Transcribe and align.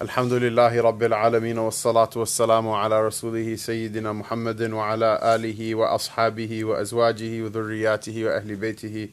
الحمد 0.00 0.32
لله 0.32 0.82
رب 0.82 1.02
العالمين 1.02 1.58
والصلاة 1.58 2.10
والسلام 2.16 2.68
على 2.68 3.06
رسوله 3.06 3.56
سيدنا 3.56 4.12
محمد 4.12 4.62
وعلى 4.62 5.18
آله 5.22 5.74
وأصحابه 5.74 6.64
وأزواجه 6.64 7.42
وذرياته 7.42 8.24
وأهل 8.24 8.56
بيته 8.56 9.08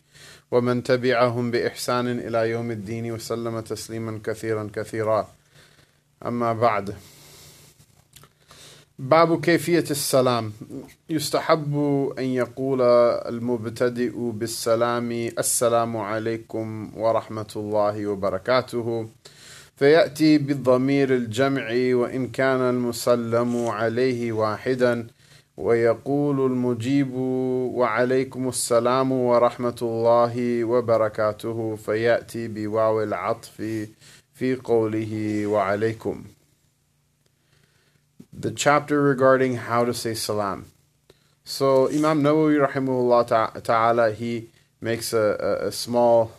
ومن 0.51 0.83
تبعهم 0.83 1.51
بإحسان 1.51 2.19
إلى 2.19 2.49
يوم 2.49 2.71
الدين 2.71 3.11
وسلم 3.11 3.59
تسليما 3.59 4.19
كثيرا 4.23 4.69
كثيرا 4.75 5.27
أما 6.25 6.53
بعد 6.53 6.95
باب 8.99 9.41
كيفية 9.41 9.85
السلام 9.91 10.53
يستحب 11.09 11.75
أن 12.19 12.23
يقول 12.23 12.81
المبتدئ 13.31 14.13
بالسلام 14.17 15.11
السلام 15.39 15.97
عليكم 15.97 16.91
ورحمة 16.97 17.51
الله 17.55 18.07
وبركاته 18.07 19.09
فيأتي 19.75 20.37
بالضمير 20.37 21.13
الجمع 21.15 21.67
وإن 21.71 22.27
كان 22.27 22.61
المسلم 22.61 23.67
عليه 23.67 24.31
واحدا 24.31 25.07
ويقول 25.57 26.51
المجيب 26.51 27.13
وعليكم 27.13 28.49
السلام 28.49 29.11
ورحمة 29.11 29.75
الله 29.81 30.63
وبركاته 30.63 31.75
فيأتي 31.75 32.47
بواو 32.47 33.03
العطف 33.03 33.87
في 34.33 34.55
قوله 34.55 35.45
وعليكم 35.47 36.23
The 38.37 38.51
chapter 38.51 39.01
regarding 39.01 39.55
how 39.55 39.85
to 39.85 39.93
say 39.93 40.13
salam. 40.13 40.65
So 41.45 41.87
Imam 41.89 42.21
Nawawi 42.21 42.67
rahimahullah 42.67 43.63
ta'ala 43.63 44.11
he 44.11 44.49
makes 44.81 45.13
a, 45.13 45.37
a, 45.39 45.67
a 45.67 45.71
small 45.71 46.31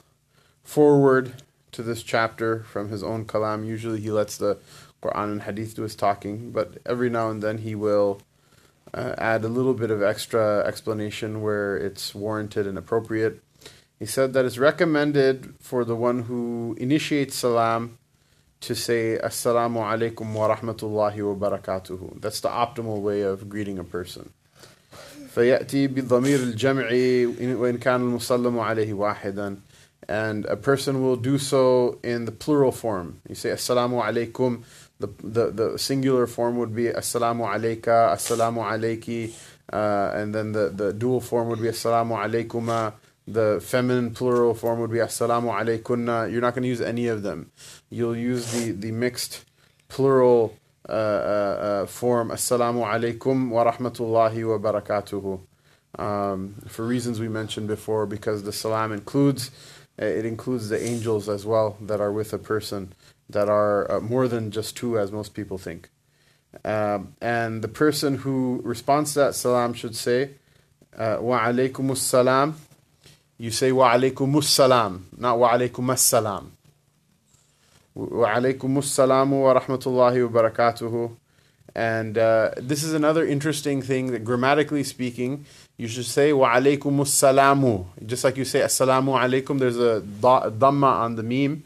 forward 0.62 1.32
to 1.75 1.81
this 1.83 2.03
chapter 2.03 2.63
from 2.63 2.89
his 2.89 3.03
own 3.03 3.25
kalam. 3.25 3.65
Usually 3.65 3.99
he 3.99 4.11
lets 4.11 4.37
the 4.37 4.57
Quran 5.01 5.31
and 5.31 5.41
Hadith 5.43 5.75
do 5.75 5.83
his 5.83 5.95
talking, 5.95 6.51
but 6.51 6.77
every 6.85 7.09
now 7.09 7.29
and 7.29 7.41
then 7.41 7.59
he 7.59 7.75
will 7.75 8.21
uh, 8.93 9.15
add 9.17 9.43
a 9.43 9.47
little 9.47 9.73
bit 9.73 9.89
of 9.89 10.03
extra 10.03 10.63
explanation 10.65 11.41
where 11.41 11.77
it's 11.77 12.13
warranted 12.13 12.67
and 12.67 12.77
appropriate. 12.77 13.41
He 13.97 14.05
said 14.05 14.33
that 14.33 14.45
it's 14.45 14.57
recommended 14.57 15.55
for 15.59 15.85
the 15.85 15.95
one 15.95 16.23
who 16.23 16.75
initiates 16.79 17.35
salam 17.35 17.97
to 18.61 18.75
say 18.75 19.17
Assalamu 19.23 19.81
alaikum 19.81 20.33
wa 20.33 20.55
rahmatullahi 20.55 21.35
wa 21.35 21.49
barakatuhu. 21.49 22.21
That's 22.21 22.41
the 22.41 22.49
optimal 22.49 23.01
way 23.01 23.21
of 23.21 23.49
greeting 23.49 23.79
a 23.79 23.83
person. 23.83 24.31
فيأتي 25.35 25.87
بالضمير 25.87 26.39
الجمع 26.39 26.85
وإن 27.59 27.77
كان 27.77 28.01
المسلم 28.01 28.59
عليه 28.59 28.93
واحدا 28.93 29.57
and 30.08 30.44
a 30.46 30.56
person 30.56 31.02
will 31.02 31.16
do 31.16 31.38
so 31.38 31.98
in 32.02 32.24
the 32.24 32.32
plural 32.32 32.72
form. 32.72 33.20
You 33.28 33.34
say 33.34 33.50
Assalamu 33.50 34.02
alaikum. 34.02 34.62
The, 34.98 35.08
the, 35.22 35.50
the 35.50 35.78
singular 35.78 36.26
form 36.26 36.56
would 36.56 36.74
be 36.74 36.84
Assalamu 36.84 37.46
alayka, 37.46 38.14
Assalamu 38.14 38.64
alayki, 38.64 39.34
uh, 39.70 40.12
and 40.14 40.34
then 40.34 40.52
the, 40.52 40.70
the 40.70 40.92
dual 40.92 41.20
form 41.20 41.48
would 41.48 41.60
be 41.60 41.68
Assalamu 41.68 42.16
alaykuma. 42.16 42.94
The 43.28 43.60
feminine 43.62 44.14
plural 44.14 44.54
form 44.54 44.78
would 44.80 44.90
be 44.90 44.98
Assalamu 44.98 45.52
alaykunna. 45.52 46.30
You're 46.30 46.40
not 46.40 46.54
going 46.54 46.62
to 46.62 46.68
use 46.68 46.80
any 46.80 47.08
of 47.08 47.22
them. 47.22 47.50
You'll 47.90 48.16
use 48.16 48.52
the, 48.52 48.70
the 48.70 48.92
mixed 48.92 49.44
plural 49.88 50.56
uh, 50.88 50.92
uh, 50.92 50.94
uh 50.94 51.86
form 51.86 52.30
Assalamu 52.30 52.86
alaykum 52.86 53.50
wa 53.50 53.70
rahmatullahi 53.70 54.48
wa 54.48 54.72
barakatuhu. 54.72 55.40
Um, 55.98 56.54
for 56.68 56.86
reasons 56.86 57.20
we 57.20 57.28
mentioned 57.28 57.68
before, 57.68 58.06
because 58.06 58.44
the 58.44 58.52
salam 58.52 58.92
includes 58.92 59.50
it 59.98 60.26
includes 60.26 60.68
the 60.68 60.82
angels 60.82 61.28
as 61.28 61.46
well 61.46 61.76
that 61.80 62.00
are 62.00 62.12
with 62.12 62.32
a 62.32 62.38
person, 62.38 62.92
that 63.30 63.48
are 63.48 63.90
uh, 63.90 64.00
more 64.00 64.28
than 64.28 64.50
just 64.50 64.76
two, 64.76 64.98
as 64.98 65.10
most 65.10 65.34
people 65.34 65.58
think. 65.58 65.88
Um, 66.64 67.14
and 67.20 67.62
the 67.62 67.68
person 67.68 68.18
who 68.18 68.60
responds 68.64 69.12
to 69.14 69.20
that 69.20 69.34
salam 69.34 69.74
should 69.74 69.96
say, 69.96 70.30
uh, 70.96 71.18
Wa 71.20 71.40
alaykum 71.40 71.96
salam. 71.96 72.56
You 73.38 73.50
say 73.50 73.72
Wa 73.72 73.94
alaykum 73.94 74.42
salam, 74.42 75.06
not 75.16 75.38
Wa 75.38 75.52
alaykum 75.52 75.96
salam. 75.98 76.52
Wa 77.94 78.28
alaykum 78.34 78.82
salam 78.84 79.30
wa 79.30 79.58
rahmatullahi 79.58 80.30
wa 80.30 80.42
barakatuhu. 80.42 81.16
And 81.74 82.16
uh, 82.16 82.52
this 82.56 82.82
is 82.82 82.94
another 82.94 83.26
interesting 83.26 83.82
thing 83.82 84.12
that 84.12 84.24
grammatically 84.24 84.82
speaking, 84.82 85.44
you 85.76 85.88
should 85.88 86.06
say 86.06 86.32
wa 86.32 86.54
alaykum 86.54 87.00
salamu. 87.04 87.86
Just 88.04 88.24
like 88.24 88.36
you 88.36 88.44
say 88.44 88.60
assalamu 88.60 89.18
alaykum, 89.18 89.58
there's 89.58 89.78
a 89.78 90.00
dhamma 90.02 91.00
on 91.00 91.16
the 91.16 91.22
meme. 91.22 91.64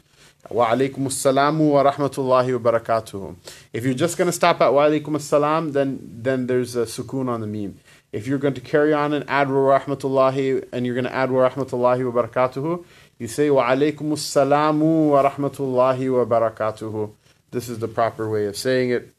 Wa 0.49 0.71
alaykum 0.71 1.07
salamu 1.07 1.71
wa 1.71 1.89
rahmatullahi 1.89 2.59
wa 2.59 2.71
barakatuhu. 2.71 3.35
If 3.71 3.85
you're 3.85 3.93
just 3.93 4.17
going 4.17 4.25
to 4.25 4.33
stop 4.33 4.59
at 4.59 4.73
wa 4.73 4.87
alaykum 4.87 5.19
salam, 5.21 5.71
then, 5.71 5.99
then 6.01 6.47
there's 6.47 6.75
a 6.75 6.83
sukoon 6.83 7.29
on 7.29 7.41
the 7.41 7.47
meme. 7.47 7.79
If 8.11 8.27
you're 8.27 8.39
going 8.39 8.55
to 8.55 8.61
carry 8.61 8.93
on 8.93 9.13
and 9.13 9.23
add 9.29 9.49
wa 9.49 9.79
rahmatullahi, 9.79 10.67
and 10.73 10.85
you're 10.85 10.95
going 10.95 11.05
to 11.05 11.13
add 11.13 11.31
wa 11.31 11.47
rahmatullahi 11.49 12.11
wa 12.11 12.21
barakatuhu, 12.21 12.83
you 13.17 13.27
say 13.27 13.49
wa 13.49 13.69
alaykum 13.69 14.11
salamu 14.17 15.11
wa 15.11 15.23
rahmatullahi 15.29 16.11
wa 16.11 16.25
barakatuhu. 16.25 17.11
This 17.51 17.69
is 17.69 17.79
the 17.79 17.87
proper 17.87 18.29
way 18.29 18.45
of 18.45 18.57
saying 18.57 18.89
it. 18.89 19.13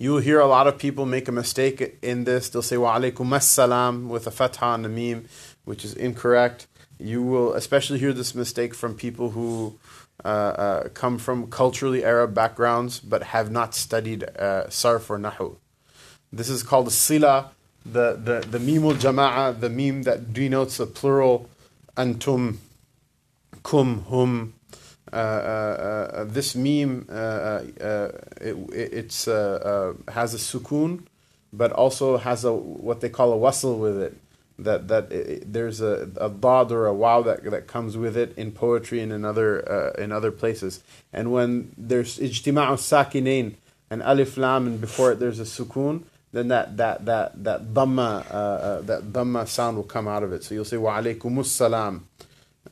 You 0.00 0.12
will 0.12 0.20
hear 0.20 0.40
a 0.40 0.46
lot 0.46 0.66
of 0.66 0.78
people 0.78 1.04
make 1.04 1.28
a 1.28 1.32
mistake 1.32 1.98
in 2.00 2.24
this. 2.24 2.48
They'll 2.48 2.62
say 2.62 2.78
wa 2.78 2.98
alaykum 2.98 3.28
assalam 3.36 4.08
with 4.08 4.26
a 4.26 4.30
fatha 4.30 4.64
on 4.64 4.80
the 4.80 4.88
meme, 4.88 5.26
which 5.66 5.84
is 5.84 5.92
incorrect. 5.92 6.66
You 6.98 7.22
will 7.22 7.52
especially 7.52 7.98
hear 7.98 8.14
this 8.14 8.34
mistake 8.34 8.74
from 8.74 8.94
people 8.94 9.32
who 9.32 9.78
uh, 10.24 10.28
uh, 10.28 10.88
come 10.94 11.18
from 11.18 11.50
culturally 11.50 12.02
Arab 12.02 12.32
backgrounds 12.32 12.98
but 12.98 13.24
have 13.24 13.50
not 13.50 13.74
studied 13.74 14.24
uh, 14.24 14.68
sarf 14.68 15.10
or 15.10 15.18
nahu. 15.18 15.56
This 16.32 16.48
is 16.48 16.62
called 16.62 16.90
sila, 16.90 17.50
the, 17.84 18.14
the, 18.14 18.40
the 18.40 18.58
mimul 18.58 18.94
jama'a, 18.94 19.60
the 19.60 19.68
meme 19.68 20.04
that 20.04 20.32
denotes 20.32 20.78
the 20.78 20.86
plural 20.86 21.50
antum, 21.98 22.56
kum, 23.62 24.06
hum, 24.08 24.54
Uh, 25.12 25.16
uh, 25.16 26.10
uh, 26.12 26.24
this 26.24 26.54
meme 26.54 27.04
it, 27.10 28.56
it's 28.72 29.24
has 29.24 30.34
a 30.34 30.38
sukoon, 30.38 31.02
but 31.52 31.72
also 31.72 32.16
has 32.16 32.44
a 32.44 32.52
what 32.52 33.00
they 33.00 33.08
call 33.08 33.32
a 33.32 33.36
wasl 33.36 33.78
with 33.78 34.00
it. 34.00 34.16
That 34.58 34.88
that 34.88 35.10
it, 35.10 35.52
there's 35.52 35.80
a 35.80 36.08
a 36.16 36.28
dad 36.28 36.70
or 36.70 36.86
a 36.86 36.94
waw 36.94 37.22
that 37.22 37.42
that 37.50 37.66
comes 37.66 37.96
with 37.96 38.16
it 38.16 38.36
in 38.36 38.52
poetry 38.52 39.00
and 39.00 39.12
in 39.12 39.24
other 39.24 39.58
in 39.98 40.12
other 40.12 40.30
places. 40.30 40.82
And 41.12 41.32
when 41.32 41.72
there's 41.76 42.18
ijtima'u 42.18 42.76
sakinain 42.78 43.54
and 43.90 44.02
alif 44.02 44.36
lam 44.36 44.66
and 44.66 44.80
before 44.80 45.12
it 45.12 45.18
there's 45.18 45.40
a 45.40 45.44
sukoon, 45.44 46.04
then 46.32 46.48
that 46.48 46.76
that 46.76 47.04
that 47.06 47.42
that 47.42 47.74
dhamma 47.74 48.24
uh, 48.30 48.36
uh, 48.36 48.80
that 48.82 49.12
dhamma 49.12 49.48
sound 49.48 49.76
will 49.76 49.84
come 49.84 50.06
out 50.06 50.22
of 50.22 50.32
it. 50.32 50.44
So 50.44 50.54
you'll 50.54 50.64
say 50.64 50.76
wa 50.76 51.00
alaykumus 51.00 51.46
salam. 51.46 52.06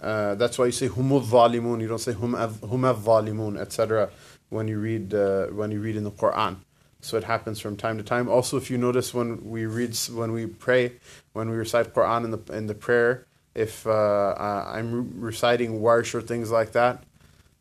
Uh, 0.00 0.34
that's 0.36 0.58
why 0.58 0.66
you 0.66 0.72
say 0.72 0.88
humul 0.88 1.24
zalimun. 1.24 1.80
You 1.80 1.88
don't 1.88 1.98
say 1.98 2.12
hum 2.12 2.32
zalimun, 2.34 3.58
etc. 3.58 4.10
When 4.48 4.68
you 4.68 4.78
read 4.78 5.12
uh, 5.12 5.46
when 5.46 5.70
you 5.70 5.80
read 5.80 5.96
in 5.96 6.04
the 6.04 6.10
Quran. 6.10 6.56
So 7.00 7.16
it 7.16 7.24
happens 7.24 7.60
from 7.60 7.76
time 7.76 7.96
to 7.98 8.04
time. 8.04 8.28
Also, 8.28 8.56
if 8.56 8.70
you 8.70 8.78
notice 8.78 9.14
when 9.14 9.44
we 9.48 9.66
read 9.66 9.96
when 10.12 10.32
we 10.32 10.46
pray 10.46 10.92
when 11.32 11.50
we 11.50 11.56
recite 11.56 11.94
Quran 11.94 12.24
in 12.24 12.30
the 12.30 12.52
in 12.52 12.66
the 12.66 12.74
prayer, 12.74 13.26
if 13.54 13.86
uh, 13.86 13.90
uh 13.90 14.72
I'm 14.74 15.20
reciting 15.20 15.80
warsh 15.80 16.14
or 16.14 16.22
things 16.22 16.50
like 16.50 16.72
that, 16.72 17.02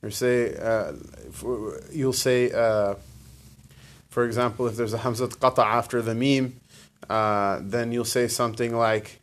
or 0.02 0.12
say 0.12 0.56
uh, 0.58 0.94
you'll 1.92 2.14
say, 2.14 2.52
uh, 2.52 2.96
for 4.10 4.26
example, 4.26 4.68
if 4.68 4.76
there's 4.76 4.94
a 4.94 5.00
hamzat 5.00 5.38
qata 5.38 5.64
after 5.64 6.02
the 6.02 6.16
meme, 6.16 6.60
then 7.70 7.92
you'll 7.92 8.06
say 8.06 8.28
something 8.28 8.76
like. 8.76 9.22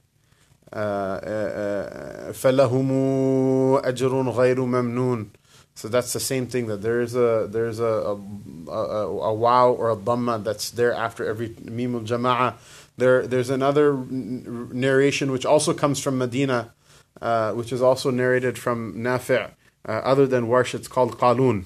Uh, 0.75 0.77
uh, 0.77 2.29
uh, 2.29 2.33
فَلَهُمُ 2.33 3.85
أَجْرٌ 3.85 4.35
غَيْرُ 4.35 4.57
مَمْنُونَ 4.57 5.29
so 5.75 5.89
that's 5.89 6.12
the 6.12 6.21
same 6.21 6.47
thing 6.47 6.67
that 6.69 6.83
there 6.83 7.01
is 7.01 7.17
a 7.17 7.49
there 7.51 7.67
is 7.67 7.81
a 7.81 7.85
a, 7.85 8.71
a, 8.71 9.06
a 9.06 9.35
waw 9.35 9.71
or 9.71 9.91
a 9.91 9.97
dhamma 9.97 10.43
that's 10.43 10.71
there 10.71 10.93
after 10.94 11.26
every 11.26 11.50
mimul 11.50 12.06
jama'a. 12.06 12.55
There 12.97 13.26
there's 13.26 13.50
another 13.50 13.94
narration 13.97 15.32
which 15.32 15.44
also 15.44 15.75
comes 15.75 15.99
from 15.99 16.17
Medina, 16.17 16.73
uh, 17.21 17.53
which 17.53 17.73
is 17.73 17.82
also 17.82 18.11
narrated 18.11 18.56
from 18.56 18.94
Nafi'. 18.94 19.50
Uh, 19.87 19.91
other 19.91 20.26
than 20.26 20.47
Warsh, 20.47 20.75
it's 20.75 20.88
called 20.88 21.19
Qalun. 21.19 21.65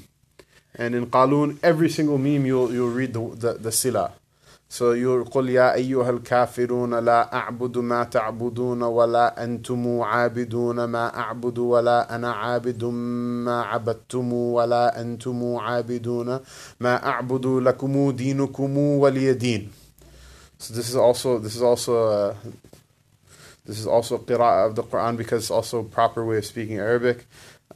And 0.75 0.95
in 0.95 1.07
Qalun, 1.07 1.59
every 1.63 1.91
single 1.91 2.17
meme 2.17 2.47
you'll 2.47 2.73
you'll 2.73 2.91
read 2.91 3.13
the 3.13 3.21
the, 3.21 3.53
the 3.55 3.73
sila. 3.73 4.13
So 4.71 4.93
you 4.93 5.25
قل 5.25 5.49
يا 5.49 5.75
أيها 5.75 6.11
الكافرون 6.11 6.95
لا 6.95 7.35
أعبد 7.35 7.79
ما 7.79 8.05
تعبدون 8.05 8.83
ولا 8.83 9.45
أنتم 9.45 10.01
عابدون 10.01 10.85
ما 10.85 11.17
أعبد 11.17 11.59
ولا 11.59 12.15
أنا 12.15 12.33
عابد 12.33 12.85
ما 12.85 13.63
عبدتم 13.63 14.33
ولا 14.33 15.01
أنتم 15.01 15.57
عابدون 15.57 16.41
ما 16.81 17.07
أعبد 17.07 17.47
لكم 17.47 18.11
دينكم 18.11 18.79
ولي 18.79 19.33
دين. 19.33 19.71
So 20.59 20.75
this 20.75 20.91
is 20.91 20.97
also 20.97 21.39
this 21.39 21.57
is 21.57 21.63
also 21.63 22.09
uh, 22.09 22.35
this 23.65 23.79
is 23.79 23.87
also 23.87 24.19
qira'ah 24.19 24.67
of 24.67 24.75
the 24.75 24.83
Quran 24.83 25.17
because 25.17 25.45
it's 25.45 25.51
also 25.51 25.81
a 25.81 25.85
proper 25.85 26.27
way 26.27 26.39
of 26.39 26.45
speaking 26.45 26.79
Arabic. 26.79 27.27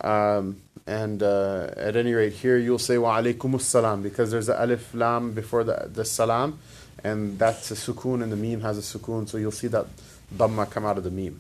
Um, 0.00 0.56
And 0.84 1.22
uh, 1.22 1.70
at 1.76 1.94
any 1.94 2.12
rate, 2.12 2.32
here 2.32 2.58
you'll 2.58 2.86
say 2.90 2.98
wa 2.98 3.16
alaykum 3.18 3.60
salam 3.60 4.02
because 4.02 4.32
there's 4.32 4.48
a 4.48 4.56
alif 4.64 4.92
lam 4.92 5.30
before 5.30 5.62
the, 5.62 5.88
the 5.98 6.04
salam, 6.04 6.58
and 7.03 7.37
that's 7.39 7.71
a 7.71 7.75
sukoon, 7.75 8.23
and 8.23 8.31
the 8.31 8.35
meme 8.35 8.61
has 8.61 8.77
a 8.77 8.97
sukoon, 8.97 9.27
so 9.27 9.37
you'll 9.37 9.51
see 9.51 9.67
that 9.67 9.85
dhamma 10.35 10.69
come 10.69 10.85
out 10.85 10.97
of 10.97 11.03
the 11.03 11.11
meme. 11.11 11.39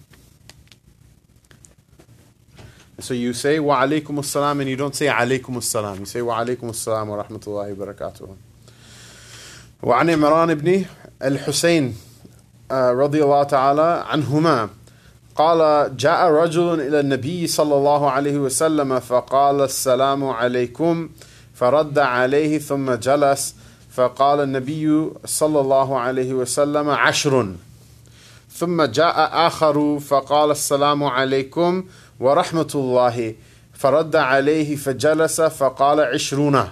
So 2.99 3.13
you 3.13 3.33
say 3.33 3.59
wa 3.59 3.81
alaykum 3.83 4.23
salam 4.25 4.59
and 4.59 4.69
you 4.69 4.75
don't 4.75 4.95
say 4.95 5.05
alaykum 5.05 5.61
salam. 5.61 5.99
You 5.99 6.05
say 6.05 6.21
wa 6.21 6.43
alaykum 6.43 6.73
salam 6.73 7.09
wa 7.09 7.23
rahmatullahi 7.23 7.75
wa 7.75 7.85
barakatuh. 7.85 8.35
وعن 9.83 10.09
عمران 10.09 10.55
بن 10.55 10.85
الحسين 11.21 11.95
رضي 12.71 13.23
الله 13.23 13.43
تعالى 13.43 14.05
عنهما 14.07 14.69
قال 15.35 15.97
جاء 15.97 16.31
رجل 16.31 16.81
إلى 16.81 16.99
النبي 16.99 17.47
صلى 17.47 17.75
الله 17.75 18.11
عليه 18.11 18.37
وسلم 18.37 18.99
فقال 18.99 19.61
السلام 19.61 20.25
عليكم 20.25 21.09
فرد 21.53 21.99
عليه 21.99 22.59
ثم 22.59 22.93
جلس 22.93 23.55
فقال 23.92 24.40
النبي 24.40 25.10
صلى 25.24 25.60
الله 25.60 25.98
عليه 25.98 26.34
وسلم 26.34 26.90
عشر. 26.90 27.52
ثم 28.52 28.82
جاء 28.82 29.46
آخر 29.46 29.98
فقال 29.98 30.50
السلام 30.50 31.04
عليكم 31.04 31.84
ورحمة 32.20 32.72
الله. 32.74 33.34
فرد 33.74 34.16
عليه 34.16 34.76
فجلس 34.76 35.40
فقال 35.40 36.00
عشرون. 36.00 36.68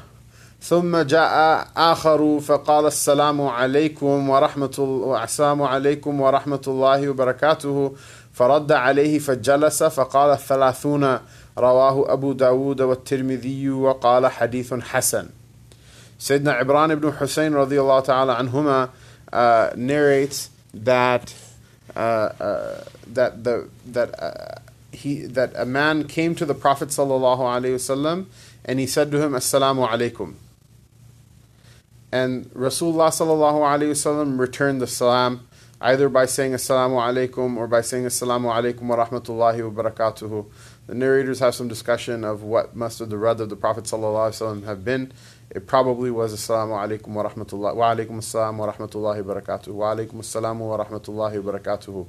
ثم 0.62 0.96
جاء 0.96 1.66
آخر 1.76 2.40
فقال 2.40 2.86
السلام 2.86 3.40
عليكم 3.40 4.30
ورحمة 4.30 4.76
السلام 5.24 5.62
عليكم 5.62 6.20
ورحمة 6.20 6.62
الله 6.66 7.08
وبركاته. 7.08 7.92
فرد 8.32 8.72
عليه 8.72 9.18
فجلس 9.18 9.82
فقال 9.82 10.38
ثلاثون. 10.38 11.18
رواه 11.58 12.12
أبو 12.12 12.32
داود 12.32 12.80
والترمذي 12.80 13.70
وقال 13.70 14.26
حديث 14.26 14.74
حسن. 14.74 15.26
Sayyidina 16.20 16.62
Imran 16.62 16.92
ibn 16.92 17.12
Hussein 17.12 17.52
radiallahu 17.52 18.04
ta'ala 18.04 18.36
anhuma 18.36 18.90
uh, 19.32 19.70
narrates 19.74 20.50
that 20.74 21.34
uh, 21.96 21.98
uh, 21.98 22.84
that 23.06 23.42
the 23.42 23.70
that 23.86 24.22
uh, 24.22 24.60
he 24.92 25.22
that 25.22 25.52
a 25.56 25.64
man 25.64 26.06
came 26.06 26.34
to 26.34 26.44
the 26.44 26.54
Prophet 26.54 26.90
sallallahu 26.90 27.38
alaihi 27.38 27.74
wasallam 27.74 28.26
and 28.66 28.78
he 28.78 28.86
said 28.86 29.10
to 29.10 29.22
him 29.22 29.32
assalamu 29.32 29.88
alaikum 29.88 30.34
and 32.12 32.44
Rasulullah 32.46 33.08
sallallahu 33.08 33.60
alaihi 33.64 33.92
wasallam 33.92 34.38
returned 34.38 34.82
the 34.82 34.86
salam 34.86 35.46
either 35.80 36.08
by 36.08 36.26
saying 36.26 36.52
assalamu 36.52 37.00
alaikum 37.00 37.56
or 37.56 37.66
by 37.66 37.80
saying 37.80 38.04
assalamu 38.04 38.52
alaikum 38.52 38.82
wa 38.82 39.04
rahmatullahi 39.04 39.72
wa 39.72 39.82
barakatuhu. 39.82 40.46
The 40.86 40.94
narrators 40.94 41.38
have 41.38 41.54
some 41.54 41.68
discussion 41.68 42.24
of 42.24 42.42
what 42.42 42.76
must 42.76 42.98
have 42.98 43.08
the 43.10 43.16
rud 43.16 43.40
of 43.40 43.48
the 43.48 43.56
Prophet 43.56 43.84
sallallahu 43.84 44.30
alaihi 44.30 44.60
wasallam 44.60 44.64
have 44.64 44.84
been 44.84 45.12
it 45.49 45.67
probably 45.67 46.11
was 46.11 46.33
assalamu 46.33 46.73
alaikum 46.75 47.07
wa 47.09 47.23
rahmatullah 47.23 47.75
wa 47.75 47.93
alaikum 47.95 48.17
assalam 48.17 48.57
wa 48.57 48.71
rahmatullahi 48.71 49.23
wa 49.23 49.35
barakatuh 49.35 49.67
wa 49.67 49.95
alaikum 49.95 50.15
assalam 50.15 50.57
wa 50.57 50.77
rahmatullahi 50.77 51.43
wa 51.43 51.51
barakatuh 51.51 52.07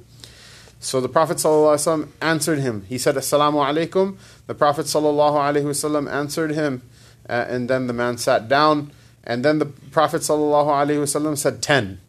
so 0.79 1.01
the 1.01 1.09
Prophet 1.09 1.37
ﷺ 1.37 2.07
answered 2.21 2.59
him. 2.59 2.85
He 2.87 2.99
said, 2.99 3.15
Assalamu 3.15 3.65
alaikum. 3.65 4.17
The 4.45 4.53
Prophet 4.53 4.85
ﷺ 4.85 6.11
answered 6.11 6.51
him, 6.51 6.83
uh, 7.27 7.45
and 7.49 7.67
then 7.69 7.87
the 7.87 7.93
man 7.93 8.17
sat 8.17 8.47
down. 8.47 8.91
And 9.23 9.43
then 9.43 9.59
the 9.59 9.65
Prophet 9.65 10.21
ﷺ 10.21 11.37
said, 11.37 11.61
10. 11.63 11.99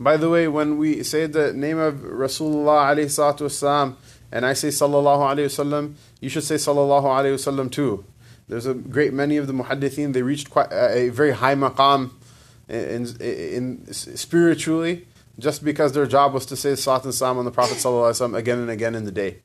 By 0.00 0.16
the 0.16 0.28
way, 0.28 0.48
when 0.48 0.78
we 0.78 1.02
say 1.04 1.26
the 1.26 1.52
name 1.52 1.78
of 1.78 1.94
Rasulullah 2.00 2.92
والسلام, 2.96 3.94
and 4.32 4.44
I 4.44 4.54
say 4.54 4.68
Sallallahu 4.68 5.20
Alaihi 5.20 5.46
Wasallam, 5.46 5.94
you 6.20 6.28
should 6.28 6.42
say 6.42 6.56
Sallallahu 6.56 7.04
Alaihi 7.04 7.34
Wasallam 7.34 7.70
too. 7.70 8.04
There's 8.47 8.65
a 8.65 8.73
great 8.73 9.13
many 9.13 9.37
of 9.37 9.47
the 9.47 9.53
muhaddithin, 9.53 10.13
they 10.13 10.21
reached 10.21 10.49
quite 10.49 10.71
a, 10.71 11.09
very 11.09 11.31
high 11.31 11.55
maqam 11.55 12.11
in, 12.69 13.05
in, 13.19 13.85
in 13.87 13.93
spiritually 13.93 15.05
just 15.39 15.63
because 15.63 15.93
their 15.93 16.07
job 16.07 16.33
was 16.33 16.45
to 16.47 16.55
say 16.55 16.75
Salat 16.75 17.03
and 17.05 17.13
Salam 17.13 17.37
on 17.37 17.45
the 17.45 17.51
Prophet 17.51 17.83
again 18.35 18.59
and 18.59 18.69
again 18.69 18.95
in 18.95 19.05
the 19.05 19.11
day. 19.11 19.37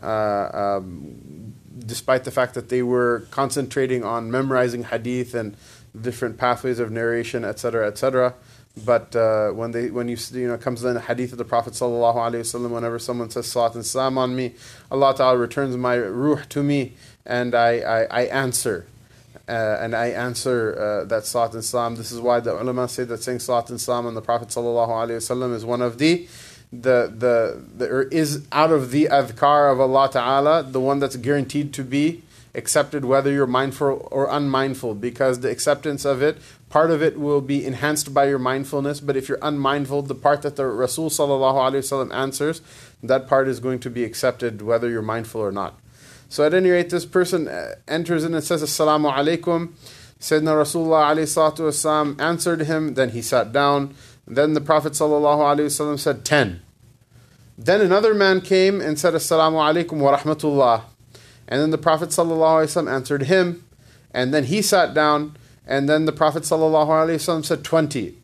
Uh, 0.00 0.76
um, 0.78 1.54
despite 1.78 2.24
the 2.24 2.30
fact 2.30 2.54
that 2.54 2.68
they 2.68 2.82
were 2.82 3.26
concentrating 3.30 4.04
on 4.04 4.30
memorizing 4.30 4.84
hadith 4.84 5.34
and 5.34 5.56
different 6.00 6.38
pathways 6.38 6.78
of 6.78 6.90
narration, 6.90 7.44
etc., 7.44 7.88
etc. 7.88 8.34
But 8.84 9.16
uh, 9.16 9.50
when 9.50 9.72
they, 9.72 9.90
when 9.90 10.08
you 10.08 10.16
you 10.32 10.46
know, 10.46 10.56
comes 10.56 10.84
in 10.84 10.94
the 10.94 11.00
hadith 11.00 11.32
of 11.32 11.38
the 11.38 11.44
Prophet 11.44 11.72
sallallahu 11.72 12.14
alaihi 12.16 12.40
wasallam, 12.40 12.70
whenever 12.70 12.98
someone 12.98 13.30
says 13.30 13.46
salat 13.46 13.74
and 13.74 13.84
salam 13.84 14.16
on 14.16 14.36
me, 14.36 14.54
Allah 14.90 15.14
Taala 15.14 15.40
returns 15.40 15.76
my 15.76 15.98
ruh 15.98 16.44
to 16.50 16.62
me, 16.62 16.94
and 17.26 17.54
I, 17.54 17.78
I, 17.78 18.02
I 18.04 18.22
answer. 18.26 18.86
Uh, 19.48 19.78
and 19.80 19.96
I 19.96 20.08
answer 20.08 20.78
uh, 20.78 21.04
that 21.06 21.26
Salat 21.26 21.54
and 21.54 21.64
Salam. 21.64 21.96
This 21.96 22.12
is 22.12 22.20
why 22.20 22.38
the 22.38 22.52
ulama 22.60 22.86
say 22.88 23.02
that 23.04 23.22
saying 23.22 23.40
Salat 23.40 23.70
and 23.70 23.80
Salam 23.80 24.06
on 24.06 24.14
the 24.14 24.22
Prophet 24.22 24.48
ﷺ 24.48 25.54
is 25.54 25.64
one 25.64 25.82
of 25.82 25.98
the 25.98 26.28
the 26.72 27.12
the, 27.12 27.60
the 27.76 28.08
is 28.12 28.46
out 28.52 28.70
of 28.70 28.92
the 28.92 29.06
adhkar 29.10 29.72
of 29.72 29.80
Allah 29.80 30.08
Ta'ala, 30.12 30.62
the 30.62 30.78
one 30.78 31.00
that's 31.00 31.16
guaranteed 31.16 31.72
to 31.74 31.82
be 31.82 32.22
accepted 32.54 33.04
whether 33.04 33.32
you're 33.32 33.46
mindful 33.46 34.08
or 34.10 34.28
unmindful, 34.30 34.94
because 34.94 35.40
the 35.40 35.50
acceptance 35.50 36.04
of 36.04 36.22
it, 36.22 36.38
part 36.68 36.90
of 36.90 37.02
it 37.02 37.18
will 37.18 37.40
be 37.40 37.64
enhanced 37.64 38.12
by 38.14 38.28
your 38.28 38.38
mindfulness, 38.38 39.00
but 39.00 39.16
if 39.16 39.28
you're 39.28 39.38
unmindful, 39.42 40.02
the 40.02 40.14
part 40.14 40.42
that 40.42 40.56
the 40.56 40.66
Rasul 40.66 41.10
Sallallahu 41.10 41.54
alayhi 41.54 41.82
wasallam 41.82 42.14
answers, 42.14 42.62
that 43.02 43.26
part 43.26 43.48
is 43.48 43.58
going 43.60 43.80
to 43.80 43.90
be 43.90 44.04
accepted 44.04 44.62
whether 44.62 44.88
you're 44.88 45.02
mindful 45.02 45.40
or 45.40 45.52
not. 45.52 45.79
So 46.29 46.45
at 46.45 46.53
any 46.53 46.69
rate, 46.69 46.89
this 46.89 47.05
person 47.05 47.47
uh, 47.47 47.75
enters 47.87 48.23
in 48.23 48.33
and 48.33 48.43
says, 48.43 48.63
Assalamu 48.63 49.13
alaikum. 49.13 49.73
Sayyidina 50.19 50.55
Rasulullah 50.63 51.15
والسلام, 51.15 52.19
answered 52.19 52.61
him, 52.61 52.93
then 52.95 53.09
he 53.09 53.21
sat 53.21 53.51
down. 53.51 53.93
Then 54.27 54.53
the 54.53 54.61
Prophet 54.61 54.93
ﷺ 54.93 55.99
said, 55.99 56.25
Ten. 56.25 56.61
Then 57.57 57.79
another 57.79 58.13
man 58.15 58.41
came 58.41 58.81
and 58.81 58.99
said, 58.99 59.13
Assalamu 59.13 59.61
alaikum 59.61 59.99
wa 59.99 60.17
rahmatullah. 60.17 60.83
And 61.47 61.61
then 61.61 61.69
the 61.69 61.77
Prophet 61.77 62.09
ﷺ 62.09 62.91
answered 62.91 63.23
him, 63.23 63.63
and 64.11 64.33
then 64.33 64.45
he 64.45 64.61
sat 64.61 64.93
down, 64.93 65.37
and 65.67 65.87
then 65.87 66.05
the 66.05 66.11
Prophet 66.11 66.43
ﷺ 66.43 67.45
said, 67.45 67.63
Twenty. 67.63 68.17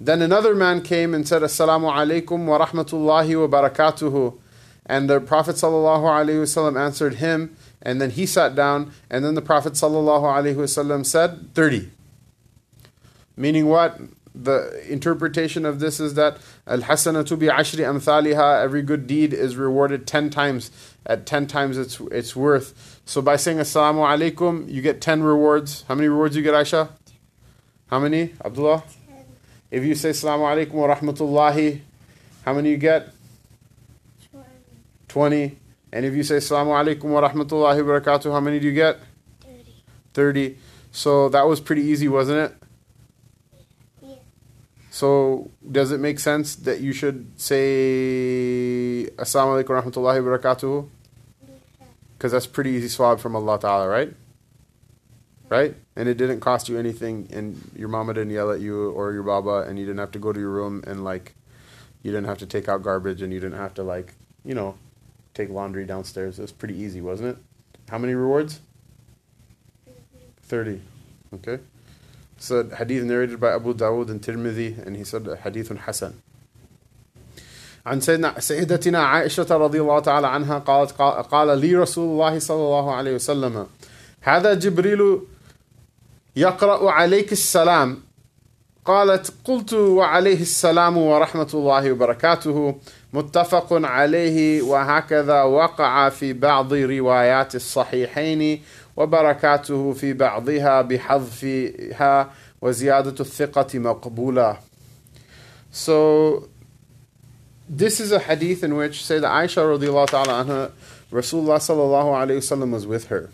Then 0.00 0.22
another 0.22 0.54
man 0.54 0.80
came 0.80 1.12
and 1.12 1.28
said, 1.28 1.42
Assalamu 1.42 1.92
alaikum 1.92 2.46
wa 2.46 2.64
rahmatullahi 2.64 3.48
wa 3.48 3.60
barakatuhu. 3.60 4.38
And 4.85 5.09
the 5.09 5.19
Prophet 5.19 5.55
ﷺ 5.55 6.79
answered 6.79 7.15
him, 7.15 7.55
and 7.81 7.99
then 7.99 8.11
he 8.11 8.25
sat 8.25 8.55
down, 8.55 8.91
and 9.09 9.25
then 9.25 9.33
the 9.33 9.41
Prophet 9.41 9.73
ﷺ 9.73 11.05
said, 11.05 11.53
30. 11.55 11.89
Meaning 13.35 13.67
what? 13.67 13.99
The 14.33 14.83
interpretation 14.91 15.65
of 15.65 15.79
this 15.79 15.99
is 15.99 16.15
that 16.15 16.37
al 16.67 16.81
hasanatu 16.81 17.39
bi 17.39 17.45
ashri 17.45 17.79
amthaliha, 17.79 18.61
every 18.61 18.81
good 18.81 19.07
deed 19.07 19.33
is 19.33 19.55
rewarded 19.55 20.05
10 20.05 20.29
times, 20.29 20.71
at 21.05 21.25
10 21.25 21.47
times 21.47 21.77
its, 21.77 21.99
its 22.11 22.35
worth. 22.35 23.01
So 23.05 23.21
by 23.21 23.37
saying 23.37 23.57
assalamu 23.57 24.05
alaikum, 24.05 24.69
you 24.69 24.81
get 24.81 24.99
10 24.99 25.23
rewards. 25.23 25.85
How 25.87 25.95
many 25.95 26.09
rewards 26.09 26.35
you 26.35 26.43
get, 26.43 26.53
Aisha? 26.53 26.89
How 27.87 27.99
many, 27.99 28.33
Abdullah? 28.43 28.83
If 29.71 29.83
you 29.83 29.95
say 29.95 30.09
assalamu 30.09 30.67
alaikum 30.67 30.73
wa 30.73 30.93
rahmatullahi, 30.93 31.81
how 32.43 32.53
many 32.53 32.71
you 32.71 32.77
get? 32.77 33.14
20. 35.15 35.57
And 35.93 36.05
if 36.05 36.13
you 36.13 36.23
say 36.23 36.35
Assalamu 36.35 36.75
alaikum 36.75 37.05
wa 37.05 37.21
rahmatullahi 37.25 37.87
wa 37.87 37.99
barakatuh, 37.99 38.33
how 38.33 38.41
many 38.41 38.59
do 38.59 38.65
you 38.65 38.73
get? 38.73 38.99
30. 39.39 39.83
30. 40.13 40.57
So 40.91 41.29
that 41.29 41.47
was 41.47 41.61
pretty 41.61 41.83
easy, 41.83 42.09
wasn't 42.09 42.51
it? 42.51 42.57
Yeah. 44.01 44.15
So 44.91 45.51
does 45.71 45.93
it 45.93 46.01
make 46.01 46.19
sense 46.19 46.57
that 46.67 46.81
you 46.81 46.91
should 46.91 47.39
say 47.39 49.07
Assalamu 49.15 49.63
alaikum 49.63 49.69
wa 49.69 49.83
rahmatullahi 49.83 50.19
wa 50.21 50.37
barakatuh? 50.37 50.89
Because 52.17 52.33
that's 52.33 52.45
pretty 52.45 52.71
easy 52.71 52.89
swab 52.89 53.21
from 53.21 53.37
Allah 53.37 53.57
Ta'ala, 53.57 53.87
right? 53.87 54.13
Right? 55.47 55.75
And 55.95 56.09
it 56.09 56.17
didn't 56.17 56.41
cost 56.41 56.67
you 56.67 56.77
anything, 56.77 57.29
and 57.31 57.71
your 57.73 57.87
mama 57.87 58.13
didn't 58.13 58.31
yell 58.31 58.51
at 58.51 58.59
you 58.59 58.89
or 58.91 59.13
your 59.13 59.23
baba, 59.23 59.61
and 59.61 59.79
you 59.79 59.85
didn't 59.85 59.99
have 59.99 60.11
to 60.11 60.19
go 60.19 60.33
to 60.33 60.39
your 60.41 60.49
room 60.49 60.83
and 60.85 61.05
like, 61.05 61.35
you 62.03 62.11
didn't 62.11 62.25
have 62.25 62.39
to 62.39 62.45
take 62.45 62.67
out 62.67 62.83
garbage, 62.83 63.21
and 63.21 63.31
you 63.31 63.39
didn't 63.39 63.57
have 63.57 63.73
to 63.75 63.83
like, 63.83 64.13
you 64.43 64.53
know, 64.53 64.75
take 65.34 65.50
laundry 65.50 65.84
downstairs. 65.84 66.38
It 66.38 66.42
was 66.42 66.52
pretty 66.52 66.76
easy, 66.76 67.00
wasn't 67.00 67.36
it? 67.36 67.42
How 67.90 67.98
many 67.98 68.14
rewards? 68.14 68.60
30. 70.42 70.80
Okay. 71.34 71.58
So 72.38 72.64
hadith 72.64 73.04
narrated 73.04 73.38
by 73.38 73.54
Abu 73.54 73.74
Dawud 73.74 74.10
and 74.10 74.20
Tirmidhi, 74.20 74.84
and 74.84 74.96
he 74.96 75.04
said 75.04 75.26
hadith 75.44 75.68
Hasan. 75.68 76.22
عن 77.86 78.00
سيدنا 78.00 78.40
سيدتنا 78.40 78.98
عائشة 78.98 79.46
رضي 79.56 79.80
الله 79.80 79.98
تعالى 80.00 80.26
عنها 80.26 80.58
قالت 80.58 80.92
قال 81.32 81.58
لي 81.58 81.76
رسول 81.76 82.08
الله 82.10 82.38
صلى 82.38 82.56
الله 82.56 82.94
عليه 82.94 83.14
وسلم 83.14 83.66
هذا 84.20 84.54
جبريل 84.54 85.20
يقرأ 86.36 86.90
عليك 86.90 87.32
السلام 87.32 88.02
قالت 88.84 89.32
قلت 89.44 89.72
وعليه 89.72 90.40
السلام 90.42 90.96
ورحمة 90.96 91.50
الله 91.54 91.92
وبركاته 91.92 92.74
متفق 93.15 93.67
عليه 93.71 94.61
وهكذا 94.61 95.41
وقع 95.43 96.09
في 96.09 96.33
بعض 96.33 96.73
روايات 96.73 97.55
الصحيحين 97.55 98.61
وبركاته 98.97 99.93
في 99.93 100.13
بعضها 100.13 100.81
بحذفها 100.81 102.31
وزيادة 102.61 103.15
الثقة 103.19 103.79
مقبولة. 103.79 104.57
So 105.71 106.49
this 107.69 107.99
is 107.99 108.11
a 108.11 108.19
hadith 108.19 108.63
in 108.63 108.75
which 108.75 108.99
Sayyidah 108.99 109.43
Aisha 109.43 109.63
radiallahu 109.63 110.07
ta'ala 110.07 110.43
anha, 110.43 110.71
Rasulullah 111.11 111.59
sallallahu 111.59 112.11
alayhi 112.21 112.39
wasallam 112.43 112.71
was 112.71 112.85
with 112.85 113.07
her. 113.07 113.29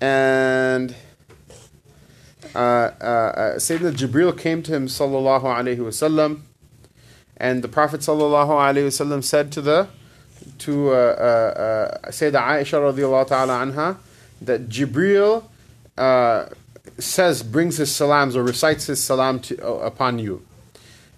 And 0.00 0.94
uh, 2.54 2.58
uh, 2.58 2.60
uh, 2.62 3.56
Sayyidina 3.56 3.94
Jibril 3.96 4.36
came 4.36 4.62
to 4.62 4.74
him 4.74 4.86
sallallahu 4.86 5.44
alayhi 5.44 5.78
wasallam 5.78 6.42
and 7.38 7.62
the 7.62 7.68
Prophet 7.68 8.00
wasallam 8.00 9.22
said 9.22 9.52
to 9.52 9.60
the 9.60 9.88
to 10.58 10.90
uh, 10.90 10.92
uh, 10.92 10.96
uh, 10.96 12.08
Sayyidah 12.10 12.40
Aisha 12.40 12.78
radiallahu 12.92 13.28
ta'ala 13.28 13.64
anha 13.64 13.96
that 14.42 14.68
Jibril 14.68 15.44
uh, 15.96 16.46
says 16.98 17.42
brings 17.42 17.76
his 17.76 17.94
salams 17.94 18.36
or 18.36 18.42
recites 18.42 18.86
his 18.86 19.02
salam 19.02 19.40
to, 19.40 19.58
uh, 19.64 19.86
upon 19.86 20.18
you. 20.18 20.44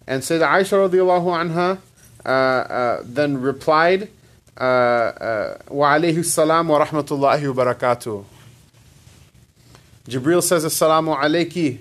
And 0.07 0.23
Sayyidah 0.23 0.49
Aisha 0.49 0.89
radiallahu 0.89 1.51
anha 1.51 1.79
uh, 2.25 2.29
uh, 2.29 3.03
then 3.05 3.41
replied 3.41 4.11
uh, 4.57 5.57
wa 5.71 5.95
alayhi 5.95 6.25
salam 6.25 6.69
wa 6.69 6.85
rahmatullahi 6.85 7.55
wa 7.55 7.65
barakatuh. 7.65 8.25
Jibril 10.07 10.43
says 10.43 10.65
assalamu 10.65 11.17
alayki. 11.19 11.79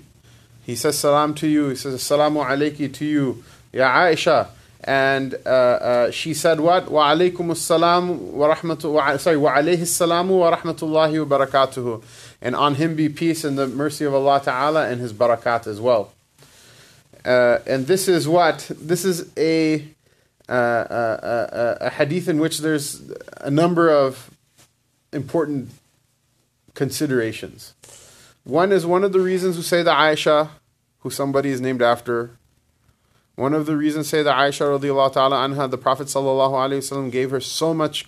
He 0.66 0.76
says 0.76 0.98
salam 0.98 1.34
to 1.36 1.48
you. 1.48 1.70
He 1.70 1.76
says 1.76 1.96
assalamu 1.96 2.46
alayki 2.46 2.94
to 2.94 3.06
you 3.06 3.44
Ya 3.72 3.90
Aisha. 3.90 4.50
And 4.82 5.36
uh, 5.46 5.50
uh, 5.50 6.12
she 6.12 6.34
said 6.34 6.60
what? 6.60 6.90
Wa 6.90 7.14
alaykum 7.14 7.52
assalam 7.52 8.18
wa 8.18 8.56
rahmatu 8.56 8.94
wa 8.94 9.18
sorry, 9.18 9.36
wa 9.36 9.54
alayhi 9.54 9.80
salamu 9.82 10.40
wa 10.40 10.56
rahmatullahi 10.56 11.26
wa 11.28 11.38
barakatuhu. 11.38 12.02
And 12.42 12.56
on 12.56 12.76
him 12.76 12.96
be 12.96 13.10
peace 13.10 13.44
and 13.44 13.58
the 13.58 13.68
mercy 13.68 14.06
of 14.06 14.14
Allah 14.14 14.42
Ta'ala 14.42 14.88
and 14.88 15.02
his 15.02 15.12
barakat 15.12 15.68
as 15.68 15.82
well. 15.82 16.14
Uh, 17.26 17.60
and 17.68 17.88
this 17.88 18.08
is 18.08 18.28
what? 18.28 18.72
This 18.80 19.04
is 19.04 19.30
a, 19.38 19.86
uh, 20.48 20.52
uh, 20.52 21.78
a 21.82 21.90
hadith 21.90 22.30
in 22.30 22.40
which 22.40 22.60
there's 22.60 23.02
a 23.42 23.52
number 23.52 23.90
of 23.90 24.32
important 25.12 25.72
considerations. 26.74 27.74
One 28.46 28.72
is 28.72 28.86
one 28.86 29.04
of 29.04 29.12
the 29.12 29.20
reasons 29.20 29.58
who 29.58 29.62
Sayyidah 29.62 29.94
Aisha, 29.94 30.50
who 31.00 31.10
somebody 31.10 31.50
is 31.50 31.60
named 31.60 31.82
after, 31.82 32.32
one 33.40 33.54
of 33.54 33.66
the 33.66 33.78
reasons 33.78 34.12
Sayyidah 34.12 34.34
Aisha 34.34 34.78
radiallahu 34.78 35.14
ta'ala 35.14 35.38
anha, 35.38 35.72
the 35.72 35.78
Prophet 35.78 36.08
sallallahu 36.08 36.52
alayhi 36.52 36.80
wasallam 36.80 37.10
gave 37.10 37.32
her 37.32 37.40
so 37.40 37.74
much 37.74 38.06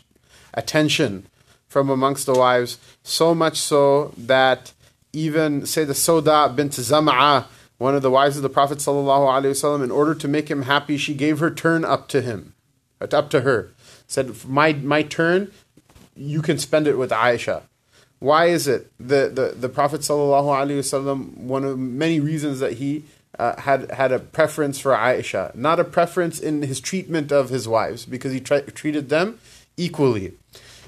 attention 0.53 1.25
from 1.69 1.89
amongst 1.89 2.25
the 2.25 2.33
wives, 2.33 2.77
so 3.01 3.33
much 3.33 3.57
so 3.57 4.13
that 4.17 4.73
even 5.13 5.61
Sayyidah 5.61 5.95
Sawda 5.95 6.53
bint 6.53 6.73
Zam'a, 6.73 7.45
one 7.77 7.95
of 7.95 8.01
the 8.01 8.11
wives 8.11 8.35
of 8.35 8.43
the 8.43 8.50
Prophet 8.50 8.79
sallallahu 8.79 9.41
alayhi 9.41 9.51
wasallam, 9.51 9.81
in 9.85 9.89
order 9.89 10.13
to 10.13 10.27
make 10.27 10.51
him 10.51 10.63
happy, 10.63 10.97
she 10.97 11.13
gave 11.13 11.39
her 11.39 11.50
turn 11.50 11.85
up 11.85 12.09
to 12.09 12.21
him, 12.21 12.53
up 13.00 13.29
to 13.29 13.41
her. 13.41 13.71
Said, 14.07 14.43
my, 14.45 14.73
my 14.73 15.01
turn, 15.01 15.50
you 16.13 16.41
can 16.41 16.57
spend 16.57 16.88
it 16.88 16.97
with 16.97 17.11
Aisha. 17.11 17.61
Why 18.19 18.47
is 18.47 18.67
it? 18.67 18.91
The, 19.00 19.31
the, 19.33 19.55
the 19.57 19.69
Prophet 19.69 20.01
sallallahu 20.01 20.67
alayhi 20.67 20.79
wasallam, 20.79 21.38
one 21.38 21.63
of 21.63 21.79
many 21.79 22.19
reasons 22.19 22.59
that 22.59 22.73
he 22.73 23.05
uh, 23.41 23.60
had 23.62 23.89
had 23.91 24.12
a 24.12 24.19
preference 24.19 24.79
for 24.79 24.91
Aisha, 24.91 25.53
not 25.55 25.79
a 25.79 25.83
preference 25.83 26.39
in 26.39 26.62
his 26.62 26.79
treatment 26.79 27.31
of 27.31 27.50
his 27.50 27.67
wives, 27.67 28.05
because 28.05 28.31
he 28.31 28.39
tra- 28.39 28.69
treated 28.81 29.10
them 29.10 29.39
equally, 29.77 30.33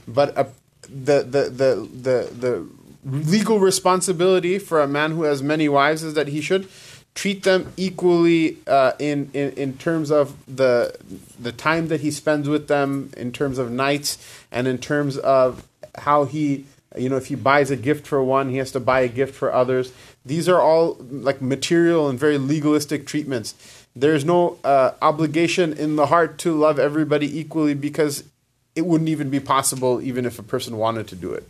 but 0.08 0.38
a, 0.38 0.48
the, 0.84 1.24
the 1.24 1.44
the 1.62 1.72
the 2.08 2.18
the 2.44 2.68
legal 3.04 3.60
responsibility 3.60 4.60
for 4.60 4.82
a 4.82 4.88
man 4.88 5.12
who 5.12 5.24
has 5.24 5.42
many 5.42 5.68
wives 5.68 6.04
is 6.04 6.14
that 6.14 6.28
he 6.28 6.42
should 6.42 6.68
treat 7.16 7.44
them 7.44 7.72
equally 7.76 8.58
uh, 8.68 8.92
in, 9.00 9.32
in 9.34 9.52
in 9.54 9.78
terms 9.78 10.12
of 10.12 10.38
the 10.46 10.96
the 11.40 11.52
time 11.52 11.88
that 11.88 12.02
he 12.02 12.12
spends 12.12 12.48
with 12.48 12.68
them, 12.68 13.10
in 13.18 13.32
terms 13.32 13.58
of 13.58 13.72
nights, 13.72 14.18
and 14.52 14.68
in 14.68 14.78
terms 14.78 15.18
of 15.18 15.68
how 15.96 16.26
he 16.26 16.66
you 16.98 17.10
know 17.10 17.18
if 17.18 17.28
he 17.28 17.36
buys 17.36 17.72
a 17.72 17.76
gift 17.76 18.08
for 18.08 18.24
one, 18.24 18.50
he 18.50 18.58
has 18.58 18.72
to 18.72 18.80
buy 18.80 19.02
a 19.02 19.08
gift 19.08 19.36
for 19.36 19.54
others. 19.54 19.92
These 20.26 20.48
are 20.48 20.62
all 20.62 20.98
like 21.00 21.42
material 21.42 22.10
and 22.10 22.20
very 22.20 22.38
legalistic 22.38 23.06
treatments. 23.06 23.56
There's 23.96 24.26
no 24.26 24.58
uh, 24.64 24.92
obligation 25.02 25.74
in 25.74 25.96
the 25.96 26.08
heart 26.08 26.38
to 26.40 26.54
love 26.54 26.80
everybody 26.80 27.40
equally 27.40 27.74
because 27.74 28.24
it 28.76 28.86
wouldn't 28.86 29.10
even 29.10 29.30
be 29.30 29.40
possible 29.40 30.02
even 30.02 30.26
if 30.26 30.40
a 30.40 30.44
person 30.44 30.78
wanted 30.78 31.08
to 31.10 31.16
do 31.16 31.32
it. 31.32 31.48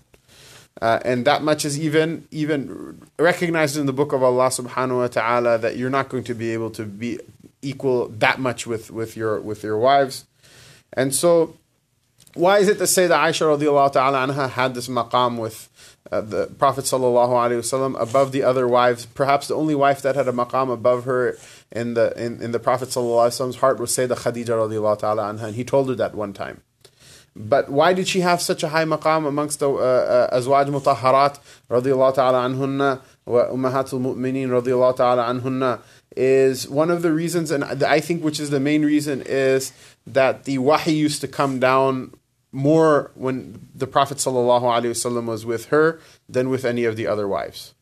Uh, 0.81 0.99
and 1.05 1.25
that 1.25 1.43
much 1.43 1.65
is 1.65 1.79
even 1.79 2.27
even 2.31 2.99
recognized 3.19 3.77
in 3.77 3.85
the 3.85 3.93
book 3.93 4.11
of 4.11 4.23
Allah 4.23 4.47
subhanahu 4.47 4.97
wa 4.97 5.07
ta'ala 5.07 5.57
that 5.59 5.77
you're 5.77 5.89
not 5.89 6.09
going 6.09 6.23
to 6.25 6.33
be 6.33 6.51
able 6.51 6.71
to 6.71 6.83
be 6.83 7.19
equal 7.61 8.09
that 8.09 8.39
much 8.39 8.65
with, 8.67 8.91
with 8.91 9.15
your 9.15 9.39
with 9.39 9.63
your 9.63 9.77
wives. 9.77 10.25
And 10.91 11.13
so 11.13 11.55
why 12.33 12.59
is 12.59 12.67
it 12.67 12.77
to 12.79 12.85
Sayyidah 12.85 13.29
Aisha 13.29 13.57
radiallahu 13.57 13.93
ta'ala 13.93 14.27
anha 14.27 14.49
had 14.49 14.73
this 14.73 14.87
maqam 14.87 15.37
with 15.37 15.69
uh, 16.11 16.21
the 16.21 16.47
Prophet 16.57 16.85
sallallahu 16.85 17.29
alaihi 17.29 17.59
wasallam 17.59 17.99
above 18.01 18.31
the 18.31 18.43
other 18.43 18.67
wives? 18.67 19.05
Perhaps 19.05 19.47
the 19.47 19.55
only 19.55 19.75
wife 19.75 20.01
that 20.01 20.15
had 20.15 20.27
a 20.27 20.31
maqam 20.31 20.71
above 20.71 21.05
her 21.05 21.37
in 21.71 21.93
the 21.93 22.13
in, 22.23 22.41
in 22.41 22.51
the 22.51 22.59
Prophet 22.59 22.89
sallallahu 22.89 23.27
alaihi 23.27 23.39
wasallam's 23.39 23.55
heart 23.57 23.79
was 23.79 23.91
Sayyidah 23.91 24.17
Khadija 24.17 24.47
radiallahu 24.47 24.99
ta'ala 24.99 25.33
anha, 25.33 25.43
and 25.43 25.55
he 25.55 25.63
told 25.63 25.89
her 25.89 25.95
that 25.95 26.15
one 26.15 26.33
time. 26.33 26.61
But 27.35 27.69
why 27.69 27.93
did 27.93 28.07
she 28.07 28.19
have 28.19 28.41
such 28.41 28.63
a 28.63 28.69
high 28.69 28.85
maqam 28.85 29.27
amongst 29.27 29.59
the 29.59 29.69
uh, 29.69 30.29
uh, 30.31 30.39
azwaj 30.39 30.67
mutahharat 30.67 31.39
radiallahu 31.69 32.15
ta'ala 32.15 32.47
anhunna 32.47 33.01
wa 33.25 33.45
ummahatul 33.47 34.01
mu'minin 34.01 34.49
radiallahu 34.49 34.97
ta'ala 34.97 35.23
anhunna? 35.25 35.81
Is 36.15 36.69
one 36.69 36.91
of 36.91 37.01
the 37.01 37.11
reasons, 37.11 37.49
and 37.49 37.63
I 37.63 37.99
think 37.99 38.23
which 38.23 38.39
is 38.39 38.51
the 38.51 38.59
main 38.59 38.85
reason, 38.85 39.23
is 39.25 39.71
that 40.05 40.43
the 40.43 40.59
wahi 40.59 40.93
used 40.93 41.21
to 41.21 41.27
come 41.27 41.59
down 41.59 42.13
more 42.53 43.11
when 43.15 43.67
the 43.73 43.87
Prophet 43.87 44.19
ﷺ 44.19 45.25
was 45.25 45.45
with 45.45 45.65
her 45.65 45.99
than 46.29 46.49
with 46.49 46.63
any 46.63 46.85
of 46.85 46.95
the 46.95 47.07
other 47.07 47.27
wives. 47.27 47.73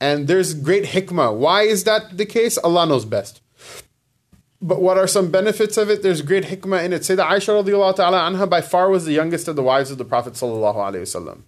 And 0.00 0.28
there's 0.28 0.54
great 0.54 0.84
hikmah. 0.84 1.34
Why 1.36 1.62
is 1.62 1.84
that 1.84 2.16
the 2.16 2.26
case? 2.26 2.58
Allah 2.58 2.86
knows 2.86 3.04
best. 3.04 3.40
But 4.60 4.82
what 4.82 4.98
are 4.98 5.06
some 5.06 5.30
benefits 5.30 5.76
of 5.76 5.88
it? 5.88 6.02
There's 6.02 6.20
great 6.20 6.44
hikmah 6.44 6.84
in 6.84 6.92
it. 6.92 7.02
Sayyidah 7.02 7.30
Aisha 7.30 7.62
radiallahu 7.62 7.96
ta'ala 7.96 8.18
anha 8.18 8.48
by 8.48 8.60
far 8.60 8.90
was 8.90 9.04
the 9.04 9.12
youngest 9.12 9.48
of 9.48 9.56
the 9.56 9.62
wives 9.62 9.90
of 9.90 9.98
the 9.98 10.04
Prophet 10.04 10.34
sallallahu 10.34 10.76
alaihi 10.76 11.02
wasallam. 11.02 11.42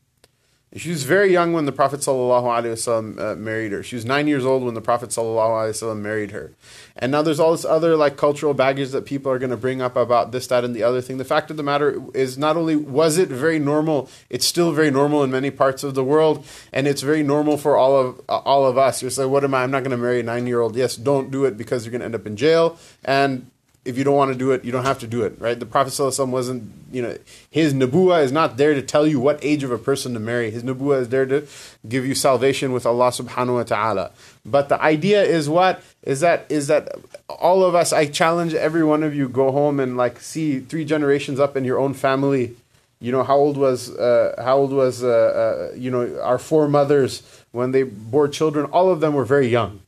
She 0.74 0.88
was 0.88 1.02
very 1.02 1.30
young 1.30 1.52
when 1.52 1.66
the 1.66 1.72
Prophet 1.72 2.00
ﷺ 2.00 3.20
uh, 3.20 3.36
married 3.36 3.72
her. 3.72 3.82
She 3.82 3.94
was 3.94 4.06
nine 4.06 4.26
years 4.26 4.46
old 4.46 4.62
when 4.62 4.72
the 4.72 4.80
Prophet 4.80 5.10
ﷺ 5.10 6.00
married 6.00 6.30
her. 6.30 6.52
And 6.96 7.12
now 7.12 7.20
there's 7.20 7.38
all 7.38 7.52
this 7.52 7.66
other 7.66 7.94
like 7.94 8.16
cultural 8.16 8.54
baggage 8.54 8.90
that 8.90 9.04
people 9.04 9.30
are 9.30 9.38
going 9.38 9.50
to 9.50 9.56
bring 9.58 9.82
up 9.82 9.96
about 9.96 10.32
this, 10.32 10.46
that, 10.46 10.64
and 10.64 10.74
the 10.74 10.82
other 10.82 11.02
thing. 11.02 11.18
The 11.18 11.26
fact 11.26 11.50
of 11.50 11.58
the 11.58 11.62
matter 11.62 12.02
is, 12.14 12.38
not 12.38 12.56
only 12.56 12.74
was 12.74 13.18
it 13.18 13.28
very 13.28 13.58
normal, 13.58 14.08
it's 14.30 14.46
still 14.46 14.72
very 14.72 14.90
normal 14.90 15.22
in 15.22 15.30
many 15.30 15.50
parts 15.50 15.84
of 15.84 15.94
the 15.94 16.04
world, 16.04 16.44
and 16.72 16.88
it's 16.88 17.02
very 17.02 17.22
normal 17.22 17.58
for 17.58 17.76
all 17.76 17.96
of 17.96 18.20
uh, 18.28 18.38
all 18.38 18.66
of 18.66 18.78
us. 18.78 19.02
You're 19.02 19.10
saying, 19.10 19.30
"What 19.30 19.44
am 19.44 19.54
I? 19.54 19.64
I'm 19.64 19.70
not 19.70 19.80
going 19.80 19.90
to 19.90 19.96
marry 19.98 20.20
a 20.20 20.22
nine 20.22 20.46
year 20.46 20.60
old." 20.60 20.74
Yes, 20.74 20.96
don't 20.96 21.30
do 21.30 21.44
it 21.44 21.58
because 21.58 21.84
you're 21.84 21.90
going 21.90 22.00
to 22.00 22.06
end 22.06 22.14
up 22.14 22.26
in 22.26 22.36
jail, 22.36 22.78
and 23.04 23.50
if 23.84 23.98
you 23.98 24.04
don't 24.04 24.14
want 24.14 24.32
to 24.32 24.38
do 24.38 24.52
it, 24.52 24.64
you 24.64 24.70
don't 24.70 24.84
have 24.84 25.00
to 25.00 25.08
do 25.08 25.22
it, 25.22 25.34
right? 25.40 25.58
The 25.58 25.66
Prophet 25.66 25.90
ﷺ 25.90 26.28
wasn't, 26.28 26.72
you 26.92 27.02
know, 27.02 27.18
his 27.50 27.74
nubuah 27.74 28.22
is 28.22 28.30
not 28.30 28.56
there 28.56 28.74
to 28.74 28.82
tell 28.82 29.06
you 29.08 29.18
what 29.18 29.40
age 29.42 29.64
of 29.64 29.72
a 29.72 29.78
person 29.78 30.14
to 30.14 30.20
marry. 30.20 30.50
His 30.52 30.62
nubuah 30.62 31.00
is 31.00 31.08
there 31.08 31.26
to 31.26 31.46
give 31.88 32.06
you 32.06 32.14
salvation 32.14 32.72
with 32.72 32.86
Allah 32.86 33.08
subhanahu 33.08 33.54
wa 33.54 33.62
ta'ala. 33.64 34.12
But 34.46 34.68
the 34.68 34.80
idea 34.80 35.22
is 35.24 35.48
what? 35.48 35.82
Is 36.04 36.20
that 36.20 36.46
is 36.48 36.68
that 36.68 36.94
all 37.28 37.64
of 37.64 37.74
us, 37.74 37.92
I 37.92 38.06
challenge 38.06 38.54
every 38.54 38.84
one 38.84 39.02
of 39.02 39.16
you, 39.16 39.28
go 39.28 39.50
home 39.50 39.80
and 39.80 39.96
like 39.96 40.20
see 40.20 40.60
three 40.60 40.84
generations 40.84 41.40
up 41.40 41.56
in 41.56 41.64
your 41.64 41.78
own 41.78 41.94
family. 41.94 42.54
You 43.00 43.10
know, 43.10 43.24
how 43.24 43.36
old 43.36 43.56
was, 43.56 43.90
uh, 43.90 44.36
how 44.38 44.58
old 44.58 44.72
was, 44.72 45.02
uh, 45.02 45.70
uh, 45.72 45.74
you 45.76 45.90
know, 45.90 46.20
our 46.22 46.38
foremothers 46.38 47.22
when 47.50 47.72
they 47.72 47.82
bore 47.82 48.28
children? 48.28 48.66
All 48.66 48.92
of 48.92 49.00
them 49.00 49.14
were 49.14 49.24
very 49.24 49.48
young. 49.48 49.80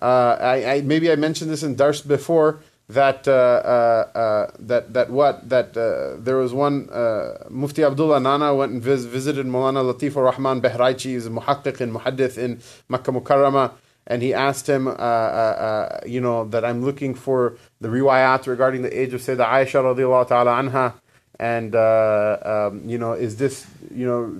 Uh, 0.00 0.36
I, 0.40 0.72
I, 0.74 0.80
maybe 0.82 1.10
I 1.10 1.16
mentioned 1.16 1.50
this 1.50 1.62
in 1.62 1.74
Dars 1.74 2.00
before, 2.00 2.60
that 2.92 3.28
uh, 3.28 3.32
uh, 3.32 4.18
uh, 4.18 4.50
that 4.58 4.92
that 4.92 5.10
what 5.10 5.48
that 5.48 5.76
uh, 5.76 6.16
there 6.18 6.36
was 6.36 6.52
one 6.52 6.88
uh, 6.90 7.44
Mufti 7.48 7.84
Abdullah 7.84 8.20
Nana 8.20 8.54
went 8.54 8.72
and 8.72 8.82
vis- 8.82 9.04
visited 9.04 9.46
Mulana 9.46 9.82
Latif 9.82 10.16
Rahman 10.16 10.60
Behraichi, 10.60 11.10
he's 11.12 11.26
a 11.26 11.30
muhaqqiq 11.30 11.80
and 11.80 11.94
muhaddith 11.94 12.36
in 12.36 12.60
Makkah 12.88 13.12
Mukarramah, 13.12 13.72
and 14.06 14.22
he 14.22 14.34
asked 14.34 14.68
him, 14.68 14.86
you 14.86 16.20
know, 16.20 16.46
that 16.50 16.64
I'm 16.64 16.84
looking 16.84 17.14
for 17.14 17.56
the 17.80 17.88
riwayat 17.88 18.46
regarding 18.48 18.82
the 18.82 19.00
age 19.00 19.14
of 19.14 19.20
Sayyidah 19.20 19.46
Aisha 19.46 19.82
radiallahu 19.82 20.28
ta'ala 20.28 20.52
anha, 20.62 20.94
and 21.38 21.76
um, 21.76 22.88
you 22.88 22.98
know, 22.98 23.12
is 23.12 23.36
this 23.36 23.66
you 23.94 24.06
know 24.06 24.36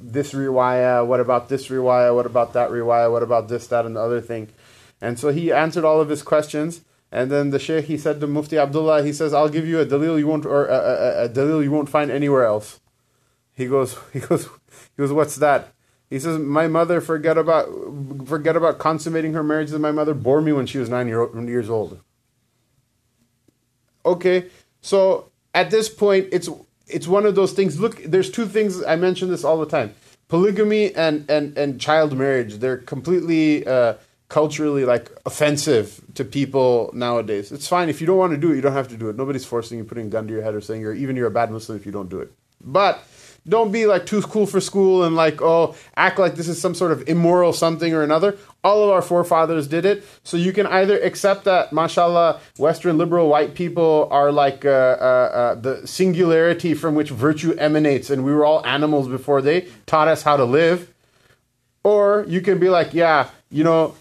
this 0.00 0.32
riwayah? 0.32 1.06
What 1.06 1.20
about 1.20 1.48
this 1.48 1.68
riwayah? 1.68 2.14
What 2.14 2.26
about 2.26 2.52
that 2.52 2.68
riwayah? 2.70 3.10
What 3.10 3.22
about 3.22 3.48
this, 3.48 3.66
that, 3.68 3.86
and 3.86 3.96
the 3.96 4.00
other 4.00 4.20
thing? 4.20 4.48
And 5.00 5.18
so 5.18 5.30
he 5.30 5.52
answered 5.52 5.84
all 5.84 6.00
of 6.00 6.08
his 6.08 6.22
questions. 6.22 6.82
And 7.10 7.30
then 7.30 7.50
the 7.50 7.58
sheikh, 7.58 7.86
he 7.86 7.96
said 7.96 8.20
to 8.20 8.26
Mufti 8.26 8.58
Abdullah, 8.58 9.02
he 9.02 9.12
says, 9.12 9.32
"I'll 9.32 9.48
give 9.48 9.66
you 9.66 9.80
a 9.80 9.86
dalil 9.86 10.18
you 10.18 10.26
won't 10.26 10.44
or 10.44 10.66
a, 10.66 10.74
a, 10.74 11.24
a 11.24 11.28
dalil 11.28 11.62
you 11.62 11.70
won't 11.70 11.88
find 11.88 12.10
anywhere 12.10 12.44
else." 12.44 12.80
He 13.54 13.66
goes, 13.66 13.96
he 14.12 14.20
goes, 14.20 14.46
he 14.46 14.96
goes, 14.98 15.12
"What's 15.12 15.36
that?" 15.36 15.72
He 16.10 16.18
says, 16.18 16.38
"My 16.38 16.68
mother 16.68 17.00
forget 17.00 17.38
about 17.38 17.68
forget 18.26 18.56
about 18.56 18.78
consummating 18.78 19.32
her 19.34 19.42
marriage. 19.42 19.70
That 19.70 19.78
my 19.78 19.92
mother 19.92 20.14
bore 20.14 20.40
me 20.40 20.52
when 20.52 20.66
she 20.66 20.78
was 20.78 20.88
nine 20.88 21.08
year, 21.08 21.28
years 21.46 21.70
old." 21.70 22.00
Okay, 24.04 24.46
so 24.80 25.30
at 25.54 25.70
this 25.70 25.88
point, 25.88 26.28
it's 26.30 26.48
it's 26.86 27.08
one 27.08 27.26
of 27.26 27.34
those 27.34 27.52
things. 27.52 27.80
Look, 27.80 28.02
there's 28.04 28.30
two 28.30 28.46
things 28.46 28.82
I 28.82 28.96
mention 28.96 29.28
this 29.28 29.44
all 29.44 29.58
the 29.58 29.66
time: 29.66 29.94
polygamy 30.28 30.94
and 30.94 31.28
and 31.30 31.56
and 31.56 31.80
child 31.80 32.16
marriage. 32.16 32.56
They're 32.56 32.78
completely 32.78 33.66
uh, 33.66 33.94
culturally 34.28 34.84
like 34.84 35.10
offensive 35.24 36.00
to 36.14 36.24
people 36.24 36.90
nowadays. 36.92 37.50
It's 37.50 37.68
fine 37.68 37.88
if 37.88 38.00
you 38.00 38.06
don't 38.06 38.18
want 38.18 38.32
to 38.32 38.38
do 38.38 38.52
it. 38.52 38.56
You 38.56 38.62
don't 38.62 38.72
have 38.72 38.88
to 38.88 38.96
do 38.96 39.08
it. 39.08 39.16
Nobody's 39.16 39.46
forcing 39.46 39.78
you, 39.78 39.84
putting 39.84 40.06
a 40.06 40.10
gun 40.10 40.26
to 40.26 40.32
your 40.32 40.42
head, 40.42 40.54
or 40.54 40.60
saying 40.60 40.80
you're 40.80 40.94
even 40.94 41.16
you're 41.16 41.28
a 41.28 41.30
bad 41.30 41.50
Muslim 41.50 41.78
if 41.78 41.86
you 41.86 41.92
don't 41.92 42.08
do 42.08 42.20
it. 42.20 42.32
But 42.60 43.02
don't 43.48 43.72
be 43.72 43.86
like 43.86 44.04
too 44.06 44.20
cool 44.22 44.46
for 44.46 44.60
school 44.60 45.04
and 45.04 45.16
like 45.16 45.40
oh 45.40 45.74
act 45.96 46.18
like 46.18 46.34
this 46.34 46.48
is 46.48 46.60
some 46.60 46.74
sort 46.74 46.92
of 46.92 47.08
immoral 47.08 47.52
something 47.52 47.94
or 47.94 48.02
another 48.02 48.36
all 48.62 48.82
of 48.82 48.90
our 48.90 49.00
forefathers 49.00 49.66
did 49.66 49.84
it 49.84 50.04
so 50.22 50.36
you 50.36 50.52
can 50.52 50.66
either 50.66 50.98
accept 51.00 51.44
that 51.44 51.72
mashallah 51.72 52.40
western 52.58 52.98
liberal 52.98 53.28
white 53.28 53.54
people 53.54 54.08
are 54.10 54.30
like 54.30 54.64
uh, 54.64 54.68
uh, 54.68 54.72
uh, 54.72 55.54
the 55.54 55.86
singularity 55.86 56.74
from 56.74 56.94
which 56.94 57.10
virtue 57.10 57.54
emanates 57.54 58.10
and 58.10 58.24
we 58.24 58.32
were 58.32 58.44
all 58.44 58.64
animals 58.66 59.08
before 59.08 59.40
they 59.40 59.66
taught 59.86 60.08
us 60.08 60.22
how 60.22 60.36
to 60.36 60.44
live 60.44 60.92
or 61.84 62.24
you 62.28 62.40
can 62.40 62.58
be 62.58 62.68
like 62.68 62.92
yeah 62.92 63.28
you 63.50 63.64
know 63.64 63.94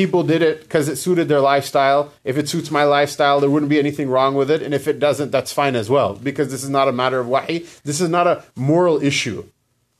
people 0.00 0.22
did 0.22 0.40
it 0.40 0.62
because 0.62 0.88
it 0.88 0.96
suited 0.96 1.28
their 1.28 1.40
lifestyle. 1.40 2.10
If 2.24 2.38
it 2.38 2.48
suits 2.48 2.70
my 2.70 2.84
lifestyle, 2.84 3.38
there 3.38 3.50
wouldn't 3.50 3.68
be 3.68 3.78
anything 3.78 4.08
wrong 4.08 4.34
with 4.34 4.50
it. 4.50 4.62
And 4.62 4.72
if 4.72 4.88
it 4.88 4.98
doesn't, 4.98 5.30
that's 5.30 5.52
fine 5.52 5.76
as 5.76 5.90
well. 5.90 6.14
Because 6.14 6.50
this 6.50 6.64
is 6.64 6.70
not 6.70 6.88
a 6.88 6.92
matter 6.92 7.20
of 7.20 7.28
wahi. 7.28 7.66
This 7.84 8.00
is 8.00 8.08
not 8.08 8.26
a 8.26 8.42
moral 8.56 9.02
issue. 9.02 9.44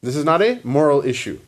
This 0.00 0.16
is 0.16 0.24
not 0.24 0.40
a 0.40 0.58
moral 0.64 1.04
issue. 1.04 1.38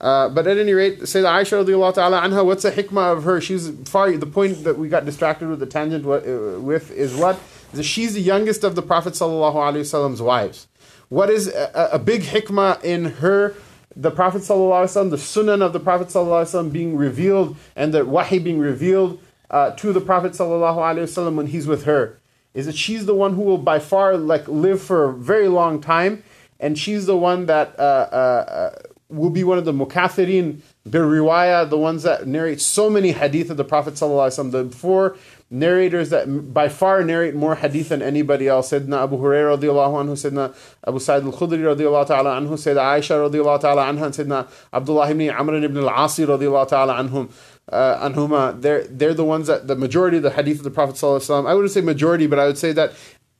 Uh, 0.00 0.28
but 0.28 0.46
at 0.46 0.58
any 0.58 0.74
rate, 0.74 1.00
Sayyidah 1.00 1.42
Aisha 1.42 1.64
radiallahu 1.64 1.94
ta'ala 1.94 2.20
anha, 2.20 2.46
what's 2.46 2.62
the 2.62 2.70
hikmah 2.70 3.16
of 3.16 3.24
her? 3.24 3.40
She's 3.40 3.70
far, 3.86 4.12
the 4.12 4.26
point 4.26 4.62
that 4.62 4.78
we 4.78 4.88
got 4.88 5.04
distracted 5.04 5.48
with 5.48 5.58
the 5.58 5.66
tangent 5.66 6.06
uh, 6.06 6.60
with 6.60 6.92
is 6.92 7.16
what? 7.16 7.40
she's 7.80 8.14
the 8.14 8.20
youngest 8.20 8.62
of 8.62 8.76
the 8.76 8.82
Prophet 8.82 9.14
sallallahu 9.14 9.54
alaihi 9.54 9.82
wasallam's 9.86 10.22
wives. 10.22 10.68
What 11.08 11.30
is 11.30 11.48
a, 11.48 11.90
a 11.94 11.98
big 11.98 12.22
hikmah 12.22 12.84
in 12.84 13.06
her 13.22 13.56
the 13.95 14.11
Prophet 14.11 14.43
ﷺ, 14.43 15.09
the 15.09 15.17
sunnah 15.17 15.65
of 15.65 15.73
the 15.73 15.79
Prophet 15.79 16.09
ﷺ 16.09 16.71
being 16.71 16.95
revealed 16.95 17.55
and 17.75 17.93
the 17.93 18.05
wahi 18.05 18.39
being 18.39 18.59
revealed 18.59 19.19
uh, 19.49 19.71
to 19.71 19.91
the 19.91 20.01
Prophet 20.01 20.33
ﷺ 20.33 21.35
when 21.35 21.47
he's 21.47 21.67
with 21.67 21.85
her 21.85 22.19
is 22.53 22.65
that 22.65 22.75
she's 22.75 23.05
the 23.05 23.15
one 23.15 23.33
who 23.35 23.41
will 23.41 23.57
by 23.57 23.79
far 23.79 24.17
like 24.17 24.47
live 24.47 24.81
for 24.81 25.09
a 25.09 25.13
very 25.13 25.47
long 25.47 25.81
time 25.81 26.23
and 26.59 26.77
she's 26.77 27.05
the 27.05 27.17
one 27.17 27.45
that 27.45 27.77
uh, 27.79 28.09
uh, 28.11 28.15
uh 28.15 28.79
will 29.09 29.29
be 29.29 29.43
one 29.43 29.57
of 29.57 29.65
the 29.65 29.71
mukathirin 29.71 30.59
bir 30.85 31.03
riwayah, 31.03 31.69
the 31.69 31.77
ones 31.77 32.03
that 32.03 32.27
narrate 32.27 32.59
so 32.59 32.89
many 32.89 33.11
hadith 33.11 33.49
of 33.49 33.57
the 33.57 33.63
Prophet 33.63 33.93
ﷺ. 33.93 34.51
The 34.51 34.75
four 34.75 35.15
narrators 35.52 36.08
that 36.08 36.54
by 36.54 36.68
far 36.68 37.04
narrate 37.04 37.34
more 37.34 37.54
hadith 37.56 37.90
than 37.90 38.00
anybody 38.00 38.48
else. 38.48 38.70
Sayyidina 38.70 39.04
Abu 39.04 39.18
Hurairah 39.18 39.58
radiallahu 39.58 40.02
anhu, 40.02 40.12
Sayyidina 40.16 40.56
Abu 40.88 40.98
Sa'id 40.98 41.24
al-Khudri 41.24 41.58
radiallahu 41.58 42.06
ta'ala 42.06 42.40
anhu, 42.40 42.52
Sayyidina 42.52 42.98
Aisha 42.98 43.30
radiallahu 43.30 43.60
ta'ala 43.60 43.84
anha, 43.84 44.06
and 44.06 44.14
Sayyidina 44.14 44.48
Abdullah 44.72 45.10
ibn 45.10 45.28
Amr 45.28 45.56
ibn 45.56 45.76
al-Asi 45.76 46.24
radiallahu 46.24 46.68
ta'ala 46.68 46.94
anhum. 46.94 47.30
Uh, 47.70 48.08
anhuma, 48.08 48.60
they're, 48.60 48.84
they're 48.84 49.14
the 49.14 49.24
ones 49.24 49.46
that 49.46 49.68
the 49.68 49.76
majority 49.76 50.16
of 50.16 50.22
the 50.22 50.30
hadith 50.30 50.58
of 50.58 50.64
the 50.64 50.70
Prophet 50.70 50.96
ﷺ, 50.96 51.46
I 51.46 51.54
wouldn't 51.54 51.70
say 51.70 51.80
majority, 51.80 52.26
but 52.26 52.38
I 52.38 52.46
would 52.46 52.58
say 52.58 52.72
that 52.72 52.92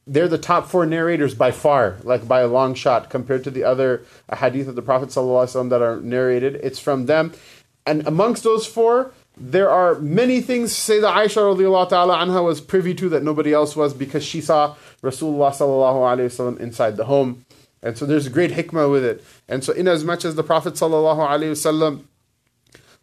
they're 0.06 0.28
the 0.28 0.38
top 0.38 0.68
four 0.68 0.86
narrators 0.86 1.34
by 1.34 1.50
far, 1.50 1.96
like 2.02 2.28
by 2.28 2.40
a 2.40 2.46
long 2.46 2.74
shot, 2.74 3.10
compared 3.10 3.42
to 3.44 3.50
the 3.50 3.64
other 3.64 4.04
hadith 4.38 4.68
of 4.68 4.76
the 4.76 4.82
Prophet 4.82 5.08
ﷺ 5.08 5.70
that 5.70 5.82
are 5.82 6.00
narrated. 6.00 6.60
It's 6.62 6.78
from 6.78 7.06
them. 7.06 7.32
And 7.84 8.06
amongst 8.06 8.44
those 8.44 8.66
four, 8.66 9.12
there 9.42 9.68
are 9.68 9.96
many 9.96 10.40
things 10.40 10.72
Sayyidah 10.72 11.12
Aisha 11.12 11.42
radiallahu 11.42 11.88
ta'ala 11.88 12.16
anha 12.18 12.44
was 12.44 12.60
privy 12.60 12.94
to 12.94 13.08
that 13.08 13.24
nobody 13.24 13.52
else 13.52 13.74
was 13.74 13.92
because 13.92 14.24
she 14.24 14.40
saw 14.40 14.76
Rasulullah 15.02 15.50
sallallahu 15.50 16.16
alayhi 16.16 16.26
wasallam 16.26 16.60
inside 16.60 16.96
the 16.96 17.06
home. 17.06 17.44
And 17.82 17.98
so 17.98 18.06
there's 18.06 18.28
great 18.28 18.52
hikmah 18.52 18.88
with 18.90 19.04
it. 19.04 19.24
And 19.48 19.64
so 19.64 19.72
in 19.72 19.88
as 19.88 20.04
much 20.04 20.24
as 20.24 20.36
the 20.36 20.44
Prophet 20.44 20.74
sallallahu 20.74 21.18
alayhi 21.18 21.52
wasallam, 21.52 22.04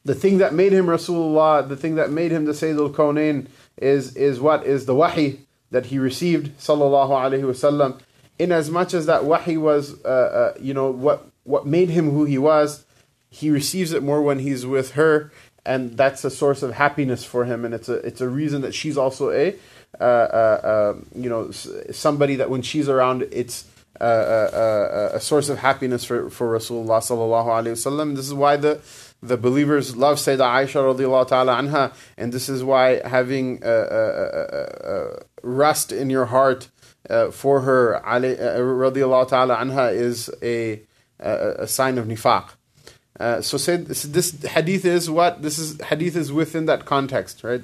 the 0.06 0.16
thing 0.16 0.38
that 0.38 0.54
made 0.54 0.72
him 0.72 0.86
Rasulullah, 0.86 1.68
the 1.68 1.76
thing 1.76 1.96
that 1.96 2.10
made 2.10 2.32
him 2.32 2.46
the 2.46 2.54
Sayyidul 2.54 2.94
Kawnain 2.96 3.48
is, 3.76 4.16
is 4.16 4.40
what? 4.40 4.66
Is 4.66 4.86
the 4.86 4.96
wahi 4.96 5.42
that 5.72 5.88
he 5.88 6.00
received 6.00 6.58
sallallahu 6.58 7.10
alayhi 7.10 7.44
wasallam. 7.44 8.00
In 8.40 8.54
as 8.54 8.72
much 8.72 8.94
as 8.94 9.06
that 9.08 9.26
wahi 9.26 9.58
was, 9.58 10.02
uh, 10.06 10.54
uh, 10.56 10.58
you 10.62 10.74
know, 10.74 10.90
what, 10.90 11.28
what 11.44 11.68
made 11.68 11.90
him 11.90 12.12
who 12.12 12.24
he 12.24 12.38
was, 12.38 12.86
he 13.30 13.52
receives 13.52 13.92
it 13.92 14.02
more 14.02 14.22
when 14.22 14.40
he's 14.40 14.66
with 14.66 14.92
her 14.92 15.32
and 15.66 15.98
that's 15.98 16.24
a 16.24 16.30
source 16.30 16.64
of 16.64 16.74
happiness 16.74 17.24
for 17.24 17.46
him, 17.46 17.66
and 17.66 17.74
it's 17.74 17.90
a 17.90 17.96
it's 17.96 18.22
a 18.22 18.30
reason 18.30 18.62
that 18.62 18.74
she's 18.74 18.98
also 18.98 19.32
a 19.32 19.56
uh, 20.00 20.04
uh, 20.04 20.60
uh, 20.64 20.94
you 21.16 21.30
know 21.30 21.52
somebody 21.52 22.36
that 22.36 22.50
when 22.50 22.62
she's 22.62 22.88
around, 22.88 23.28
it's 23.32 23.66
uh, 24.00 24.04
uh, 24.04 24.58
uh, 25.14 25.16
a 25.16 25.20
source 25.20 25.50
of 25.50 25.58
happiness 25.60 26.06
for 26.06 26.30
for 26.30 26.58
Rasulullah 26.58 27.00
sallallahu 27.00 27.48
alaihi 27.48 27.74
wasallam. 27.74 28.16
This 28.16 28.28
is 28.28 28.34
why 28.34 28.56
the 28.56 28.80
the 29.22 29.36
believers 29.36 29.98
love 29.98 30.18
Sayyidah 30.18 30.66
Aisha 30.66 30.96
radiallahu 30.96 31.28
ta'ala 31.28 31.56
anha, 31.56 31.94
and 32.18 32.32
this 32.32 32.48
is 32.48 32.64
why 32.64 33.02
having 33.06 33.60
rest 35.44 35.92
in 35.92 36.10
your 36.10 36.26
heart 36.26 36.70
uh, 37.10 37.32
for 37.32 37.62
her 37.62 38.02
radiallahu 38.06 39.30
ta'ala 39.30 39.58
anha 39.58 39.94
is 39.94 40.30
a, 40.42 40.82
a, 41.20 41.64
a 41.64 41.68
sign 41.68 41.98
of 41.98 42.06
nifaq. 42.06 42.52
Uh, 43.20 43.42
so 43.42 43.58
say 43.58 43.76
this, 43.76 44.32
hadith 44.44 44.86
is 44.86 45.10
what 45.10 45.42
this 45.42 45.60
is 45.60 45.80
hadith 45.82 46.16
is 46.16 46.32
within 46.32 46.66
that 46.68 46.86
context, 46.86 47.44
right? 47.44 47.62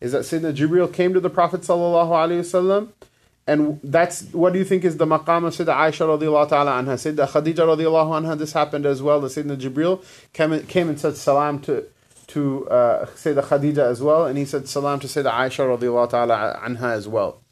Is 0.00 0.12
that 0.12 0.22
Sayyidina 0.22 0.56
Jibril 0.56 0.92
came 0.92 1.12
to 1.12 1.20
the 1.20 1.28
Prophet 1.28 1.62
sallallahu 1.62 2.08
alaihi 2.08 2.40
wasallam, 2.40 2.88
and 3.46 3.78
that's 3.84 4.22
what 4.32 4.54
do 4.54 4.58
you 4.58 4.64
think 4.64 4.84
is 4.84 4.96
the 4.96 5.04
maqam 5.04 5.44
of 5.44 5.54
Sayyidina 5.54 5.76
Aisha 5.76 6.18
radiallahu 6.18 6.48
ta'ala 6.48 6.82
anha? 6.82 6.94
Sayyidina 6.94 7.28
Khadija 7.28 7.76
radiallahu 7.76 8.22
anha. 8.22 8.38
This 8.38 8.52
happened 8.52 8.86
as 8.86 9.02
well. 9.02 9.20
The 9.20 9.28
Sayyidina 9.28 9.60
Jibril 9.60 10.02
came 10.32 10.62
came 10.66 10.88
and 10.88 10.98
said 10.98 11.16
salam 11.16 11.60
to 11.62 11.84
to 12.28 12.68
uh, 12.70 13.06
Sayyidina 13.06 13.44
Khadija 13.44 13.78
as 13.78 14.00
well, 14.00 14.24
and 14.24 14.38
he 14.38 14.46
said 14.46 14.66
salam 14.66 14.98
to 15.00 15.06
Sayyidina 15.06 15.32
Aisha 15.32 15.78
radiallahu 15.78 16.10
ta'ala 16.10 16.58
anha 16.64 16.92
as 16.92 17.06
well. 17.06 17.42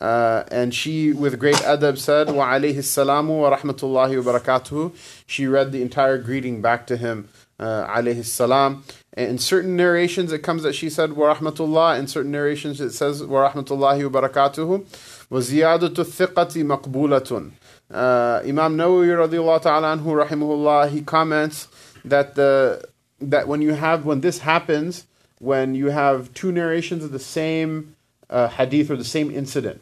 Uh, 0.00 0.42
and 0.50 0.74
she, 0.74 1.12
with 1.12 1.38
great 1.38 1.56
adab, 1.56 1.98
said, 1.98 2.30
Wa 2.30 2.48
alayhi 2.48 2.78
salamu 2.78 3.40
wa 3.40 3.56
rahmatullahi 3.56 4.22
wa 4.22 4.32
barakatuhu. 4.32 4.92
She 5.26 5.46
read 5.46 5.72
the 5.72 5.82
entire 5.82 6.18
greeting 6.18 6.60
back 6.60 6.86
to 6.88 6.96
him, 6.96 7.28
uh, 7.60 7.86
alayhi 7.86 8.24
salam. 8.24 8.84
In 9.16 9.38
certain 9.38 9.76
narrations, 9.76 10.32
it 10.32 10.40
comes 10.40 10.64
that 10.64 10.74
she 10.74 10.90
said, 10.90 11.12
Wa 11.12 11.34
rahmatullah. 11.34 11.98
In 11.98 12.08
certain 12.08 12.32
narrations, 12.32 12.80
it 12.80 12.90
says, 12.90 13.22
Wa 13.22 13.48
rahmatullahi 13.50 14.10
wa 14.10 14.20
barakatuhu. 14.20 14.84
Wa 15.30 15.38
ziyadatu 15.38 16.04
thiqati 16.04 16.64
maqbulatun. 16.64 17.52
Uh, 17.90 18.42
Imam 18.44 18.76
Nawawi 18.76 19.08
radiallahu 19.28 19.62
ta'ala 19.62 19.96
anhu 19.96 20.26
rahimahullah, 20.26 20.90
he 20.90 21.02
comments 21.02 21.68
that 22.04 22.34
the 22.34 22.82
that 23.20 23.46
when 23.46 23.62
you 23.62 23.74
have 23.74 24.04
when 24.04 24.20
this 24.20 24.38
happens, 24.38 25.06
when 25.38 25.74
you 25.74 25.90
have 25.90 26.32
two 26.34 26.50
narrations 26.50 27.04
of 27.04 27.12
the 27.12 27.18
same 27.18 27.94
uh, 28.30 28.48
hadith 28.48 28.90
or 28.90 28.96
the 28.96 29.04
same 29.04 29.30
incident. 29.30 29.80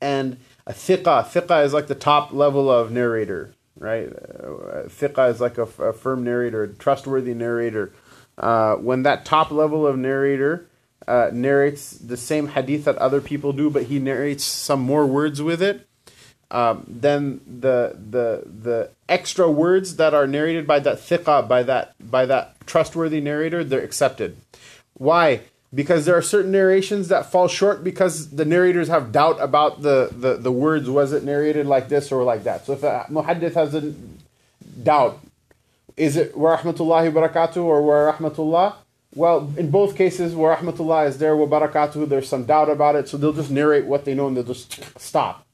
And 0.00 0.38
a 0.66 0.72
thiqa, 0.72 1.24
thiqa 1.24 1.64
is 1.64 1.72
like 1.72 1.86
the 1.86 1.94
top 1.94 2.32
level 2.32 2.70
of 2.70 2.90
narrator, 2.90 3.54
right? 3.78 4.08
Thiqa 4.88 5.30
is 5.30 5.40
like 5.40 5.58
a, 5.58 5.62
a, 5.62 5.92
firm 5.92 6.24
narrator, 6.24 6.64
a 6.64 6.68
trustworthy 6.68 7.34
narrator. 7.34 7.92
Uh, 8.36 8.76
when 8.76 9.02
that 9.02 9.24
top 9.24 9.50
level 9.50 9.86
of 9.86 9.98
narrator 9.98 10.66
uh, 11.08 11.30
narrates 11.32 11.92
the 11.92 12.16
same 12.16 12.48
hadith 12.48 12.84
that 12.84 12.96
other 12.96 13.20
people 13.20 13.52
do, 13.52 13.70
but 13.70 13.84
he 13.84 13.98
narrates 13.98 14.44
some 14.44 14.80
more 14.80 15.06
words 15.06 15.42
with 15.42 15.62
it, 15.62 15.88
um, 16.50 16.84
then 16.86 17.40
the 17.46 17.96
the 18.10 18.42
the 18.46 18.90
extra 19.08 19.50
words 19.50 19.96
that 19.96 20.14
are 20.14 20.26
narrated 20.26 20.66
by 20.66 20.78
that 20.80 20.98
thiqa, 20.98 21.46
by 21.46 21.62
that 21.62 21.94
by 21.98 22.24
that 22.26 22.54
trustworthy 22.66 23.20
narrator, 23.20 23.64
they're 23.64 23.82
accepted. 23.82 24.36
Why? 24.94 25.42
Because 25.74 26.06
there 26.06 26.16
are 26.16 26.22
certain 26.22 26.50
narrations 26.50 27.08
that 27.08 27.30
fall 27.30 27.48
short 27.48 27.84
because 27.84 28.30
the 28.30 28.44
narrators 28.44 28.88
have 28.88 29.12
doubt 29.12 29.38
about 29.40 29.82
the, 29.82 30.08
the, 30.12 30.36
the 30.36 30.52
words. 30.52 30.88
Was 30.88 31.12
it 31.12 31.24
narrated 31.24 31.66
like 31.66 31.88
this 31.88 32.10
or 32.10 32.22
like 32.24 32.44
that? 32.44 32.64
So 32.64 32.72
if 32.72 32.82
a 32.82 33.06
muhaddith 33.10 33.54
has 33.54 33.74
a 33.74 33.94
doubt, 34.82 35.20
is 35.96 36.16
it 36.16 36.36
wa 36.36 36.56
rahmatullahi 36.56 37.12
barakatuh 37.12 37.62
or 37.62 37.82
wa 37.82 38.12
rahmatullah? 38.12 38.76
Well, 39.14 39.52
in 39.56 39.70
both 39.70 39.96
cases, 39.96 40.34
wa 40.34 40.56
rahmatullah 40.56 41.08
is 41.08 41.18
there, 41.18 41.36
wa 41.36 41.46
barakatuh, 41.46 42.08
there's 42.08 42.28
some 42.28 42.44
doubt 42.44 42.70
about 42.70 42.94
it, 42.94 43.08
so 43.08 43.16
they'll 43.16 43.32
just 43.32 43.50
narrate 43.50 43.84
what 43.84 44.04
they 44.04 44.14
know 44.14 44.28
and 44.28 44.36
they'll 44.36 44.44
just 44.44 44.98
stop. 44.98 45.44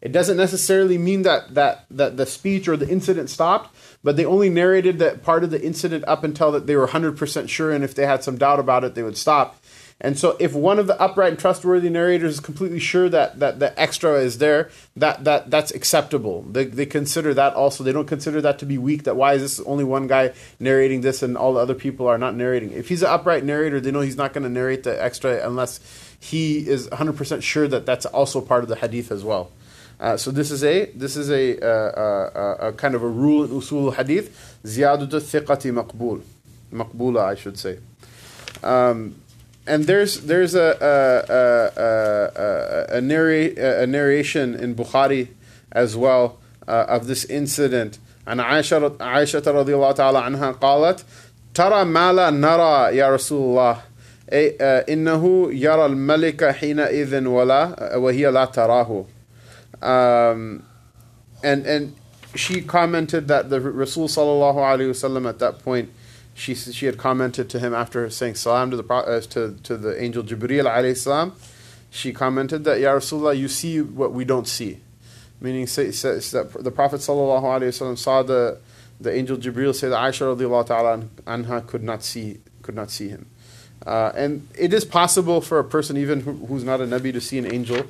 It 0.00 0.12
doesn't 0.12 0.36
necessarily 0.36 0.98
mean 0.98 1.22
that, 1.22 1.54
that, 1.54 1.86
that 1.90 2.16
the 2.18 2.26
speech 2.26 2.68
or 2.68 2.76
the 2.76 2.88
incident 2.88 3.30
stopped, 3.30 3.74
but 4.04 4.16
they 4.16 4.24
only 4.24 4.50
narrated 4.50 4.98
that 5.00 5.22
part 5.22 5.42
of 5.42 5.50
the 5.50 5.60
incident 5.60 6.04
up 6.06 6.22
until 6.22 6.52
that 6.52 6.66
they 6.66 6.76
were 6.76 6.86
100% 6.86 7.48
sure, 7.48 7.72
and 7.72 7.82
if 7.82 7.94
they 7.94 8.06
had 8.06 8.22
some 8.22 8.36
doubt 8.36 8.60
about 8.60 8.84
it, 8.84 8.94
they 8.94 9.02
would 9.02 9.16
stop. 9.16 9.56
And 10.00 10.18
so, 10.18 10.36
if 10.40 10.52
one 10.54 10.78
of 10.78 10.86
the 10.86 11.00
upright 11.00 11.30
and 11.30 11.38
trustworthy 11.38 11.88
narrators 11.88 12.34
is 12.34 12.40
completely 12.40 12.80
sure 12.80 13.08
that, 13.08 13.38
that 13.38 13.60
the 13.60 13.80
extra 13.80 14.14
is 14.14 14.38
there, 14.38 14.68
that, 14.96 15.24
that 15.24 15.50
that's 15.50 15.70
acceptable. 15.70 16.42
They, 16.42 16.64
they 16.64 16.84
consider 16.84 17.32
that 17.34 17.54
also. 17.54 17.84
They 17.84 17.92
don't 17.92 18.08
consider 18.08 18.40
that 18.42 18.58
to 18.58 18.66
be 18.66 18.76
weak. 18.76 19.04
That 19.04 19.16
why 19.16 19.34
is 19.34 19.42
this 19.42 19.60
only 19.60 19.84
one 19.84 20.08
guy 20.08 20.32
narrating 20.58 21.02
this 21.02 21.22
and 21.22 21.36
all 21.36 21.54
the 21.54 21.60
other 21.60 21.74
people 21.74 22.08
are 22.08 22.18
not 22.18 22.34
narrating? 22.34 22.72
If 22.72 22.88
he's 22.88 23.02
an 23.02 23.08
upright 23.08 23.44
narrator, 23.44 23.80
they 23.80 23.92
know 23.92 24.00
he's 24.00 24.16
not 24.16 24.32
going 24.32 24.44
to 24.44 24.50
narrate 24.50 24.82
the 24.82 25.00
extra 25.02 25.46
unless 25.46 25.78
he 26.18 26.68
is 26.68 26.88
100% 26.88 27.42
sure 27.42 27.68
that 27.68 27.86
that's 27.86 28.04
also 28.04 28.40
part 28.40 28.64
of 28.64 28.68
the 28.68 28.76
hadith 28.76 29.12
as 29.12 29.22
well. 29.22 29.52
Uh, 29.99 30.15
so 30.15 30.31
this 30.31 30.49
is 30.49 30.63
a 30.63 30.85
this 30.91 31.17
is 31.17 31.29
a, 31.29 31.59
uh, 31.59 31.67
uh, 31.67 32.67
a 32.69 32.73
kind 32.73 32.95
of 32.95 33.03
a 33.03 33.07
rule 33.07 33.43
in 33.43 33.49
usul 33.49 33.93
hadith. 33.93 34.57
Ziyadatu 34.63 35.19
thiqati 35.19 35.73
maqbul, 35.73 36.21
maqbula, 36.71 37.25
I 37.25 37.35
should 37.35 37.57
say. 37.57 37.79
Um, 38.63 39.15
and 39.67 39.83
there's 39.85 40.21
there's 40.21 40.55
a 40.55 40.77
a, 40.81 40.93
a, 42.93 42.97
a, 42.97 43.01
narra- 43.01 43.83
a 43.83 43.87
narration 43.87 44.55
in 44.55 44.73
Bukhari 44.73 45.27
as 45.71 45.97
well 45.97 46.37
uh, 46.67 46.85
of 46.87 47.07
this 47.07 47.25
incident. 47.25 47.99
عن 48.27 48.39
عائشة 48.39 48.95
عائشة 49.01 49.43
رضي 49.47 49.75
الله 49.75 49.91
تعالى 49.91 50.19
عنها 50.19 50.51
قالت 50.51 51.03
ترى 51.53 51.83
ما 51.83 52.13
لا 52.13 52.29
نرى 52.29 52.97
يا 52.97 53.15
رسول 53.15 53.41
الله 53.49 53.81
أي 54.33 54.55
إنه 54.93 55.49
يرى 55.53 55.85
الملك 55.85 56.45
حينئذ 56.45 57.25
ولا 57.25 57.95
وهي 57.95 58.27
لا 58.31 58.45
تراه 58.45 59.05
um, 59.84 60.64
and 61.42 61.66
and 61.66 61.96
she 62.34 62.62
commented 62.62 63.28
that 63.28 63.50
the 63.50 63.60
Rasul 63.60 64.08
sallallahu 64.08 64.56
alaihi 64.56 64.90
wasallam 64.90 65.28
at 65.28 65.38
that 65.38 65.60
point 65.60 65.90
she 66.34 66.54
she 66.54 66.86
had 66.86 66.98
commented 66.98 67.48
to 67.50 67.58
him 67.58 67.74
after 67.74 68.08
saying 68.10 68.34
salam 68.34 68.70
to 68.70 68.76
the 68.76 68.94
uh, 68.94 69.20
to 69.20 69.56
to 69.62 69.76
the 69.76 70.02
angel 70.02 70.22
Jibril 70.22 70.64
alayhi 70.64 70.96
salam. 70.96 71.34
She 71.90 72.12
commented 72.12 72.64
that 72.64 72.80
Ya 72.80 72.92
Rasulullah, 72.92 73.38
you 73.38 73.46
see 73.46 73.80
what 73.80 74.12
we 74.12 74.24
don't 74.24 74.48
see, 74.48 74.80
meaning 75.40 75.68
say, 75.68 75.92
say, 75.92 76.18
that 76.18 76.52
the 76.64 76.72
Prophet 76.72 77.00
sallallahu 77.00 77.42
alaihi 77.42 77.68
wasallam 77.68 77.96
saw 77.96 78.24
the 78.24 78.58
the 79.00 79.14
angel 79.14 79.36
Jibril 79.36 79.70
Sayyidah 79.70 80.08
Aisha 80.08 80.36
radiallahu 80.36 80.66
ta'ala 80.66 80.98
anha 81.24 81.64
could 81.66 81.84
not 81.84 82.02
see 82.02 82.40
could 82.62 82.74
not 82.74 82.90
see 82.90 83.08
him. 83.08 83.26
Uh, 83.86 84.12
and 84.16 84.48
it 84.58 84.72
is 84.72 84.84
possible 84.84 85.40
for 85.40 85.58
a 85.58 85.64
person 85.64 85.96
even 85.96 86.20
who, 86.20 86.32
who's 86.46 86.64
not 86.64 86.80
a 86.80 86.84
Nabi 86.84 87.12
to 87.12 87.20
see 87.20 87.38
an 87.38 87.52
angel, 87.52 87.84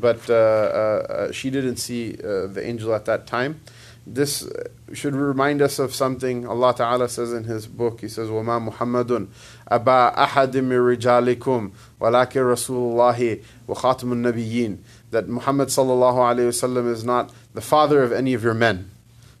but 0.00 0.28
uh, 0.28 0.34
uh, 0.34 0.36
uh 0.36 1.32
she 1.32 1.50
didn't 1.50 1.76
see 1.76 2.14
uh, 2.14 2.46
the 2.46 2.62
angel 2.64 2.94
at 2.94 3.04
that 3.06 3.26
time. 3.26 3.60
This 4.08 4.48
should 4.92 5.16
remind 5.16 5.60
us 5.60 5.80
of 5.80 5.92
something 5.92 6.46
Allah 6.46 6.74
Ta'ala 6.76 7.08
says 7.08 7.32
in 7.32 7.42
His 7.42 7.66
book. 7.66 8.00
He 8.02 8.08
says, 8.08 8.28
وَمَا 8.28 8.70
مُحَمَّدٌ 8.70 9.26
أَبَا 9.68 10.16
أَحَدٍ 10.16 10.52
مِّن 10.52 10.96
رِجَالِكُمْ 10.96 11.72
وَلَكِنْ 12.00 12.54
رَسُولُ 12.54 12.94
اللَّهِ 12.94 13.42
وَخَاتِمُ 13.66 14.12
النَّبِيِّينَ 14.12 14.78
That 15.10 15.28
Muhammad 15.28 15.68
Sallallahu 15.68 16.36
Alaihi 16.36 16.48
Wasallam 16.48 16.88
is 16.88 17.04
not 17.04 17.32
the 17.54 17.60
father 17.60 18.04
of 18.04 18.12
any 18.12 18.32
of 18.32 18.44
your 18.44 18.54
men. 18.54 18.90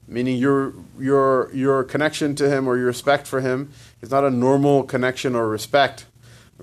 Meaning 0.08 0.38
your, 0.38 0.72
your, 0.98 1.52
your 1.54 1.84
connection 1.84 2.34
to 2.36 2.48
him 2.48 2.66
or 2.66 2.76
your 2.76 2.86
respect 2.86 3.28
for 3.28 3.40
him 3.40 3.70
is 4.00 4.10
not 4.10 4.24
a 4.24 4.30
normal 4.30 4.82
connection 4.82 5.36
or 5.36 5.48
respect. 5.48 6.06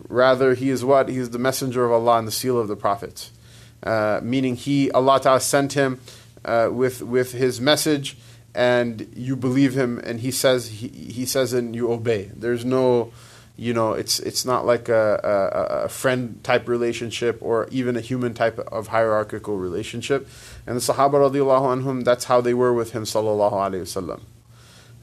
Rather, 0.10 0.56
he 0.56 0.70
is 0.70 0.84
what? 0.84 1.08
He 1.08 1.18
is 1.18 1.30
the 1.30 1.40
messenger 1.40 1.86
of 1.86 1.92
Allah 1.92 2.18
and 2.20 2.28
the 2.28 2.32
seal 2.32 2.60
of 2.60 2.68
the 2.68 2.76
prophets. 2.76 3.32
Uh, 3.83 4.21
meaning 4.23 4.57
he, 4.57 4.91
Allah 4.91 5.21
Ta'ala 5.21 5.41
sent 5.41 5.75
him 5.75 6.01
uh, 6.45 6.69
with 6.73 7.03
with 7.03 7.33
his 7.33 7.61
message, 7.61 8.17
and 8.55 9.09
you 9.15 9.37
believe 9.37 9.75
him, 9.75 9.99
and 10.03 10.21
he 10.21 10.31
says 10.31 10.69
he, 10.69 10.89
he 10.89 11.25
says 11.25 11.53
and 11.53 11.77
you 11.77 11.93
obey. 11.93 12.31
There's 12.35 12.65
no, 12.65 13.13
you 13.57 13.73
know, 13.73 13.93
it's 13.93 14.19
it's 14.19 14.45
not 14.45 14.67
like 14.67 14.89
a, 14.89 15.21
a, 15.23 15.85
a 15.85 15.89
friend 15.89 16.43
type 16.43 16.69
relationship 16.69 17.39
or 17.41 17.69
even 17.71 17.97
a 17.97 18.01
human 18.01 18.35
type 18.35 18.59
of 18.59 18.89
hierarchical 18.89 19.59
relationship. 19.59 20.29
And 20.67 20.77
the 20.77 20.81
Sahaba 20.81 21.31
radiallahu 21.31 21.83
anhum, 21.83 22.05
that's 22.05 22.25
how 22.25 22.41
they 22.41 22.55
were 22.55 22.75
with 22.75 22.93
him 22.93 23.05
sallallahu 23.05 23.53
alaihi 23.53 23.83
wasallam. 23.83 24.23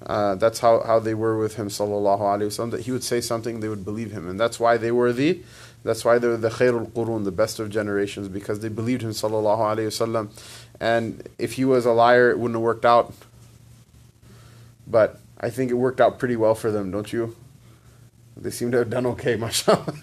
Uh, 0.05 0.35
that's 0.35 0.59
how, 0.59 0.83
how 0.85 0.99
they 0.99 1.15
were 1.15 1.38
with 1.38 1.55
him 1.55 1.69
sallallahu 1.69 2.19
alaihi 2.19 2.47
wasallam. 2.47 2.71
That 2.71 2.81
he 2.81 2.91
would 2.91 3.03
say 3.03 3.21
something, 3.21 3.61
they 3.61 3.69
would 3.69 3.85
believe 3.85 4.11
him, 4.11 4.27
and 4.27 4.39
that's 4.39 4.59
why 4.59 4.77
they 4.77 4.91
were 4.91 5.13
the 5.13 5.41
that's 5.86 6.04
why 6.04 6.17
they 6.17 6.28
were 6.28 6.36
the 6.36 6.50
khairul 6.50 6.89
qurun, 6.89 7.26
the 7.26 7.32
best 7.32 7.60
of 7.60 7.69
generations, 7.69 8.28
because 8.28 8.60
they 8.62 8.69
believed 8.69 9.04
him 9.04 9.12
sallallahu 9.12 9.60
alaihi 9.60 9.88
wasallam. 9.88 10.30
And 10.80 11.30
if 11.38 11.54
he 11.54 11.63
was 11.63 11.86
a 11.86 11.91
liar, 11.91 12.32
it 12.32 12.39
wouldn't 12.39 12.56
have 12.56 12.63
worked 12.63 12.86
out. 12.86 13.13
But 14.88 15.19
I 15.39 15.52
think 15.52 15.69
it 15.69 15.76
worked 15.76 16.02
out 16.02 16.17
pretty 16.17 16.36
well 16.36 16.56
for 16.56 16.71
them, 16.71 16.89
don't 16.89 17.13
you? 17.13 17.36
They 18.36 18.50
seem 18.50 18.71
to 18.71 18.80
have 18.80 18.89
done 18.89 19.06
okay, 19.06 19.36
mashallah. 19.45 19.93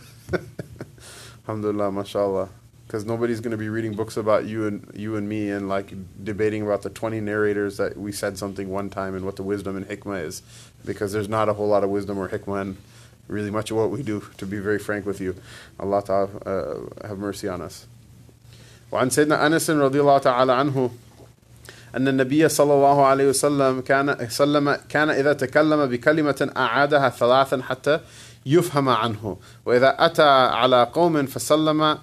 Alhamdulillah, 1.49 1.91
mashallah. 1.91 2.49
Because 2.87 3.05
nobody's 3.05 3.41
going 3.41 3.51
to 3.51 3.57
be 3.57 3.69
reading 3.69 3.95
books 3.95 4.17
about 4.17 4.45
you 4.45 4.69
and 4.69 4.89
you 4.95 5.17
and 5.17 5.29
me 5.29 5.51
and 5.51 5.69
like 5.69 5.93
debating 6.23 6.63
about 6.63 6.83
the 6.83 6.91
20 6.91 7.21
narrators 7.21 7.79
that 7.79 7.97
we 7.97 8.13
said 8.13 8.39
something 8.39 8.69
one 8.69 8.89
time 8.89 9.17
and 9.17 9.25
what 9.25 9.35
the 9.35 9.43
wisdom 9.43 9.77
and 9.77 9.89
hikmah 9.89 10.25
is. 10.25 10.43
Because 10.85 11.13
there's 11.13 11.29
not 11.29 11.49
a 11.49 11.55
whole 11.55 11.67
lot 11.67 11.83
of 11.83 11.91
wisdom 11.91 12.19
or 12.19 12.29
hikmah 12.29 12.63
in 12.63 12.77
really 13.32 13.52
much 13.52 13.72
of 13.72 13.78
what 13.78 13.90
we 13.92 14.04
do, 14.04 14.24
to 14.38 14.46
be 14.46 14.60
very 14.60 14.80
frank 14.80 15.06
with 15.06 15.20
you. 15.20 15.36
Allah 15.80 16.04
ta'ala 16.04 16.30
uh, 16.46 17.08
have 17.08 17.18
mercy 17.18 17.48
on 17.48 17.62
us. 17.62 17.86
وعن 18.92 19.10
سيدنا 19.10 19.48
أنس 19.48 19.70
رضي 19.70 20.02
الله 20.02 20.18
تعالى 20.18 20.54
عنه 20.54 20.92
أن 21.96 22.08
النبي 22.08 22.50
صلى 22.50 22.74
الله 22.74 23.06
عليه 23.06 23.30
وسلم 23.30 23.82
كان 23.82 24.30
سلم 24.30 24.78
كان 24.90 25.10
إذا 25.10 25.34
تكلم 25.34 25.86
بكلمة 25.86 26.52
أعادها 26.58 27.10
ثلاثا 27.10 27.62
حتى 27.62 28.00
يفهم 28.46 28.90
عنه 28.90 29.38
وإذا 29.66 29.96
أتى 30.00 30.30
على 30.30 30.84
قوم 30.84 31.26
فسلم 31.26 31.98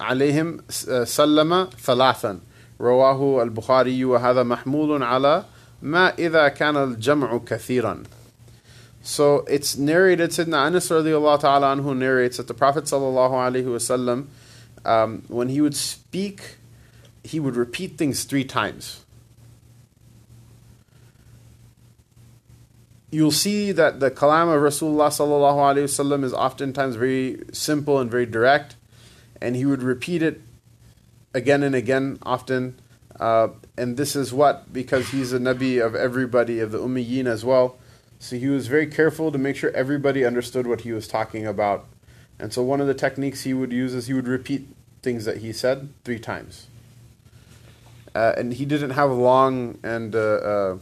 عليهم 0.00 0.58
سلم 1.04 1.68
ثلاثا 1.82 2.38
رواه 2.80 3.42
البخاري 3.42 4.04
وهذا 4.04 4.42
محمول 4.42 5.02
على 5.02 5.44
ما 5.82 6.14
إذا 6.18 6.48
كان 6.48 6.76
الجمع 6.76 7.40
كثيرا 7.46 8.02
so 9.03 9.39
it's 9.49 9.75
narrated, 9.75 10.29
Sayyidina 10.29 10.67
Anas 10.67 10.89
radiallahu 10.89 11.41
ta'ala 11.41 11.75
anhu 11.75 11.95
narrates 11.95 12.37
that 12.37 12.47
the 12.47 12.53
Prophet 12.53 12.85
sallallahu 12.85 13.31
alaihi 13.31 13.65
wasallam 13.65 14.27
um, 14.85 15.23
when 15.27 15.49
he 15.49 15.59
would 15.59 15.75
speak, 15.75 16.55
he 17.23 17.37
would 17.39 17.57
repeat 17.57 17.97
things 17.97 18.23
three 18.23 18.45
times. 18.45 19.03
You'll 23.11 23.31
see 23.31 23.73
that 23.73 23.99
the 23.99 24.09
kalam 24.09 24.53
of 24.53 24.61
Rasulullah 24.61 25.09
sallallahu 25.09 25.75
alaihi 25.75 25.83
wasallam 25.83 26.23
is 26.23 26.33
oftentimes 26.33 26.95
very 26.95 27.43
simple 27.51 27.99
and 27.99 28.09
very 28.09 28.25
direct, 28.25 28.77
and 29.41 29.55
he 29.57 29.65
would 29.65 29.83
repeat 29.83 30.23
it 30.23 30.41
again 31.33 31.61
and 31.61 31.75
again, 31.75 32.19
often. 32.23 32.79
Uh, 33.19 33.49
and 33.77 33.97
this 33.97 34.15
is 34.15 34.33
what 34.33 34.71
because 34.73 35.09
he's 35.09 35.33
a 35.33 35.39
nabi 35.39 35.85
of 35.85 35.93
everybody 35.93 36.59
of 36.59 36.71
the 36.71 36.79
ummiyin 36.79 37.27
as 37.27 37.45
well. 37.45 37.77
So 38.23 38.37
he 38.37 38.47
was 38.47 38.67
very 38.67 38.87
careful 38.87 39.31
to 39.31 39.37
make 39.37 39.55
sure 39.55 39.71
everybody 39.71 40.23
understood 40.25 40.65
what 40.65 40.81
he 40.81 40.91
was 40.91 41.07
talking 41.07 41.45
about 41.45 41.85
and 42.39 42.51
so 42.51 42.61
one 42.61 42.81
of 42.81 42.87
the 42.87 42.93
techniques 42.93 43.43
he 43.43 43.53
would 43.53 43.71
use 43.71 43.93
is 43.93 44.07
he 44.07 44.13
would 44.13 44.27
repeat 44.27 44.67
things 45.01 45.25
that 45.25 45.37
he 45.37 45.53
said 45.53 45.93
three 46.03 46.19
times. 46.19 46.67
Uh, 48.15 48.33
and 48.37 48.53
he 48.53 48.65
didn't 48.65 48.91
have 48.91 49.11
long 49.11 49.79
and 49.83 50.15
uh, 50.15 50.19
uh, 50.19 50.77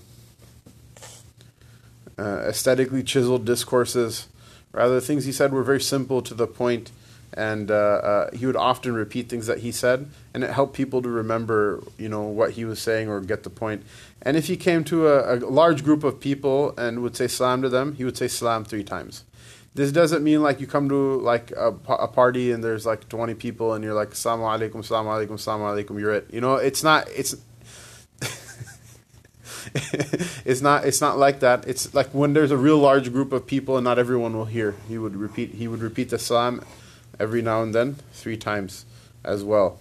uh, 2.17 2.23
aesthetically 2.47 3.03
chiseled 3.03 3.45
discourses. 3.45 4.27
Rather, 4.71 4.95
the 4.95 5.01
things 5.01 5.25
he 5.25 5.31
said 5.31 5.53
were 5.53 5.63
very 5.63 5.81
simple 5.81 6.21
to 6.21 6.33
the 6.33 6.47
point, 6.47 6.91
and 7.33 7.71
uh, 7.71 7.75
uh, 7.75 8.31
he 8.35 8.45
would 8.45 8.55
often 8.55 8.93
repeat 8.93 9.29
things 9.29 9.47
that 9.47 9.59
he 9.59 9.71
said, 9.71 10.09
and 10.33 10.43
it 10.43 10.51
helped 10.51 10.73
people 10.73 11.01
to 11.01 11.09
remember, 11.09 11.81
you 11.97 12.09
know, 12.09 12.23
what 12.23 12.51
he 12.51 12.65
was 12.65 12.79
saying 12.81 13.07
or 13.07 13.21
get 13.21 13.43
the 13.43 13.49
point. 13.49 13.83
And 14.21 14.35
if 14.35 14.47
he 14.47 14.57
came 14.57 14.83
to 14.85 15.07
a, 15.07 15.35
a 15.35 15.37
large 15.37 15.83
group 15.83 16.03
of 16.03 16.19
people 16.19 16.73
and 16.77 17.01
would 17.01 17.15
say 17.15 17.27
salam 17.27 17.61
to 17.61 17.69
them, 17.69 17.95
he 17.95 18.03
would 18.03 18.17
say 18.17 18.27
salam 18.27 18.65
three 18.65 18.83
times. 18.83 19.23
This 19.73 19.93
doesn't 19.93 20.21
mean 20.23 20.43
like 20.43 20.59
you 20.59 20.67
come 20.67 20.89
to 20.89 21.15
like 21.21 21.51
a, 21.51 21.73
a 21.87 22.07
party 22.07 22.51
and 22.51 22.61
there's 22.61 22.85
like 22.85 23.07
20 23.07 23.35
people 23.35 23.73
and 23.73 23.81
you're 23.85 23.93
like 23.93 24.09
assalamu 24.09 24.41
alaikum 24.41 24.81
assalamu 24.81 25.25
alaikum 25.25 25.35
assalamu 25.35 25.85
alaikum 25.85 25.97
you're 25.97 26.13
it. 26.13 26.27
You 26.33 26.41
know 26.41 26.55
it's 26.55 26.83
not 26.83 27.07
it's 27.09 27.35
it's 30.43 30.61
not 30.61 30.83
it's 30.83 30.99
not 30.99 31.17
like 31.17 31.39
that. 31.39 31.65
It's 31.69 31.93
like 31.93 32.09
when 32.09 32.33
there's 32.33 32.51
a 32.51 32.57
real 32.57 32.79
large 32.79 33.13
group 33.13 33.31
of 33.31 33.47
people 33.47 33.77
and 33.77 33.85
not 33.85 33.97
everyone 33.97 34.35
will 34.35 34.43
hear. 34.43 34.75
He 34.89 34.97
would 34.97 35.15
repeat 35.15 35.53
he 35.53 35.69
would 35.69 35.79
repeat 35.79 36.09
the 36.09 36.19
salam 36.19 36.65
every 37.21 37.41
now 37.41 37.61
and 37.61 37.73
then 37.73 37.95
three 38.13 38.37
times 38.37 38.85
as 39.23 39.43
well 39.43 39.79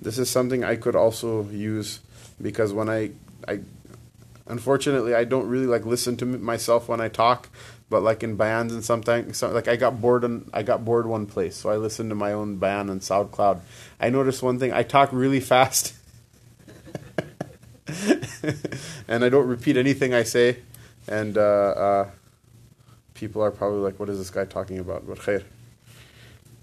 this 0.00 0.18
is 0.18 0.28
something 0.28 0.64
i 0.64 0.74
could 0.76 0.96
also 0.96 1.44
use 1.50 2.00
because 2.40 2.72
when 2.72 2.88
i 2.88 3.10
i 3.46 3.60
unfortunately 4.46 5.14
i 5.14 5.24
don't 5.24 5.48
really 5.48 5.66
like 5.66 5.84
listen 5.86 6.16
to 6.16 6.26
myself 6.26 6.88
when 6.88 7.00
i 7.00 7.08
talk 7.08 7.48
but 7.92 8.02
like 8.02 8.22
in 8.22 8.36
bands 8.36 8.72
and 8.72 8.82
something, 8.82 9.34
so 9.34 9.50
like 9.50 9.68
I 9.68 9.76
got 9.76 10.00
bored 10.00 10.24
and 10.24 10.48
I 10.54 10.62
got 10.62 10.82
bored 10.82 11.06
one 11.06 11.26
place, 11.26 11.54
so 11.56 11.68
I 11.68 11.76
listened 11.76 12.08
to 12.08 12.14
my 12.14 12.32
own 12.32 12.56
band 12.56 12.88
on 12.88 13.00
SoundCloud. 13.00 13.60
I 14.00 14.08
noticed 14.08 14.42
one 14.42 14.58
thing: 14.58 14.72
I 14.72 14.82
talk 14.82 15.10
really 15.12 15.40
fast, 15.52 15.92
and 19.06 19.22
I 19.22 19.28
don't 19.28 19.46
repeat 19.46 19.76
anything 19.76 20.14
I 20.14 20.22
say, 20.22 20.60
and 21.06 21.36
uh, 21.36 21.40
uh, 21.40 22.10
people 23.12 23.42
are 23.42 23.50
probably 23.50 23.80
like, 23.80 24.00
"What 24.00 24.08
is 24.08 24.16
this 24.16 24.30
guy 24.30 24.46
talking 24.46 24.78
about?" 24.78 25.06
But 25.06 25.18
khair. 25.18 25.44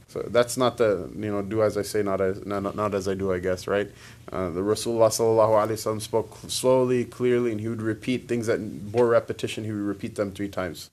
So 0.09 0.23
that's 0.29 0.57
not 0.57 0.77
the 0.77 1.11
you 1.17 1.31
know 1.33 1.43
do 1.43 1.63
as 1.63 1.77
I 1.77 1.83
say, 1.83 2.03
not 2.03 2.21
as 2.21 2.47
not, 2.47 2.77
not 2.77 2.95
as 2.95 3.09
I 3.09 3.15
do, 3.15 3.33
I 3.33 3.41
guess, 3.41 3.67
right? 3.67 3.91
Uh, 4.31 4.51
the 4.51 4.61
Rasulullah 4.61 5.11
sallallahu 5.11 5.55
alaihi 5.63 5.79
wasallam 5.81 6.01
spoke 6.01 6.37
slowly, 6.47 7.05
clearly, 7.05 7.51
and 7.51 7.61
he 7.61 7.69
would 7.69 7.83
repeat 7.83 8.29
things 8.29 8.47
that 8.47 8.93
bore 8.93 9.09
repetition. 9.09 9.65
He 9.65 9.73
would 9.73 9.89
repeat 9.95 10.15
them 10.15 10.31
three 10.33 10.49
times. 10.49 10.91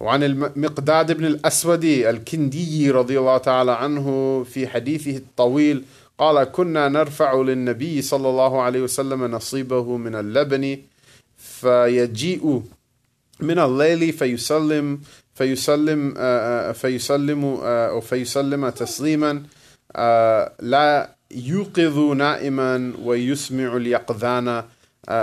وعن 0.00 0.22
المقداد 0.22 1.12
بن 1.12 1.24
الأسود 1.24 1.84
الكندي 1.84 2.90
رضي 2.90 3.18
الله 3.18 3.38
تعالى 3.38 3.72
عنه 3.72 4.44
في 4.44 4.68
حديثه 4.68 5.16
الطويل 5.16 5.84
قال 6.18 6.44
كنا 6.44 6.88
نرفع 6.88 7.34
للنبي 7.34 8.02
صلى 8.02 8.28
الله 8.28 8.62
عليه 8.62 8.80
وسلم 8.80 9.24
نصيبه 9.24 9.96
من 9.96 10.14
اللبن 10.14 10.78
فيجيء 11.36 12.62
من 13.40 13.58
الليل 13.58 14.12
فيسلم 14.12 15.00
فيسلم 15.34 16.14
فيسلم 16.72 17.44
أو 17.64 18.00
فيسلم 18.00 18.68
تسليما 18.68 19.42
لا 20.60 21.16
يوقظ 21.30 21.98
نائما 21.98 22.92
ويسمع 23.02 23.76
اليقظان 23.76 24.64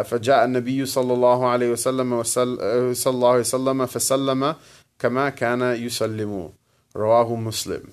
فجاء 0.04 0.46
النبي 0.46 0.86
صلى 0.86 1.14
الله 1.14 1.48
عليه 1.48 1.72
وسلم 1.72 2.24
صلى 2.24 2.94
الله 3.14 3.30
عليه 3.30 3.40
وسلم 3.40 3.86
فسلم 3.86 4.56
كما 5.00 5.30
كان 5.30 5.62
يسلم 5.62 6.50
رواه 6.96 7.36
مسلم 7.36 7.84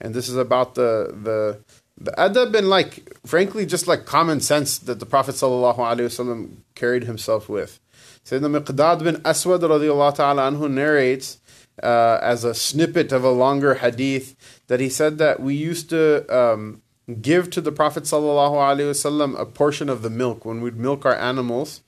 and 0.00 0.14
this 0.14 0.28
is 0.28 0.36
about 0.36 0.74
the 0.74 1.10
the 1.22 1.58
the 1.98 2.12
adab 2.12 2.54
and 2.54 2.68
like 2.68 3.16
frankly 3.24 3.64
just 3.64 3.86
like 3.86 4.04
common 4.04 4.40
sense 4.40 4.78
that 4.78 4.98
the 5.00 5.06
prophet 5.06 5.34
sallallahu 5.34 5.78
alaihi 5.78 6.08
wasallam 6.12 6.40
carried 6.74 7.04
himself 7.04 7.48
with 7.48 7.79
Sayyidina 8.25 8.61
Miqdad 8.61 9.03
bin 9.03 9.15
Aswad 9.23 9.61
radiallahu 9.61 10.15
ta'ala 10.15 10.51
anhu 10.51 10.69
narrates 10.69 11.39
uh, 11.81 12.19
as 12.21 12.43
a 12.43 12.53
snippet 12.53 13.11
of 13.11 13.23
a 13.23 13.31
longer 13.31 13.75
hadith 13.75 14.35
that 14.67 14.79
he 14.79 14.89
said 14.89 15.17
that 15.17 15.39
we 15.39 15.55
used 15.55 15.89
to 15.89 16.25
um, 16.35 16.81
give 17.21 17.49
to 17.49 17.61
the 17.61 17.71
Prophet 17.71 18.03
sallallahu 18.03 18.53
alaihi 18.53 18.91
wasallam 18.91 19.39
a 19.39 19.45
portion 19.45 19.89
of 19.89 20.01
the 20.01 20.09
milk 20.09 20.45
when 20.45 20.61
we'd 20.61 20.77
milk 20.77 21.05
our 21.05 21.15
animals. 21.15 21.81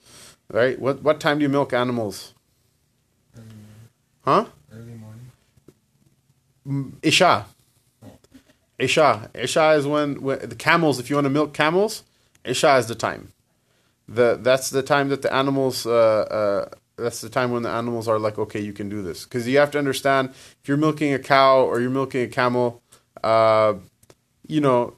Right? 0.52 0.80
What 0.80 1.02
what 1.02 1.20
time 1.20 1.40
do 1.40 1.44
you 1.44 1.50
milk 1.50 1.74
animals? 1.74 2.34
Huh? 4.26 4.46
Early 4.72 4.96
morning. 6.66 6.98
Isha. 7.02 7.46
Isha. 8.80 9.30
Isha 9.34 9.72
is 9.72 9.86
when, 9.86 10.22
when 10.22 10.40
the 10.48 10.56
camels. 10.56 11.00
If 11.00 11.10
you 11.10 11.18
want 11.18 11.26
to 11.26 11.30
milk 11.30 11.54
camels, 11.54 12.04
Isha 12.46 12.78
is 12.78 12.88
the 12.88 12.96
time. 12.96 13.33
The 14.08 14.38
that's 14.42 14.70
the 14.70 14.84
time 14.84 15.10
that 15.10 15.22
the 15.22 15.34
animals. 15.34 15.86
Uh, 15.86 16.70
uh, 16.70 16.76
that's 16.96 17.22
the 17.22 17.30
time 17.30 17.52
when 17.52 17.64
the 17.64 17.70
animals 17.70 18.08
are 18.08 18.20
like, 18.20 18.38
okay, 18.38 18.60
you 18.60 18.74
can 18.74 18.88
do 18.88 19.02
this. 19.02 19.24
Because 19.24 19.48
you 19.48 19.58
have 19.58 19.72
to 19.72 19.80
understand, 19.80 20.30
if 20.30 20.68
you're 20.68 20.78
milking 20.78 21.14
a 21.14 21.20
cow 21.20 21.62
or 21.62 21.80
you're 21.80 21.90
milking 21.90 22.22
a 22.22 22.28
camel, 22.28 22.84
uh, 23.24 23.74
you 24.48 24.62
know, 24.62 24.96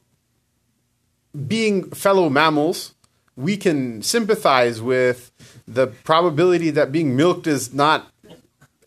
being 1.46 1.90
fellow 1.90 2.28
mammals, 2.28 2.94
we 3.36 3.56
can 3.56 4.02
sympathize 4.02 4.80
with 4.80 5.30
the 5.66 5.86
probability 5.86 6.70
that 6.70 6.92
being 6.92 7.16
milked 7.16 7.46
is 7.46 7.72
not. 7.72 8.10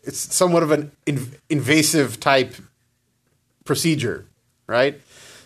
It's 0.02 0.18
somewhat 0.18 0.62
of 0.62 0.70
an 0.70 0.92
inv- 1.06 1.36
invasive 1.50 2.20
type 2.20 2.54
procedure, 3.64 4.26
right? 4.66 5.00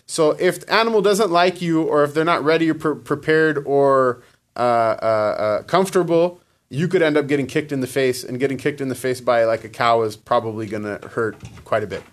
So 0.07 0.31
if 0.31 0.61
the 0.61 0.73
animal 0.73 1.01
doesn't 1.01 1.31
like 1.31 1.61
you, 1.61 1.83
or 1.83 2.03
if 2.03 2.13
they're 2.13 2.23
not 2.23 2.43
ready 2.43 2.69
or 2.69 2.75
pre- 2.75 2.95
prepared 2.95 3.63
or 3.65 4.23
uh, 4.55 4.59
uh, 4.59 5.05
uh, 5.05 5.63
comfortable, 5.63 6.39
you 6.69 6.87
could 6.87 7.01
end 7.01 7.17
up 7.17 7.27
getting 7.27 7.47
kicked 7.47 7.71
in 7.71 7.81
the 7.81 7.87
face, 7.87 8.23
and 8.23 8.39
getting 8.39 8.57
kicked 8.57 8.81
in 8.81 8.89
the 8.89 8.95
face 8.95 9.21
by 9.21 9.45
like 9.45 9.63
a 9.63 9.69
cow 9.69 10.01
is 10.01 10.15
probably 10.15 10.65
going 10.67 10.83
to 10.83 11.07
hurt 11.09 11.35
quite 11.63 11.83
a 11.83 11.87
bit. 11.87 12.03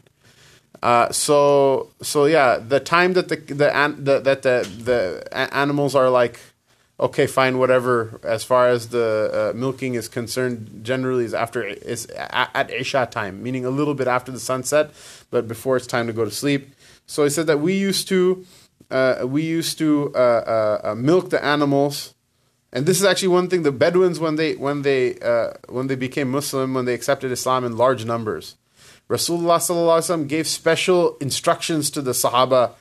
Uh, 0.82 1.10
so 1.12 1.90
so 2.02 2.24
yeah, 2.24 2.58
the 2.58 2.80
time 2.80 3.12
that 3.12 3.28
the 3.28 3.36
the, 3.36 3.94
the 3.98 4.20
that 4.20 4.42
the 4.42 4.68
the 4.82 5.54
animals 5.54 5.94
are 5.94 6.10
like, 6.10 6.40
okay, 6.98 7.26
fine, 7.26 7.58
whatever. 7.58 8.20
As 8.24 8.42
far 8.42 8.68
as 8.68 8.88
the 8.88 9.52
uh, 9.54 9.56
milking 9.56 9.94
is 9.94 10.08
concerned, 10.08 10.80
generally 10.82 11.24
is 11.24 11.34
after 11.34 11.62
is 11.62 12.06
at, 12.06 12.70
Isha 12.70 13.08
time, 13.12 13.42
meaning 13.42 13.64
a 13.64 13.70
little 13.70 13.94
bit 13.94 14.08
after 14.08 14.32
the 14.32 14.40
sunset, 14.40 14.90
but 15.30 15.46
before 15.46 15.76
it's 15.76 15.86
time 15.86 16.08
to 16.08 16.12
go 16.12 16.24
to 16.24 16.32
sleep. 16.32 16.74
So 17.06 17.22
he 17.24 17.30
said 17.30 17.46
that 17.46 17.60
we 17.60 17.74
used 17.74 18.08
to 18.08 18.44
uh, 18.90 19.24
we 19.24 19.42
used 19.42 19.78
to 19.78 20.12
uh, 20.14 20.80
uh, 20.82 20.94
milk 20.96 21.30
the 21.30 21.42
animals 21.44 22.14
and 22.72 22.86
this 22.86 22.98
is 22.98 23.04
actually 23.04 23.28
one 23.28 23.48
thing 23.48 23.62
the 23.62 23.72
Bedouins 23.72 24.18
when 24.18 24.36
they 24.36 24.54
when 24.54 24.82
they 24.82 25.18
uh, 25.18 25.52
when 25.68 25.88
they 25.88 25.96
became 25.96 26.30
Muslim 26.30 26.74
when 26.74 26.86
they 26.86 26.94
accepted 26.94 27.30
Islam 27.30 27.64
in 27.64 27.76
large 27.76 28.04
numbers, 28.04 28.56
Rasulullah 29.08 30.28
gave 30.28 30.46
special 30.46 31.16
instructions 31.18 31.90
to 31.90 32.00
the 32.00 32.12
Sahaba 32.12 32.72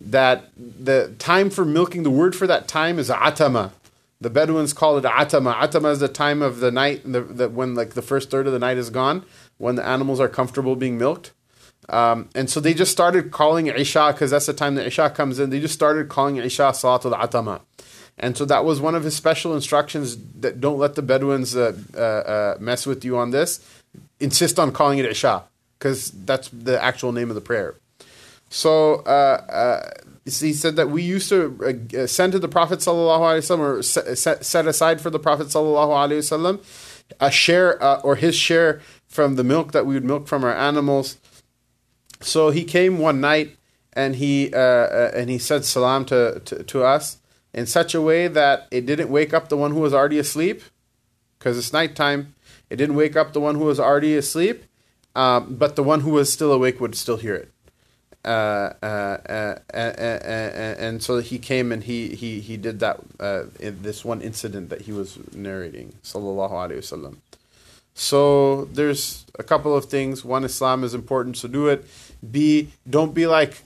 that 0.00 0.50
the 0.56 1.14
time 1.18 1.50
for 1.50 1.64
milking 1.64 2.04
the 2.04 2.10
word 2.10 2.34
for 2.34 2.46
that 2.46 2.68
time 2.68 2.98
is 2.98 3.10
atama. 3.10 3.72
The 4.20 4.30
Bedouins 4.30 4.72
call 4.72 4.98
it 4.98 5.04
atama. 5.04 5.54
Atama 5.54 5.92
is 5.92 6.00
the 6.00 6.08
time 6.08 6.42
of 6.42 6.60
the 6.60 6.70
night 6.70 7.02
the, 7.04 7.48
when 7.48 7.74
like 7.74 7.90
the 7.90 8.02
first 8.02 8.30
third 8.30 8.46
of 8.46 8.52
the 8.52 8.58
night 8.58 8.76
is 8.76 8.90
gone 8.90 9.24
when 9.58 9.74
the 9.74 9.86
animals 9.86 10.20
are 10.20 10.28
comfortable 10.28 10.76
being 10.76 10.96
milked. 10.96 11.32
Um, 11.88 12.28
and 12.34 12.48
so 12.48 12.60
they 12.60 12.72
just 12.72 12.92
started 12.92 13.32
calling 13.32 13.66
Isha 13.66 14.12
because 14.12 14.30
that's 14.30 14.46
the 14.46 14.52
time 14.52 14.76
that 14.76 14.86
Isha 14.86 15.10
comes 15.10 15.40
in. 15.40 15.50
They 15.50 15.58
just 15.58 15.74
started 15.74 16.08
calling 16.08 16.36
Isha 16.36 16.70
Salatul 16.70 17.18
Atama. 17.18 17.62
And 18.22 18.36
so 18.36 18.44
that 18.44 18.66
was 18.66 18.80
one 18.82 18.94
of 18.94 19.02
his 19.02 19.16
special 19.16 19.54
instructions 19.54 20.18
that 20.40 20.60
don't 20.60 20.78
let 20.78 20.94
the 20.94 21.02
Bedouins 21.02 21.56
uh, 21.56 21.74
uh, 21.94 21.98
uh, 21.98 22.56
mess 22.60 22.84
with 22.84 23.02
you 23.02 23.16
on 23.16 23.30
this. 23.30 23.66
Insist 24.20 24.58
on 24.58 24.72
calling 24.72 24.98
it 24.98 25.06
Isha 25.06 25.42
because 25.78 26.10
that's 26.10 26.50
the 26.50 26.80
actual 26.82 27.12
name 27.12 27.30
of 27.30 27.34
the 27.34 27.40
prayer. 27.40 27.76
So 28.50 28.96
uh, 28.96 29.90
he 30.26 30.52
said 30.52 30.76
that 30.76 30.90
we 30.90 31.02
used 31.02 31.30
to 31.30 31.88
uh, 31.98 32.06
send 32.06 32.32
to 32.32 32.38
the 32.38 32.48
Prophet 32.48 32.80
sallallahu 32.80 33.20
alaihi 33.20 33.40
wasallam 33.40 33.78
or 33.78 33.82
set, 33.82 34.66
aside 34.66 35.00
for 35.00 35.08
the 35.08 35.18
Prophet 35.18 35.46
sallallahu 35.46 35.88
alaihi 35.88 36.18
wasallam 36.18 36.62
a 37.20 37.30
share 37.30 37.82
uh, 37.82 38.00
or 38.00 38.16
his 38.16 38.36
share 38.36 38.82
from 39.08 39.36
the 39.36 39.44
milk 39.44 39.72
that 39.72 39.86
we 39.86 39.94
would 39.94 40.04
milk 40.04 40.28
from 40.28 40.44
our 40.44 40.54
animals. 40.54 41.16
So 42.20 42.50
he 42.50 42.64
came 42.64 42.98
one 42.98 43.22
night 43.22 43.56
and 43.94 44.16
he 44.16 44.52
and 44.52 45.30
he 45.30 45.38
said 45.38 45.64
salam 45.64 46.04
to, 46.06 46.40
to, 46.44 46.62
to 46.64 46.84
us 46.84 47.19
in 47.52 47.66
such 47.66 47.94
a 47.94 48.00
way 48.00 48.28
that 48.28 48.68
it 48.70 48.86
didn't 48.86 49.10
wake 49.10 49.34
up 49.34 49.48
the 49.48 49.56
one 49.56 49.72
who 49.72 49.80
was 49.80 49.92
already 49.92 50.18
asleep, 50.18 50.62
because 51.38 51.58
it's 51.58 51.72
nighttime. 51.72 52.34
It 52.68 52.76
didn't 52.76 52.96
wake 52.96 53.16
up 53.16 53.32
the 53.32 53.40
one 53.40 53.56
who 53.56 53.64
was 53.64 53.80
already 53.80 54.16
asleep, 54.16 54.64
um, 55.16 55.56
but 55.56 55.76
the 55.76 55.82
one 55.82 56.00
who 56.00 56.10
was 56.10 56.32
still 56.32 56.52
awake 56.52 56.80
would 56.80 56.94
still 56.94 57.16
hear 57.16 57.34
it. 57.34 57.50
Uh, 58.22 58.74
uh, 58.82 59.16
uh, 59.32 59.58
and 59.72 61.02
so 61.02 61.18
he 61.18 61.38
came 61.38 61.72
and 61.72 61.84
he 61.84 62.14
he 62.14 62.40
he 62.40 62.58
did 62.58 62.78
that 62.80 63.00
in 63.58 63.80
this 63.80 64.04
one 64.04 64.20
incident 64.20 64.68
that 64.68 64.82
he 64.82 64.92
was 64.92 65.18
narrating, 65.32 65.94
sallallahu 66.04 66.52
alaihi 66.52 66.78
wasallam. 66.78 67.16
So 67.94 68.66
there's 68.66 69.24
a 69.38 69.42
couple 69.42 69.74
of 69.74 69.86
things. 69.86 70.22
One, 70.22 70.44
Islam 70.44 70.84
is 70.84 70.92
important, 70.92 71.38
so 71.38 71.48
do 71.48 71.68
it. 71.68 71.86
B, 72.30 72.68
don't 72.88 73.14
be 73.14 73.26
like 73.26 73.62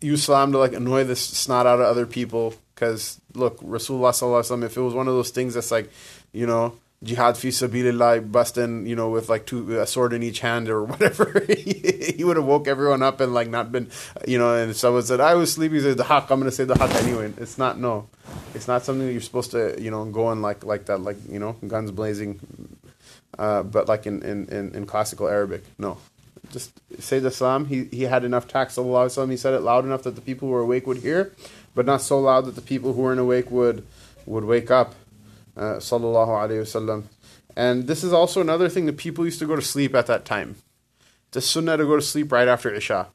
use 0.00 0.24
salam 0.24 0.52
to 0.52 0.58
like 0.58 0.72
annoy 0.72 1.04
the 1.04 1.16
snot 1.16 1.66
out 1.66 1.80
of 1.80 1.86
other 1.86 2.06
people. 2.06 2.54
Because 2.74 3.20
look, 3.34 3.60
Rasulullah 3.60 4.64
if 4.64 4.76
it 4.76 4.80
was 4.80 4.94
one 4.94 5.08
of 5.08 5.14
those 5.14 5.30
things 5.30 5.54
that's 5.54 5.70
like, 5.70 5.90
you 6.32 6.46
know, 6.46 6.76
jihad 7.02 7.36
fi 7.36 7.48
sabilillah, 7.48 8.30
busting, 8.30 8.86
you 8.86 8.96
know, 8.96 9.10
with 9.10 9.28
like 9.28 9.46
two 9.46 9.80
a 9.80 9.86
sword 9.86 10.12
in 10.12 10.22
each 10.22 10.40
hand 10.40 10.68
or 10.68 10.84
whatever, 10.92 11.44
he, 11.48 12.22
would 12.24 12.36
have 12.36 12.46
woke 12.46 12.68
everyone 12.68 13.02
up 13.02 13.20
and 13.20 13.32
like 13.32 13.48
not 13.48 13.72
been, 13.72 13.88
you 14.26 14.38
know. 14.38 14.54
And 14.54 14.74
someone 14.74 15.02
said, 15.02 15.20
"I 15.20 15.34
was 15.34 15.52
sleepy," 15.52 15.80
said, 15.80 15.96
"The 15.96 16.04
haq." 16.04 16.30
I'm 16.30 16.40
gonna 16.40 16.50
say 16.50 16.64
the 16.64 16.76
haq 16.76 16.94
anyway. 17.02 17.32
It's 17.38 17.56
not 17.56 17.78
no, 17.78 18.08
it's 18.54 18.66
not 18.66 18.84
something 18.84 19.06
that 19.06 19.12
you're 19.12 19.22
supposed 19.22 19.52
to, 19.52 19.80
you 19.80 19.90
know, 19.90 20.04
go 20.06 20.26
on 20.26 20.42
like 20.42 20.64
like 20.64 20.86
that, 20.86 21.00
like 21.00 21.16
you 21.28 21.38
know, 21.38 21.52
guns 21.66 21.90
blazing. 21.90 22.40
Uh, 23.38 23.62
but 23.62 23.86
like 23.86 24.06
in, 24.06 24.22
in, 24.22 24.46
in, 24.48 24.74
in 24.74 24.86
classical 24.86 25.28
Arabic, 25.28 25.62
no, 25.78 25.98
just 26.50 26.72
say 27.00 27.18
the 27.18 27.30
salam. 27.30 27.66
He 27.66 27.84
he 27.84 28.02
had 28.02 28.24
enough 28.24 28.48
tact, 28.48 28.72
sallallahu 28.72 29.06
alaihi 29.06 29.26
wasallam. 29.26 29.30
He 29.30 29.36
said 29.36 29.54
it 29.54 29.60
loud 29.60 29.84
enough 29.84 30.02
that 30.02 30.14
the 30.14 30.20
people 30.20 30.48
who 30.48 30.54
were 30.54 30.60
awake 30.60 30.86
would 30.86 30.98
hear, 30.98 31.32
but 31.74 31.86
not 31.86 32.02
so 32.02 32.18
loud 32.18 32.44
that 32.46 32.54
the 32.54 32.60
people 32.60 32.92
who 32.92 33.02
weren't 33.02 33.20
awake 33.20 33.50
would 33.50 33.86
would 34.26 34.44
wake 34.44 34.70
up. 34.70 34.94
Uh, 35.56 35.76
wasallam. 35.76 37.04
And 37.56 37.86
this 37.86 38.04
is 38.04 38.12
also 38.12 38.42
another 38.42 38.68
thing 38.68 38.84
that 38.86 38.98
people 38.98 39.24
used 39.24 39.38
to 39.38 39.46
go 39.46 39.56
to 39.56 39.62
sleep 39.62 39.94
at 39.94 40.06
that 40.06 40.26
time. 40.26 40.56
A 41.34 41.40
sunnah 41.40 41.76
to 41.76 41.84
go 41.84 41.96
to 41.96 42.02
sleep 42.02 42.32
right 42.32 42.48
after 42.48 42.72
Isha. 42.72 43.08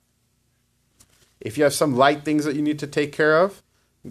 If 1.40 1.58
you 1.58 1.64
have 1.64 1.74
some 1.74 1.96
light 1.96 2.24
things 2.24 2.46
that 2.46 2.56
you 2.56 2.62
need 2.62 2.78
to 2.78 2.86
take 2.86 3.12
care 3.12 3.40
of, 3.40 3.64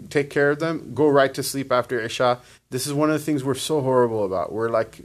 take 0.09 0.31
care 0.31 0.51
of 0.51 0.59
them. 0.59 0.93
Go 0.95 1.09
right 1.09 1.33
to 1.33 1.45
sleep 1.45 1.71
after 1.71 2.01
Isha. 2.01 2.41
This 2.71 2.89
is 2.89 2.93
one 2.93 3.09
of 3.09 3.19
the 3.19 3.25
things 3.25 3.45
we're 3.45 3.55
so 3.55 3.83
horrible 3.83 4.25
about. 4.25 4.53
We're 4.53 4.69
like, 4.69 5.03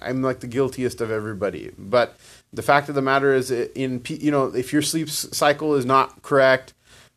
I'm 0.00 0.22
like 0.22 0.40
the 0.40 0.46
guiltiest 0.46 1.02
of 1.02 1.10
everybody. 1.10 1.72
But 1.76 2.16
the 2.54 2.62
fact 2.62 2.88
of 2.88 2.94
the 2.94 3.02
matter 3.02 3.34
is, 3.34 3.50
in 3.50 4.02
you 4.08 4.30
know, 4.30 4.46
if 4.46 4.72
your 4.72 4.82
sleep 4.82 5.10
cycle 5.10 5.74
is 5.74 5.84
not 5.84 6.22
correct, 6.22 6.72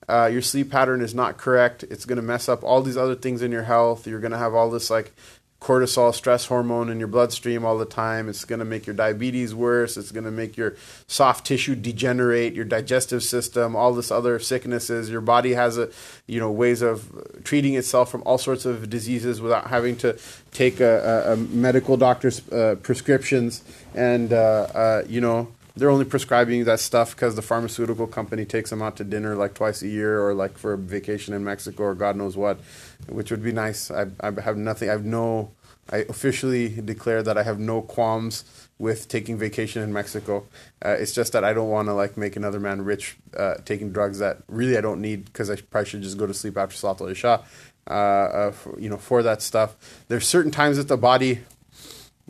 uh, 0.09 0.29
your 0.31 0.41
sleep 0.41 0.71
pattern 0.71 1.01
is 1.01 1.13
not 1.13 1.37
correct, 1.37 1.83
it's 1.83 2.05
going 2.05 2.17
to 2.17 2.21
mess 2.21 2.47
up 2.47 2.63
all 2.63 2.81
these 2.81 2.97
other 2.97 3.15
things 3.15 3.41
in 3.41 3.51
your 3.51 3.63
health. 3.63 4.07
You're 4.07 4.21
going 4.21 4.31
to 4.31 4.37
have 4.37 4.53
all 4.53 4.69
this 4.69 4.89
like 4.89 5.13
cortisol 5.59 6.13
stress 6.13 6.45
hormone 6.45 6.89
in 6.89 6.99
your 6.99 7.07
bloodstream 7.07 7.65
all 7.65 7.77
the 7.77 7.85
time. 7.85 8.29
It's 8.29 8.45
going 8.45 8.59
to 8.59 8.65
make 8.65 8.85
your 8.85 8.95
diabetes 8.95 9.55
worse. 9.55 9.97
It's 9.97 10.11
going 10.11 10.23
to 10.25 10.31
make 10.31 10.55
your 10.55 10.75
soft 11.07 11.47
tissue 11.47 11.75
degenerate, 11.75 12.53
your 12.53 12.65
digestive 12.65 13.23
system, 13.23 13.75
all 13.75 13.93
this 13.93 14.11
other 14.11 14.39
sicknesses. 14.39 15.09
Your 15.09 15.21
body 15.21 15.53
has 15.53 15.77
a, 15.77 15.89
you 16.27 16.39
know, 16.39 16.51
ways 16.51 16.81
of 16.81 17.41
treating 17.43 17.73
itself 17.73 18.11
from 18.11 18.21
all 18.23 18.37
sorts 18.37 18.65
of 18.65 18.89
diseases 18.89 19.41
without 19.41 19.67
having 19.67 19.95
to 19.97 20.17
take 20.51 20.79
a, 20.79 21.25
a, 21.27 21.33
a 21.33 21.35
medical 21.37 21.97
doctor's 21.97 22.47
uh, 22.51 22.75
prescriptions. 22.83 23.63
And, 23.95 24.31
uh, 24.31 24.67
uh, 24.73 25.03
you 25.07 25.21
know, 25.21 25.47
they're 25.77 25.89
only 25.89 26.05
prescribing 26.05 26.63
that 26.65 26.79
stuff 26.79 27.15
because 27.15 27.35
the 27.35 27.41
pharmaceutical 27.41 28.07
company 28.07 28.45
takes 28.45 28.71
them 28.71 28.81
out 28.81 28.97
to 28.97 29.03
dinner 29.03 29.35
like 29.35 29.53
twice 29.53 29.81
a 29.81 29.87
year 29.87 30.21
or 30.21 30.33
like 30.33 30.57
for 30.57 30.73
a 30.73 30.77
vacation 30.77 31.33
in 31.33 31.43
Mexico 31.43 31.83
or 31.83 31.95
God 31.95 32.15
knows 32.15 32.35
what, 32.35 32.59
which 33.07 33.31
would 33.31 33.43
be 33.43 33.51
nice. 33.51 33.91
I, 33.91 34.07
I 34.19 34.31
have 34.41 34.57
nothing, 34.57 34.89
I 34.89 34.93
have 34.93 35.05
no, 35.05 35.51
I 35.89 36.05
officially 36.09 36.69
declare 36.69 37.23
that 37.23 37.37
I 37.37 37.43
have 37.43 37.59
no 37.59 37.81
qualms 37.81 38.43
with 38.79 39.07
taking 39.07 39.37
vacation 39.37 39.81
in 39.81 39.91
Mexico. 39.91 40.45
Uh, 40.85 40.89
it's 40.89 41.13
just 41.13 41.33
that 41.33 41.43
I 41.43 41.53
don't 41.53 41.69
want 41.69 41.87
to 41.87 41.93
like 41.93 42.17
make 42.17 42.35
another 42.35 42.59
man 42.59 42.83
rich 42.83 43.17
uh, 43.35 43.55
taking 43.65 43.91
drugs 43.91 44.19
that 44.19 44.37
really 44.47 44.77
I 44.77 44.81
don't 44.81 45.01
need 45.01 45.25
because 45.25 45.49
I 45.49 45.55
probably 45.55 45.89
should 45.89 46.01
just 46.03 46.17
go 46.17 46.27
to 46.27 46.33
sleep 46.33 46.57
after 46.57 46.75
Salat 46.75 47.01
al-Isha. 47.01 47.43
Uh, 47.89 47.93
uh, 47.93 48.51
for, 48.51 48.77
you 48.77 48.89
know, 48.89 48.97
for 48.97 49.23
that 49.23 49.41
stuff. 49.41 50.03
There's 50.09 50.27
certain 50.27 50.51
times 50.51 50.75
that 50.75 50.89
the 50.89 50.97
body 50.97 51.39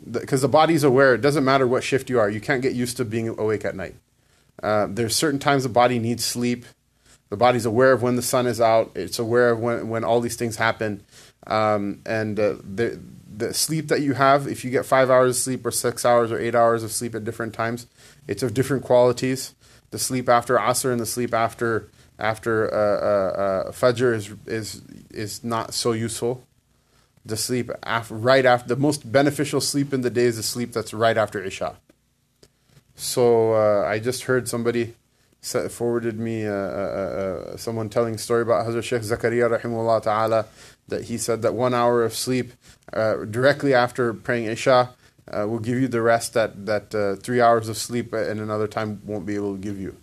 because 0.08 0.40
the 0.40 0.48
body's 0.48 0.84
aware. 0.84 1.14
It 1.14 1.20
doesn't 1.20 1.44
matter 1.44 1.66
what 1.66 1.82
shift 1.82 2.08
you 2.08 2.20
are. 2.20 2.30
You 2.30 2.40
can't 2.40 2.62
get 2.62 2.74
used 2.74 2.96
to 2.98 3.04
being 3.04 3.28
awake 3.28 3.64
at 3.64 3.74
night. 3.74 3.96
Uh, 4.62 4.86
there's 4.88 5.16
certain 5.16 5.40
times 5.40 5.64
the 5.64 5.68
body 5.68 5.98
needs 5.98 6.24
sleep. 6.24 6.64
The 7.30 7.36
body's 7.36 7.66
aware 7.66 7.92
of 7.92 8.02
when 8.02 8.16
the 8.16 8.22
sun 8.22 8.46
is 8.46 8.60
out. 8.60 8.92
It's 8.94 9.18
aware 9.18 9.50
of 9.50 9.60
when 9.60 9.88
when 9.88 10.04
all 10.04 10.20
these 10.20 10.36
things 10.36 10.56
happen. 10.56 11.02
Um, 11.46 12.02
and 12.06 12.38
uh, 12.38 12.56
the 12.62 13.00
the 13.36 13.54
sleep 13.54 13.88
that 13.88 14.00
you 14.00 14.14
have, 14.14 14.48
if 14.48 14.64
you 14.64 14.70
get 14.70 14.86
five 14.86 15.10
hours 15.10 15.36
of 15.36 15.42
sleep 15.42 15.64
or 15.64 15.70
six 15.70 16.04
hours 16.04 16.32
or 16.32 16.38
eight 16.38 16.54
hours 16.54 16.82
of 16.82 16.92
sleep 16.92 17.14
at 17.14 17.24
different 17.24 17.54
times, 17.54 17.86
it's 18.26 18.42
of 18.42 18.54
different 18.54 18.84
qualities. 18.84 19.54
The 19.90 19.98
sleep 19.98 20.28
after 20.28 20.56
Asr 20.56 20.90
and 20.90 21.00
the 21.00 21.06
sleep 21.06 21.34
after 21.34 21.90
after 22.18 22.72
uh, 22.72 22.76
uh, 22.76 23.68
uh 23.68 23.72
Fajr 23.72 24.14
is 24.14 24.30
is 24.46 24.82
is 25.10 25.44
not 25.44 25.74
so 25.74 25.92
useful 25.92 26.44
the 27.28 27.36
sleep 27.36 27.70
after, 27.82 28.14
right 28.14 28.44
after 28.44 28.68
the 28.68 28.80
most 28.80 29.10
beneficial 29.10 29.60
sleep 29.60 29.92
in 29.92 30.00
the 30.00 30.10
day 30.10 30.24
is 30.24 30.36
the 30.36 30.42
sleep 30.42 30.72
that's 30.72 30.94
right 30.94 31.16
after 31.16 31.42
Isha. 31.42 31.76
So 32.96 33.52
uh, 33.52 33.86
I 33.86 33.98
just 33.98 34.24
heard 34.24 34.48
somebody 34.48 34.94
forwarded 35.41 36.19
me 36.19 36.45
uh, 36.45 36.51
uh, 36.51 36.55
uh, 36.55 37.57
someone 37.57 37.89
telling 37.89 38.15
a 38.15 38.17
story 38.17 38.41
about 38.41 38.65
Hazrat 38.65 38.83
Sheikh 38.83 39.01
Zakaria 39.01 39.59
rahimullah 39.59 40.01
ta'ala 40.01 40.45
that 40.87 41.05
he 41.05 41.17
said 41.17 41.41
that 41.41 41.53
one 41.53 41.73
hour 41.73 42.03
of 42.03 42.13
sleep 42.13 42.53
uh, 42.93 43.25
directly 43.25 43.73
after 43.73 44.13
praying 44.13 44.45
Isha 44.45 44.93
uh, 45.27 45.47
will 45.47 45.59
give 45.59 45.79
you 45.79 45.87
the 45.87 46.01
rest 46.01 46.33
that, 46.33 46.65
that 46.65 47.19
three 47.21 47.41
hours 47.41 47.67
of 47.67 47.77
sleep 47.77 48.13
in 48.13 48.39
another 48.39 48.67
time 48.67 49.01
won't 49.05 49.25
be 49.25 49.35
able 49.35 49.53
to 49.53 49.61
give 49.61 49.79
you 49.79 49.97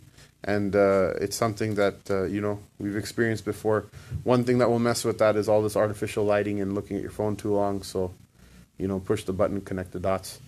and 0.44 0.74
uh, 0.74 1.12
it's 1.20 1.36
something 1.36 1.74
that 1.74 2.10
uh, 2.10 2.24
you 2.24 2.40
know 2.40 2.60
we've 2.78 2.96
experienced 2.96 3.44
before. 3.44 3.86
One 4.24 4.44
thing 4.44 4.58
that 4.58 4.70
will 4.70 4.78
mess 4.78 5.04
with 5.04 5.18
that 5.18 5.36
is 5.36 5.48
all 5.48 5.62
this 5.62 5.76
artificial 5.76 6.24
lighting 6.24 6.60
and 6.60 6.74
looking 6.74 6.96
at 6.96 7.02
your 7.02 7.10
phone 7.10 7.36
too 7.36 7.52
long. 7.52 7.82
So, 7.82 8.14
you 8.78 8.88
know, 8.88 9.00
push 9.00 9.24
the 9.24 9.32
button, 9.32 9.60
connect 9.60 9.92
the 9.92 10.00
dots. 10.00 10.40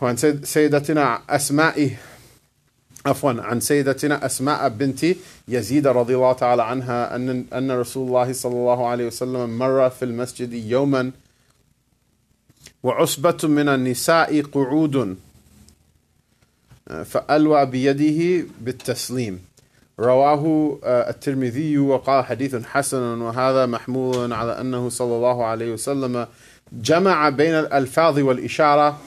وعن 0.00 0.16
سيدتنا 0.16 1.22
أسماء 1.28 1.96
عفوا 3.07 3.41
عن 3.41 3.59
سيدتنا 3.59 4.25
أسماء 4.25 4.69
بنت 4.69 5.05
يزيد 5.47 5.87
رضي 5.87 6.15
الله 6.15 6.33
تعالى 6.33 6.63
عنها 6.63 7.15
أن 7.15 7.45
أن 7.53 7.71
رسول 7.71 8.07
الله 8.07 8.33
صلى 8.33 8.53
الله 8.53 8.87
عليه 8.87 9.07
وسلم 9.07 9.57
مر 9.57 9.89
في 9.89 10.05
المسجد 10.05 10.53
يوما 10.53 11.11
وعصبة 12.83 13.37
من 13.43 13.69
النساء 13.69 14.41
قعود 14.41 15.17
فألوى 17.05 17.65
بيده 17.65 18.47
بالتسليم. 18.61 19.39
رواه 19.99 20.77
الترمذي 20.83 21.77
وقال 21.77 22.25
حديث 22.25 22.55
حسن 22.55 23.21
وهذا 23.21 23.65
محمول 23.65 24.33
على 24.33 24.61
أنه 24.61 24.89
صلى 24.89 25.15
الله 25.15 25.45
عليه 25.45 25.73
وسلم 25.73 26.27
جمع 26.71 27.29
بين 27.29 27.53
الألفاظ 27.53 28.19
والإشارة 28.19 28.99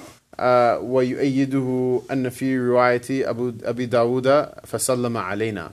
ويؤيده 0.82 2.02
أن 2.12 2.30
في 2.30 2.60
رواية 2.60 3.30
أبو 3.30 3.54
أبي 3.64 3.86
داود 3.86 4.50
فسلم 4.64 5.18
علينا 5.18 5.72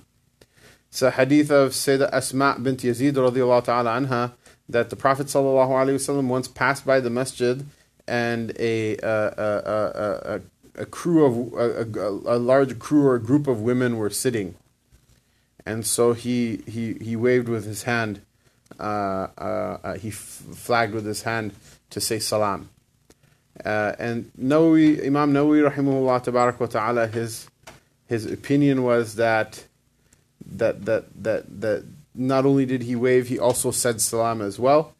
So 0.90 1.11
hadith 1.11 1.51
of 1.51 1.73
Sayyidah 1.73 2.12
Asma 2.12 2.57
bint 2.62 2.81
Yazid 2.81 3.14
radiallahu 3.14 3.64
ta'ala 3.64 3.99
anha 3.99 4.33
that 4.68 4.90
the 4.90 4.97
Prophet 4.97 5.27
sallallahu 5.27 5.71
alayhi 5.71 5.95
wasallam 5.95 6.29
once 6.29 6.49
passed 6.49 6.85
by 6.85 7.01
the 7.01 7.09
masjid 7.09 7.64
and 8.07 8.53
a, 8.59 8.99
a, 8.99 9.33
a, 9.38 10.35
a 10.35 10.40
a 10.77 10.87
crew 10.87 11.25
of 11.25 11.55
a, 11.55 12.01
a, 12.01 12.37
a, 12.37 12.38
large 12.38 12.79
crew 12.79 13.07
or 13.07 13.14
a 13.14 13.21
group 13.21 13.47
of 13.47 13.61
women 13.61 13.97
were 13.97 14.11
sitting, 14.11 14.55
and 15.66 15.87
so 15.87 16.12
he 16.12 16.62
he 16.66 16.95
he 16.95 17.14
waved 17.16 17.49
with 17.49 17.64
his 17.64 17.83
hand. 17.83 18.23
Uh, 18.81 19.29
uh, 19.38 19.79
uh, 19.85 19.95
he 19.99 20.09
f- 20.09 20.14
flagged 20.55 20.95
with 20.95 21.05
his 21.05 21.23
hand 21.23 21.53
to 21.90 22.01
say 22.01 22.18
salam. 22.18 22.71
Uh, 23.64 23.92
and 23.99 24.31
Nawawi, 24.38 25.07
Imam 25.07 25.33
Nawawi, 25.33 25.71
rahimahullah, 25.71 26.25
tabarak 26.25 26.59
wa 26.59 26.66
ta'ala, 26.66 27.07
his 27.07 27.49
his 28.09 28.27
opinion 28.27 28.83
was 28.83 29.14
that 29.16 29.64
that 30.47 30.85
that 30.85 31.23
that 31.23 31.61
that 31.61 31.85
not 32.14 32.45
only 32.45 32.66
did 32.66 32.83
he 32.83 32.97
wave, 32.97 33.29
he 33.29 33.38
also 33.38 33.71
said 33.71 34.01
salam 34.01 34.42
as 34.42 34.59
well, 34.59 34.95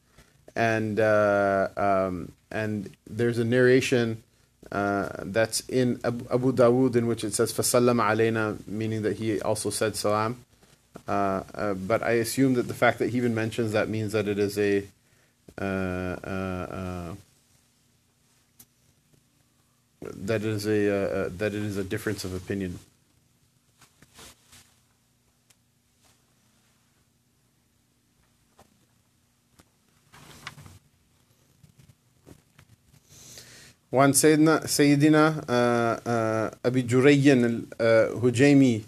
and 0.55 1.01
uh, 1.01 1.69
um, 1.77 2.33
and 2.51 2.91
there's 3.07 3.39
a 3.39 3.45
narration 3.45 4.23
uh, 4.71 5.09
that's 5.25 5.61
in 5.69 6.01
Abu 6.05 6.53
Dawood 6.53 6.97
in 6.97 7.07
which 7.07 7.25
it 7.25 7.35
says 7.35 7.53
فَسَلَّمَ 7.53 8.01
عَلَيْنَا 8.03 8.67
meaning 8.67 9.03
that 9.03 9.19
he 9.19 9.41
also 9.41 9.71
said 9.71 9.97
salam. 9.97 10.45
Uh, 11.09 11.43
uh, 11.55 11.75
but 11.75 12.03
I 12.03 12.13
assume 12.13 12.55
that 12.55 12.69
the 12.69 12.75
fact 12.75 12.99
that 12.99 13.11
he 13.11 13.17
even 13.17 13.35
mentions 13.35 13.73
that 13.73 13.89
means 13.89 14.13
that 14.13 14.29
it 14.29 14.39
is 14.39 14.59
a 14.59 14.85
uh, 15.61 15.65
uh, 15.65 16.27
uh, 16.27 17.15
that 20.07 20.43
it 20.43 20.53
is 20.59 20.67
a 20.67 21.31
that 21.39 21.55
it 21.55 21.63
is 21.63 21.77
a 21.77 21.85
difference 21.85 22.25
of 22.25 22.35
opinion. 22.35 22.79
وعن 33.93 34.13
سيدنا 34.13 34.67
سيدنا 34.67 35.45
أبي 36.65 36.83
جري 36.83 37.33
الهجيمي 37.33 38.83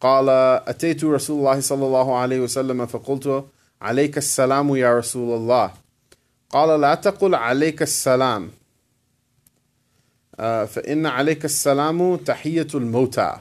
قال 0.00 0.28
أتيت 0.68 1.04
رسول 1.04 1.38
الله 1.38 1.60
صلى 1.60 1.86
الله 1.86 2.16
عليه 2.16 2.40
وسلم 2.40 2.86
فقلت 2.86 3.44
عليك 3.82 4.18
السلام 4.18 4.76
يا 4.76 4.98
رسول 4.98 5.36
الله 5.36 5.72
قال 6.50 6.80
لا 6.80 6.94
تقل 6.94 7.34
عليك 7.34 7.82
السلام 7.82 8.50
فإن 10.66 11.06
عليك 11.06 11.44
السلام 11.44 12.16
تحية 12.16 12.66
الموتى 12.74 13.36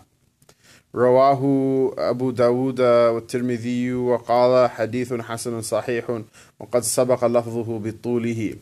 رواه 0.96 1.42
أبو 1.98 2.32
داود 2.32 2.82
والترمذي 2.82 3.94
وقال 3.94 4.70
حديث 4.70 5.14
حسن 5.14 5.62
صحيح 5.62 6.22
وقد 6.60 6.82
سبق 6.82 7.26
لفظه 7.26 7.80
بطوله 7.80 8.56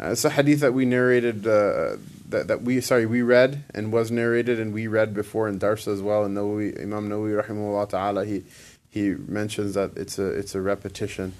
Uh, 0.00 0.12
it's 0.12 0.24
a 0.24 0.30
hadith 0.30 0.60
that 0.60 0.72
we 0.72 0.86
narrated, 0.86 1.46
uh, 1.46 1.96
that, 2.26 2.48
that 2.48 2.62
we, 2.62 2.80
sorry, 2.80 3.04
we 3.04 3.20
read 3.20 3.62
and 3.74 3.92
was 3.92 4.10
narrated 4.10 4.58
and 4.58 4.72
we 4.72 4.86
read 4.86 5.12
before 5.12 5.46
in 5.46 5.58
Darsa 5.58 5.92
as 5.92 6.00
well. 6.00 6.24
And 6.24 6.34
Nawawi, 6.34 6.80
Imam 6.80 7.10
Nawawi, 7.10 7.44
rahimahullah 7.44 7.86
ta'ala, 7.90 8.24
he, 8.24 8.42
he 8.88 9.10
mentions 9.10 9.74
that 9.74 9.94
it's 9.98 10.18
a, 10.18 10.26
it's 10.26 10.54
a 10.54 10.60
repetition. 10.62 11.34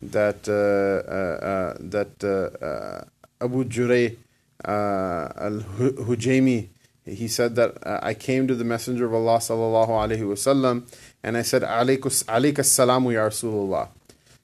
That, 0.00 0.48
uh, 0.48 1.10
uh, 1.12 1.46
uh 1.46 1.76
that 1.80 2.24
uh, 2.24 3.44
Abu 3.44 3.64
Juray 3.64 4.16
al-Hujaymi, 4.65 6.67
he 7.05 7.27
said 7.27 7.55
that 7.55 7.77
I 7.85 8.13
came 8.13 8.47
to 8.47 8.55
the 8.55 8.63
Messenger 8.63 9.05
of 9.05 9.13
Allah 9.13 9.37
sallallahu 9.37 9.89
alayhi 9.89 10.21
wasallam 10.21 10.83
and 11.21 11.37
I 11.37 11.41
said, 11.41 11.63
alayka 11.63 12.09
salamu 12.09 13.13
ya 13.13 13.27
Rasulullah. 13.27 13.89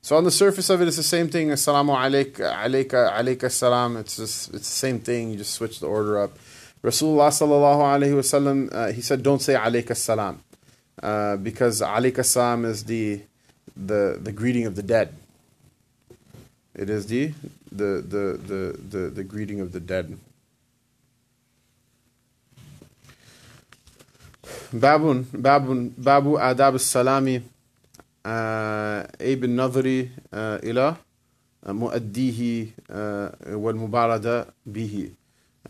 So 0.01 0.15
on 0.15 0.23
the 0.23 0.31
surface 0.31 0.69
of 0.69 0.81
it, 0.81 0.87
it's 0.87 0.97
the 0.97 1.03
same 1.03 1.27
thing. 1.27 1.49
Assalamu 1.49 1.95
alaik, 1.95 2.35
alaika, 2.35 3.11
alaika 3.11 3.51
salam. 3.51 3.97
It's 3.97 4.17
just, 4.17 4.53
it's 4.53 4.69
the 4.69 4.87
same 4.87 4.99
thing. 4.99 5.31
You 5.31 5.37
just 5.37 5.53
switch 5.53 5.81
the 5.81 5.87
order 5.87 6.19
up. 6.19 6.37
Rasulullah 6.81 7.29
sallallahu 7.29 7.81
alaihi 7.81 8.13
wasallam, 8.13 8.73
uh, 8.73 8.91
he 8.93 9.01
said, 9.01 9.21
don't 9.21 9.41
say 9.41 9.55
alaika 9.55 9.97
salam, 9.97 10.41
uh, 11.03 11.35
because 11.35 11.81
alaika 11.81 12.23
salam 12.23 12.63
is 12.63 12.85
the, 12.85 13.21
the 13.75 14.17
the 14.21 14.31
greeting 14.31 14.65
of 14.65 14.75
the 14.75 14.83
dead. 14.83 15.13
It 16.78 16.90
is 16.90 17.06
the 17.06 17.32
the 17.70 18.02
the 18.02 18.40
the 18.46 18.78
the, 18.90 19.10
the 19.10 19.24
greeting 19.24 19.60
of 19.60 19.72
the 19.72 19.80
dead. 19.80 20.18
Babun, 24.72 25.24
babun, 25.24 25.92
babu 25.96 26.36
adab 26.36 26.80
salami. 26.80 27.42
أي 28.26 29.36
بالنظر 29.36 30.08
إلى 30.34 30.96
مؤديه 31.66 32.66
والمبارده 33.52 34.46
به. 34.66 35.10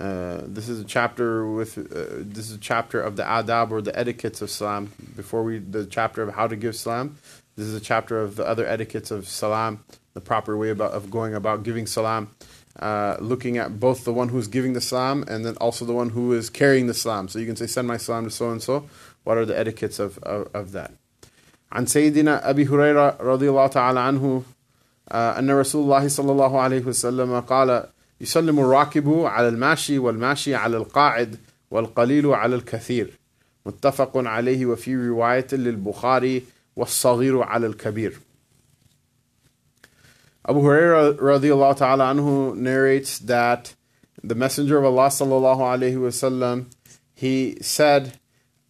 Uh, 0.00 0.42
this 0.46 0.68
is 0.68 0.80
a 0.80 0.84
chapter 0.84 1.46
with 1.48 1.78
uh, 1.78 2.06
this 2.18 2.50
is 2.50 2.56
a 2.56 2.58
chapter 2.58 3.00
of 3.00 3.14
the 3.16 3.22
adab 3.22 3.70
or 3.70 3.80
the 3.80 3.96
etiquettes 3.96 4.40
of 4.42 4.50
salam. 4.50 4.92
Before 5.16 5.42
we 5.42 5.58
the 5.58 5.86
chapter 5.86 6.22
of 6.22 6.34
how 6.34 6.46
to 6.48 6.56
give 6.56 6.74
salam, 6.76 7.16
this 7.56 7.66
is 7.66 7.74
a 7.74 7.80
chapter 7.80 8.20
of 8.20 8.36
the 8.36 8.44
other 8.44 8.66
etiquettes 8.66 9.10
of 9.10 9.28
salam, 9.28 9.84
the 10.18 10.20
proper 10.20 10.56
way 10.56 10.70
about 10.70 10.92
of 10.92 11.10
going 11.10 11.34
about 11.34 11.62
giving 11.62 11.86
salam. 11.86 12.30
Uh, 12.78 13.16
looking 13.20 13.56
at 13.56 13.78
both 13.78 14.04
the 14.04 14.12
one 14.12 14.28
who's 14.28 14.48
giving 14.48 14.72
the 14.72 14.80
salam 14.80 15.24
and 15.28 15.44
then 15.44 15.56
also 15.58 15.84
the 15.84 15.92
one 15.92 16.10
who 16.10 16.32
is 16.32 16.50
carrying 16.50 16.88
the 16.88 16.94
salam. 16.94 17.28
So 17.28 17.38
you 17.38 17.46
can 17.46 17.56
say, 17.56 17.66
"Send 17.66 17.86
my 17.86 17.96
salam 17.96 18.24
to 18.24 18.30
so 18.30 18.50
and 18.50 18.62
so." 18.62 18.88
What 19.22 19.38
are 19.38 19.46
the 19.46 19.56
etiquettes 19.56 19.98
of 19.98 20.18
of, 20.18 20.48
of 20.54 20.72
that? 20.72 20.92
عن 21.72 21.86
سيدنا 21.86 22.50
أبي 22.50 22.66
هريرة 22.66 23.16
رضي 23.20 23.50
الله 23.50 23.66
تعالى 23.66 24.00
عنه 24.00 24.42
أن 25.12 25.50
رسول 25.50 25.82
الله 25.82 26.08
صلى 26.08 26.32
الله 26.32 26.60
عليه 26.60 26.84
وسلم 26.84 27.40
قال 27.40 27.84
يسلم 28.20 28.60
الراكب 28.60 29.08
على 29.24 29.48
الماشي 29.48 29.98
والماشي 29.98 30.54
على 30.54 30.76
القاعد 30.76 31.36
والقليل 31.70 32.26
على 32.26 32.56
الكثير 32.56 33.18
متفق 33.66 34.12
عليه 34.16 34.66
وفي 34.66 34.96
رواية 35.08 35.46
للبخاري 35.52 36.42
والصغير 36.76 37.42
على 37.42 37.66
الكبير 37.66 38.20
Abu 40.49 40.61
Huraira 40.61 41.13
radiallahu 41.13 41.77
ta'ala 41.77 42.05
anhu 42.11 42.55
narrates 42.55 43.19
that 43.19 43.75
the 44.23 44.33
Messenger 44.33 44.79
of 44.79 44.85
Allah 44.85 45.09
sallallahu 45.09 45.59
alayhi 45.59 45.93
wasallam 45.93 46.65
he 47.13 47.57
said 47.61 48.17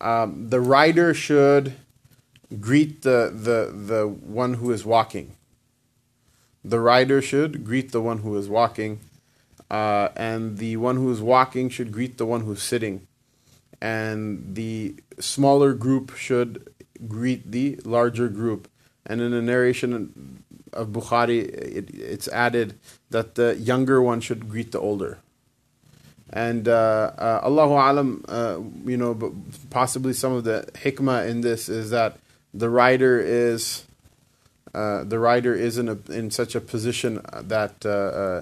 um, 0.01 0.49
the 0.49 0.59
rider 0.59 1.13
should 1.13 1.75
greet 2.59 3.03
the, 3.03 3.32
the, 3.34 3.71
the 3.73 4.07
one 4.07 4.55
who 4.55 4.71
is 4.71 4.86
walking. 4.86 5.38
The 6.65 6.82
rider 6.82 7.21
should 7.21 7.63
greet 7.63 7.93
the 7.93 8.01
one 8.01 8.17
who 8.17 8.36
is 8.36 8.49
walking, 8.49 8.99
uh, 9.71 10.09
and 10.17 10.57
the 10.57 10.75
one 10.75 10.97
who 10.97 11.09
is 11.11 11.21
walking 11.21 11.69
should 11.69 11.93
greet 11.93 12.17
the 12.17 12.25
one 12.25 12.41
who's 12.41 12.61
sitting. 12.61 13.07
And 13.80 14.53
the 14.53 14.95
smaller 15.17 15.73
group 15.73 16.17
should 16.17 16.73
greet 17.07 17.53
the 17.53 17.80
larger 17.86 18.27
group. 18.27 18.67
And 19.05 19.21
in 19.21 19.32
a 19.32 19.41
narration 19.41 20.43
of 20.74 20.88
Bukhari, 20.89 21.47
it, 21.47 21.89
it's 21.93 22.28
added 22.28 22.80
that 23.09 23.36
the 23.36 23.55
younger 23.55 24.01
one 24.01 24.22
should 24.22 24.49
greet 24.49 24.72
the 24.72 24.80
older. 24.80 25.20
And 26.32 26.67
uh, 26.67 27.11
uh, 27.17 27.41
Allahu 27.43 27.74
Alam, 27.74 28.26
uh, 28.28 28.59
you 28.86 28.97
know, 28.97 29.13
but 29.13 29.32
possibly 29.70 30.13
some 30.13 30.34
of 30.34 30.43
the 30.43 30.70
hikmah 30.76 31.28
in 31.28 31.41
this 31.41 31.70
is 31.70 31.89
that 31.89 32.17
the 32.53 32.70
rider 32.70 33.20
is 33.20 33.86
uh, 34.74 35.03
the 35.03 35.17
rider 35.17 35.55
is 35.55 35.78
in 35.78 35.89
a, 35.89 35.97
in 36.11 36.30
such 36.30 36.53
a 36.53 36.61
position 36.61 37.22
that 37.34 37.84
uh, 37.86 37.89
uh, 37.89 38.41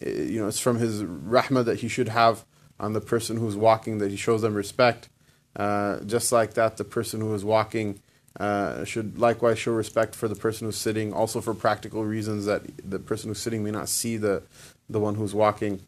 you 0.00 0.40
know 0.40 0.48
it's 0.48 0.58
from 0.58 0.78
his 0.78 1.02
rahmah 1.02 1.64
that 1.64 1.80
he 1.80 1.88
should 1.88 2.08
have 2.08 2.44
on 2.80 2.92
the 2.92 3.00
person 3.00 3.36
who's 3.36 3.56
walking 3.56 3.98
that 3.98 4.10
he 4.10 4.16
shows 4.16 4.42
them 4.42 4.54
respect. 4.54 5.08
Uh, 5.56 6.00
just 6.00 6.30
like 6.30 6.54
that, 6.54 6.76
the 6.76 6.84
person 6.84 7.20
who 7.20 7.32
is 7.34 7.44
walking 7.44 8.00
uh, 8.38 8.84
should 8.84 9.18
likewise 9.18 9.58
show 9.58 9.72
respect 9.72 10.14
for 10.14 10.28
the 10.28 10.34
person 10.34 10.66
who's 10.66 10.76
sitting. 10.76 11.12
Also, 11.12 11.40
for 11.40 11.54
practical 11.54 12.04
reasons 12.04 12.44
that 12.46 12.62
the 12.88 12.98
person 12.98 13.28
who's 13.28 13.40
sitting 13.40 13.64
may 13.64 13.70
not 13.70 13.88
see 13.88 14.16
the 14.16 14.42
the 14.88 15.00
one 15.00 15.16
who's 15.16 15.34
walking, 15.34 15.80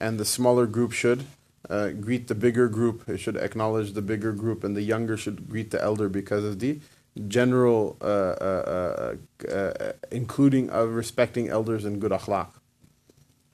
and 0.00 0.18
the 0.18 0.24
smaller 0.24 0.66
group 0.66 0.92
should. 0.92 1.26
Uh, 1.70 1.88
greet 1.88 2.28
the 2.28 2.34
bigger 2.34 2.68
group. 2.68 3.08
It 3.08 3.18
should 3.18 3.38
acknowledge 3.38 3.92
the 3.92 4.02
bigger 4.02 4.32
group, 4.32 4.64
and 4.64 4.76
the 4.76 4.82
younger 4.82 5.16
should 5.16 5.48
greet 5.48 5.70
the 5.70 5.82
elder 5.82 6.10
because 6.10 6.44
of 6.44 6.58
the 6.58 6.78
general, 7.26 7.96
uh, 8.02 8.04
uh, 8.04 9.14
uh, 9.50 9.92
including 10.10 10.68
of 10.68 10.94
respecting 10.94 11.48
elders 11.48 11.86
and 11.86 12.00
good 12.00 12.12
akhlaq. 12.12 12.48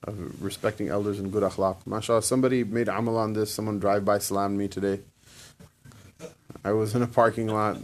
Of 0.02 0.42
respecting 0.42 0.88
elders 0.88 1.20
and 1.20 1.30
good 1.30 1.42
akhlaq. 1.42 1.84
MashaAllah, 1.84 2.24
somebody 2.24 2.64
made 2.64 2.88
amal 2.88 3.16
on 3.16 3.34
this. 3.34 3.52
Someone 3.52 3.78
drive 3.78 4.04
by 4.04 4.18
salammed 4.18 4.56
me 4.56 4.66
today. 4.66 5.00
I 6.64 6.72
was 6.72 6.94
in 6.94 7.02
a 7.02 7.06
parking 7.06 7.48
lot. 7.48 7.78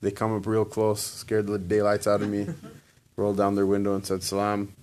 They 0.00 0.10
come 0.10 0.36
up 0.36 0.46
real 0.46 0.64
close, 0.64 1.00
scared 1.00 1.46
the 1.46 1.58
daylights 1.58 2.06
out 2.06 2.20
of 2.20 2.28
me, 2.28 2.46
rolled 3.16 3.38
down 3.38 3.54
their 3.54 3.66
window 3.66 3.94
and 3.94 4.04
said 4.04 4.22
salam. 4.22 4.74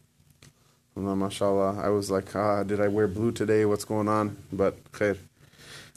Allah, 0.97 1.15
mashallah. 1.15 1.79
I 1.79 1.89
was 1.89 2.11
like, 2.11 2.35
ah, 2.35 2.63
did 2.63 2.81
I 2.81 2.87
wear 2.87 3.07
blue 3.07 3.31
today? 3.31 3.65
What's 3.65 3.85
going 3.85 4.07
on? 4.07 4.35
But 4.51 4.75
khair. 4.91 5.17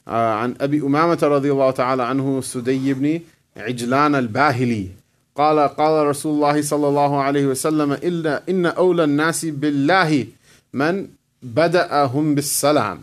Uh, 0.07 0.37
عن 0.37 0.55
أبي 0.61 0.81
أمامة 0.81 1.19
رضي 1.23 1.51
الله 1.51 1.71
تعالى 1.71 2.03
عنه 2.03 2.41
سدي 2.41 2.93
بن 2.93 3.21
عجلان 3.57 4.15
الباهلي 4.15 4.89
قال 5.35 5.59
قال 5.59 6.07
رسول 6.07 6.35
الله 6.35 6.61
صلى 6.61 6.87
الله 6.87 7.21
عليه 7.21 7.45
وسلم 7.45 7.91
إلا 7.91 8.43
إن 8.49 8.65
أولى 8.65 9.03
الناس 9.03 9.45
بالله 9.45 10.27
من 10.73 11.07
بدأهم 11.43 12.35
بالسلام 12.35 12.99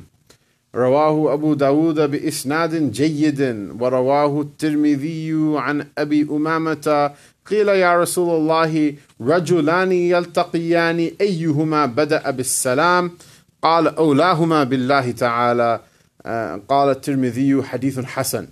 رواه 0.76 1.34
أبو 1.34 1.54
داود 1.54 2.00
بإسناد 2.12 2.92
جيد 2.92 3.70
ورواه 3.80 4.42
الترمذي 4.42 5.54
عن 5.56 5.86
أبي 5.98 6.28
أمامة 6.32 7.12
قيل 7.46 7.68
يا 7.68 8.02
رسول 8.02 8.36
الله 8.42 8.94
رجلان 9.22 9.92
يلتقيان 9.92 11.12
أيهما 11.22 11.86
بدأ 11.86 12.32
بالسلام 12.32 13.12
قال 13.62 13.88
أولاهما 13.88 14.64
بالله 14.64 15.12
تعالى 15.12 15.80
قال 16.70 16.90
الترمذي 16.90 17.64
حديث 17.64 18.00
حسن 18.00 18.48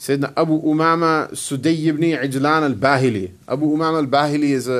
Sayyidina 0.00 0.32
Abu 0.34 0.58
Umama 0.62 1.28
Sudayy 1.32 1.88
ibn 1.88 2.02
Ijlan 2.02 2.62
al-Bahili. 2.64 3.32
Abu 3.46 3.66
Umama 3.76 3.98
al-Bahili 3.98 4.52
is 4.52 4.66
a, 4.66 4.72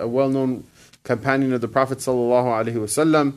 a, 0.00 0.04
a 0.04 0.08
well-known 0.08 0.64
companion 1.02 1.52
of 1.52 1.60
the 1.60 1.68
Prophet 1.68 1.98
sallallahu 1.98 2.48
alaihi 2.48 2.80
wasallam. 2.80 3.34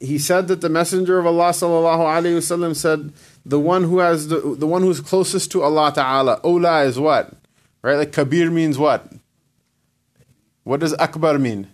He 0.00 0.18
said 0.18 0.48
that 0.48 0.60
the 0.60 0.68
Messenger 0.68 1.18
of 1.18 1.26
Allah 1.26 1.50
sallallahu 1.50 1.98
alaihi 1.98 2.36
wasallam 2.36 2.74
said, 2.76 3.12
"The 3.44 3.60
one 3.60 3.84
who 3.84 3.98
has 3.98 4.28
the 4.28 4.40
the 4.40 4.66
one 4.66 4.82
who 4.82 4.90
is 4.90 5.00
closest 5.00 5.50
to 5.52 5.62
Allah 5.62 5.92
Taala, 5.92 6.40
Ola 6.42 6.82
is 6.84 6.98
what, 6.98 7.32
right? 7.82 7.96
Like 7.96 8.12
Kabir 8.12 8.50
means 8.50 8.78
what? 8.78 9.12
What 10.64 10.80
does 10.80 10.94
Akbar 10.94 11.38
mean? 11.38 11.68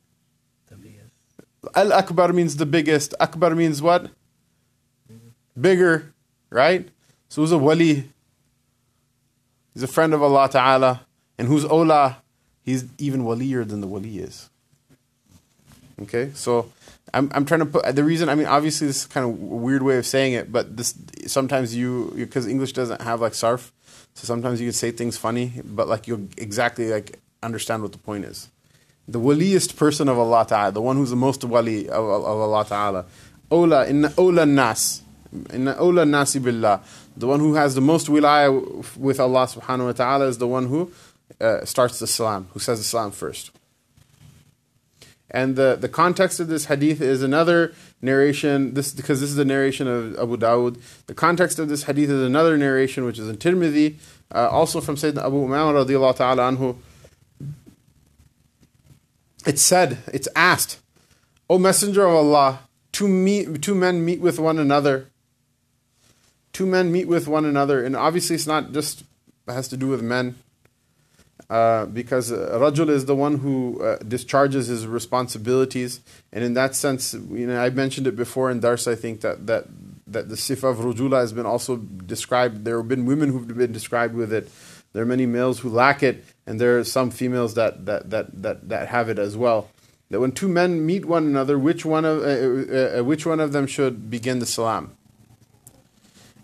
Al 1.74 1.92
Akbar 1.92 2.32
means 2.32 2.56
the 2.56 2.66
biggest. 2.66 3.14
Akbar 3.20 3.54
means 3.54 3.82
what? 3.82 4.10
Bigger, 5.60 6.12
right? 6.48 6.88
So 7.28 7.42
who's 7.42 7.52
a 7.52 7.58
wali? 7.58 8.08
He's 9.74 9.82
a 9.82 9.88
friend 9.88 10.14
of 10.14 10.22
Allah 10.22 10.48
Ta'ala. 10.48 11.06
And 11.38 11.48
who's 11.48 11.64
Ola? 11.64 12.22
He's 12.62 12.84
even 12.98 13.22
walier 13.22 13.66
than 13.66 13.80
the 13.80 13.86
wali 13.86 14.18
is. 14.18 14.50
Okay, 16.02 16.30
so 16.34 16.70
I'm 17.12 17.30
I'm 17.34 17.44
trying 17.44 17.60
to 17.60 17.66
put 17.66 17.94
the 17.94 18.04
reason. 18.04 18.28
I 18.28 18.34
mean, 18.34 18.46
obviously 18.46 18.86
this 18.86 19.02
is 19.02 19.06
kind 19.06 19.24
of 19.26 19.30
a 19.30 19.56
weird 19.56 19.82
way 19.82 19.98
of 19.98 20.06
saying 20.06 20.32
it, 20.34 20.52
but 20.52 20.76
this 20.76 20.94
sometimes 21.26 21.74
you 21.74 22.12
because 22.16 22.46
English 22.46 22.72
doesn't 22.72 23.02
have 23.02 23.20
like 23.20 23.32
sarf, 23.32 23.70
so 24.14 24.26
sometimes 24.26 24.60
you 24.60 24.66
can 24.66 24.72
say 24.72 24.90
things 24.90 25.16
funny, 25.16 25.60
but 25.64 25.88
like 25.88 26.06
you'll 26.06 26.28
exactly 26.36 26.88
like 26.90 27.18
understand 27.42 27.82
what 27.82 27.92
the 27.92 27.98
point 27.98 28.24
is. 28.24 28.50
The 29.08 29.18
waliest 29.18 29.76
person 29.76 30.08
of 30.08 30.18
Allah 30.18 30.46
Ta'ala, 30.46 30.72
the 30.72 30.82
one 30.82 30.96
who's 30.96 31.10
the 31.10 31.16
most 31.16 31.42
wali 31.44 31.88
of, 31.88 32.04
of 32.04 32.24
Allah 32.24 32.64
Ta'ala, 32.64 33.06
Ola 33.50 33.88
inna 33.88 34.12
Ola 34.16 34.46
nas, 34.46 35.02
inna 35.52 35.76
Ola 35.76 36.04
nasi 36.04 36.38
billah. 36.38 36.80
The 37.16 37.26
one 37.26 37.40
who 37.40 37.54
has 37.54 37.74
the 37.74 37.80
most 37.80 38.06
wilaya 38.06 38.96
with 38.96 39.18
Allah 39.18 39.46
subhanahu 39.46 39.86
wa 39.86 39.92
ta'ala 39.92 40.26
is 40.28 40.38
the 40.38 40.46
one 40.46 40.66
who 40.66 40.92
uh, 41.40 41.64
starts 41.64 41.98
the 41.98 42.06
salam, 42.06 42.48
who 42.52 42.60
says 42.60 42.78
the 42.78 42.84
salam 42.84 43.10
first. 43.10 43.50
And 45.30 45.56
the, 45.56 45.76
the 45.80 45.88
context 45.88 46.40
of 46.40 46.48
this 46.48 46.66
hadith 46.66 47.00
is 47.00 47.22
another 47.22 47.72
narration, 48.02 48.74
this 48.74 48.92
because 48.92 49.20
this 49.20 49.30
is 49.30 49.36
the 49.36 49.44
narration 49.44 49.86
of 49.86 50.18
Abu 50.18 50.36
Dawud. 50.36 50.80
The 51.06 51.14
context 51.14 51.58
of 51.58 51.68
this 51.68 51.84
hadith 51.84 52.10
is 52.10 52.22
another 52.22 52.56
narration 52.56 53.04
which 53.04 53.18
is 53.18 53.28
in 53.28 53.36
Tirmidhi, 53.36 53.96
uh, 54.34 54.48
also 54.48 54.80
from 54.80 54.96
Sayyidina 54.96 55.24
Abu 55.24 55.46
Umama 55.46 55.84
radiallahu 55.84 56.16
ta'ala 56.16 56.52
anhu. 56.52 56.76
It's 59.46 59.62
said, 59.62 59.98
it's 60.12 60.28
asked, 60.34 60.80
O 61.48 61.58
Messenger 61.58 62.06
of 62.06 62.14
Allah, 62.14 62.60
two, 62.92 63.08
meet, 63.08 63.62
two 63.62 63.74
men 63.74 64.04
meet 64.04 64.20
with 64.20 64.38
one 64.38 64.58
another 64.58 65.06
two 66.52 66.66
men 66.66 66.92
meet 66.92 67.08
with 67.08 67.28
one 67.28 67.44
another, 67.44 67.84
and 67.84 67.96
obviously 67.96 68.34
it's 68.34 68.46
not 68.46 68.72
just 68.72 69.04
it 69.48 69.52
has 69.52 69.68
to 69.68 69.76
do 69.76 69.88
with 69.88 70.02
men, 70.02 70.36
uh, 71.50 71.84
because 71.86 72.30
Rajul 72.30 72.88
is 72.90 73.06
the 73.06 73.16
one 73.16 73.38
who 73.38 73.82
uh, 73.82 73.98
discharges 73.98 74.68
his 74.68 74.86
responsibilities, 74.86 76.00
and 76.32 76.44
in 76.44 76.54
that 76.54 76.76
sense, 76.76 77.12
you 77.12 77.44
know, 77.44 77.60
I 77.60 77.70
mentioned 77.70 78.06
it 78.06 78.14
before 78.14 78.52
in 78.52 78.60
Dars. 78.60 78.86
I 78.86 78.94
think 78.94 79.22
that 79.22 79.48
that 79.48 79.66
that 80.06 80.28
the 80.28 80.36
sifa 80.36 80.70
of 80.70 80.76
Rujula 80.76 81.18
has 81.20 81.32
been 81.32 81.46
also 81.46 81.76
described. 81.76 82.64
There 82.64 82.76
have 82.76 82.86
been 82.86 83.04
women 83.04 83.30
who've 83.30 83.48
been 83.48 83.72
described 83.72 84.14
with 84.14 84.32
it. 84.32 84.48
There 84.92 85.02
are 85.02 85.06
many 85.06 85.26
males 85.26 85.58
who 85.58 85.70
lack 85.70 86.04
it, 86.04 86.24
and 86.46 86.60
there 86.60 86.78
are 86.78 86.84
some 86.84 87.10
females 87.10 87.54
that 87.54 87.84
that 87.84 88.10
that 88.10 88.42
that, 88.42 88.68
that 88.68 88.88
have 88.88 89.08
it 89.08 89.18
as 89.18 89.36
well. 89.36 89.68
That 90.10 90.20
when 90.20 90.30
two 90.30 90.48
men 90.48 90.86
meet 90.86 91.04
one 91.04 91.26
another, 91.26 91.58
which 91.58 91.84
one 91.84 92.04
of 92.04 92.22
uh, 92.22 93.00
uh 93.00 93.02
which 93.02 93.26
one 93.26 93.40
of 93.40 93.50
them 93.50 93.66
should 93.66 94.08
begin 94.08 94.38
the 94.38 94.46
salam? 94.46 94.92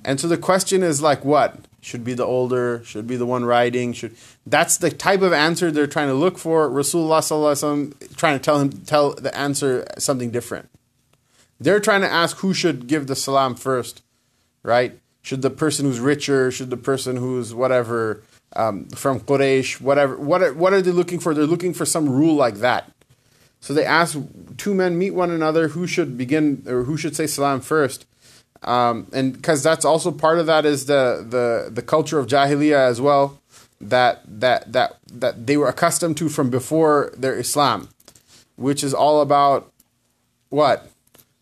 And 0.05 0.19
so 0.19 0.27
the 0.27 0.37
question 0.37 0.83
is 0.83 1.01
like 1.01 1.25
what? 1.25 1.61
Should 1.87 2.03
be 2.03 2.14
the 2.14 2.24
older, 2.24 2.82
should 2.84 3.07
be 3.07 3.14
the 3.14 3.24
one 3.24 3.45
riding. 3.45 3.93
Should 3.93 4.16
that's 4.45 4.76
the 4.76 4.91
type 4.91 5.22
of 5.22 5.32
answer 5.32 5.70
they're 5.70 5.87
trying 5.87 6.09
to 6.09 6.14
look 6.14 6.37
for. 6.37 6.68
Rasulullah 6.68 7.22
sallallahu 7.22 8.16
trying 8.16 8.37
to 8.37 8.45
tell 8.45 8.59
him 8.59 8.72
tell 8.72 9.14
the 9.14 9.34
answer 9.37 9.87
something 9.97 10.32
different. 10.32 10.68
They're 11.61 11.78
trying 11.78 12.01
to 12.01 12.11
ask 12.11 12.39
who 12.39 12.53
should 12.53 12.89
give 12.89 13.07
the 13.07 13.14
salam 13.14 13.55
first, 13.55 14.03
right? 14.64 14.99
Should 15.22 15.43
the 15.43 15.51
person 15.51 15.87
who's 15.87 16.01
richer? 16.01 16.51
Should 16.51 16.70
the 16.70 16.76
person 16.76 17.16
who's 17.16 17.55
whatever 17.55 18.24
um, 18.57 18.89
from 18.89 19.20
Quraysh? 19.20 19.80
Whatever. 19.80 20.16
What 20.16 20.43
are, 20.43 20.53
what 20.55 20.72
are 20.72 20.82
they 20.82 20.91
looking 20.91 21.20
for? 21.20 21.34
They're 21.34 21.47
looking 21.47 21.72
for 21.72 21.87
some 21.87 22.09
rule 22.09 22.34
like 22.34 22.57
that. 22.57 22.91
So 23.61 23.72
they 23.74 23.84
ask 23.84 24.18
two 24.57 24.74
men 24.74 24.99
meet 24.99 25.12
one 25.12 25.30
another 25.30 25.68
who 25.68 25.87
should 25.87 26.18
begin 26.18 26.64
or 26.66 26.82
who 26.82 26.97
should 26.97 27.14
say 27.14 27.28
salam 27.28 27.61
first, 27.61 28.07
um, 28.63 29.07
and 29.13 29.33
because 29.33 29.63
that's 29.63 29.85
also 29.85 30.11
part 30.11 30.39
of 30.39 30.47
that 30.47 30.65
is 30.65 30.87
the 30.87 31.25
the 31.29 31.71
the 31.71 31.83
culture 31.83 32.19
of 32.19 32.27
jahiliyyah 32.27 32.89
as 32.89 33.01
well 33.01 33.41
that 33.81 34.23
that 34.27 34.73
that 34.73 34.97
that 35.11 35.47
they 35.47 35.57
were 35.57 35.69
accustomed 35.69 36.17
to 36.19 36.29
from 36.29 36.51
before 36.51 37.13
their 37.17 37.39
Islam, 37.39 37.89
which 38.57 38.83
is 38.83 38.95
all 38.95 39.21
about 39.21 39.71
what 40.49 40.91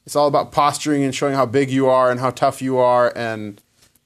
it's 0.06 0.16
all 0.16 0.28
about 0.28 0.52
posturing 0.52 1.02
and 1.02 1.14
showing 1.14 1.34
how 1.34 1.46
big 1.46 1.70
you 1.70 1.88
are 1.88 2.10
and 2.10 2.20
how 2.20 2.30
tough 2.30 2.60
you 2.60 2.78
are 2.78 3.12
and 3.16 3.60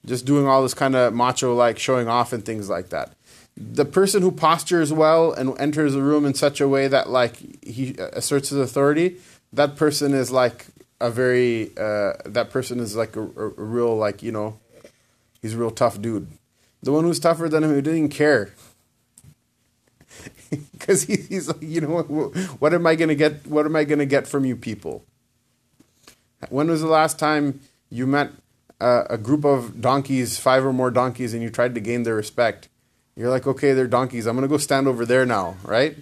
just 0.05 0.25
doing 0.25 0.47
all 0.47 0.63
this 0.63 0.73
kind 0.73 0.95
of 0.95 1.13
macho 1.13 1.53
like 1.53 1.77
showing 1.77 2.07
off 2.07 2.31
and 2.31 2.45
things 2.45 2.69
like 2.69 2.89
that. 2.89 3.11
The 3.57 3.83
person 3.83 4.21
who 4.21 4.31
postures 4.31 4.93
well 4.93 5.33
and 5.33 5.59
enters 5.59 5.93
a 5.93 6.01
room 6.01 6.25
in 6.25 6.33
such 6.33 6.61
a 6.61 6.67
way 6.67 6.87
that 6.87 7.09
like 7.09 7.63
he 7.65 7.95
asserts 7.99 8.49
his 8.49 8.59
authority, 8.59 9.17
that 9.51 9.75
person 9.75 10.13
is 10.13 10.31
like 10.31 10.67
a 11.01 11.09
very 11.09 11.71
uh, 11.77 12.13
that 12.25 12.49
person 12.49 12.79
is 12.79 12.95
like 12.95 13.15
a, 13.15 13.21
a, 13.21 13.47
real 13.55 13.95
like 13.95 14.21
you 14.21 14.31
know 14.31 14.59
he's 15.41 15.53
a 15.53 15.57
real 15.57 15.71
tough 15.71 16.01
dude. 16.01 16.27
The 16.81 16.91
one 16.91 17.03
who's 17.03 17.19
tougher 17.19 17.49
than 17.49 17.63
him 17.63 17.71
who 17.71 17.81
didn't 17.81 18.09
care 18.09 18.53
because 20.71 21.03
he, 21.03 21.17
he's 21.17 21.47
like 21.47 21.61
you 21.61 21.81
know 21.81 22.01
what, 22.01 22.05
what 22.59 22.73
am 22.73 22.85
I 22.85 22.95
gonna 22.95 23.15
get? 23.15 23.47
What 23.47 23.65
am 23.65 23.75
I 23.75 23.83
gonna 23.83 24.05
get 24.05 24.27
from 24.27 24.45
you 24.45 24.55
people? 24.55 25.03
When 26.49 26.69
was 26.69 26.81
the 26.81 26.87
last 26.87 27.19
time 27.19 27.59
you 27.89 28.07
met 28.07 28.31
uh, 28.79 29.03
a 29.09 29.17
group 29.17 29.43
of 29.43 29.81
donkeys, 29.81 30.37
five 30.37 30.65
or 30.65 30.71
more 30.71 30.91
donkeys, 30.91 31.33
and 31.33 31.43
you 31.43 31.49
tried 31.49 31.75
to 31.75 31.81
gain 31.81 32.03
their 32.03 32.15
respect? 32.15 32.69
You're 33.15 33.29
like, 33.29 33.45
okay, 33.45 33.73
they're 33.73 33.87
donkeys. 33.87 34.25
I'm 34.25 34.35
gonna 34.35 34.47
go 34.47 34.57
stand 34.57 34.87
over 34.87 35.05
there 35.05 35.25
now, 35.25 35.57
right? 35.63 35.97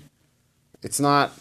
It's 0.83 0.99
not. 0.99 1.31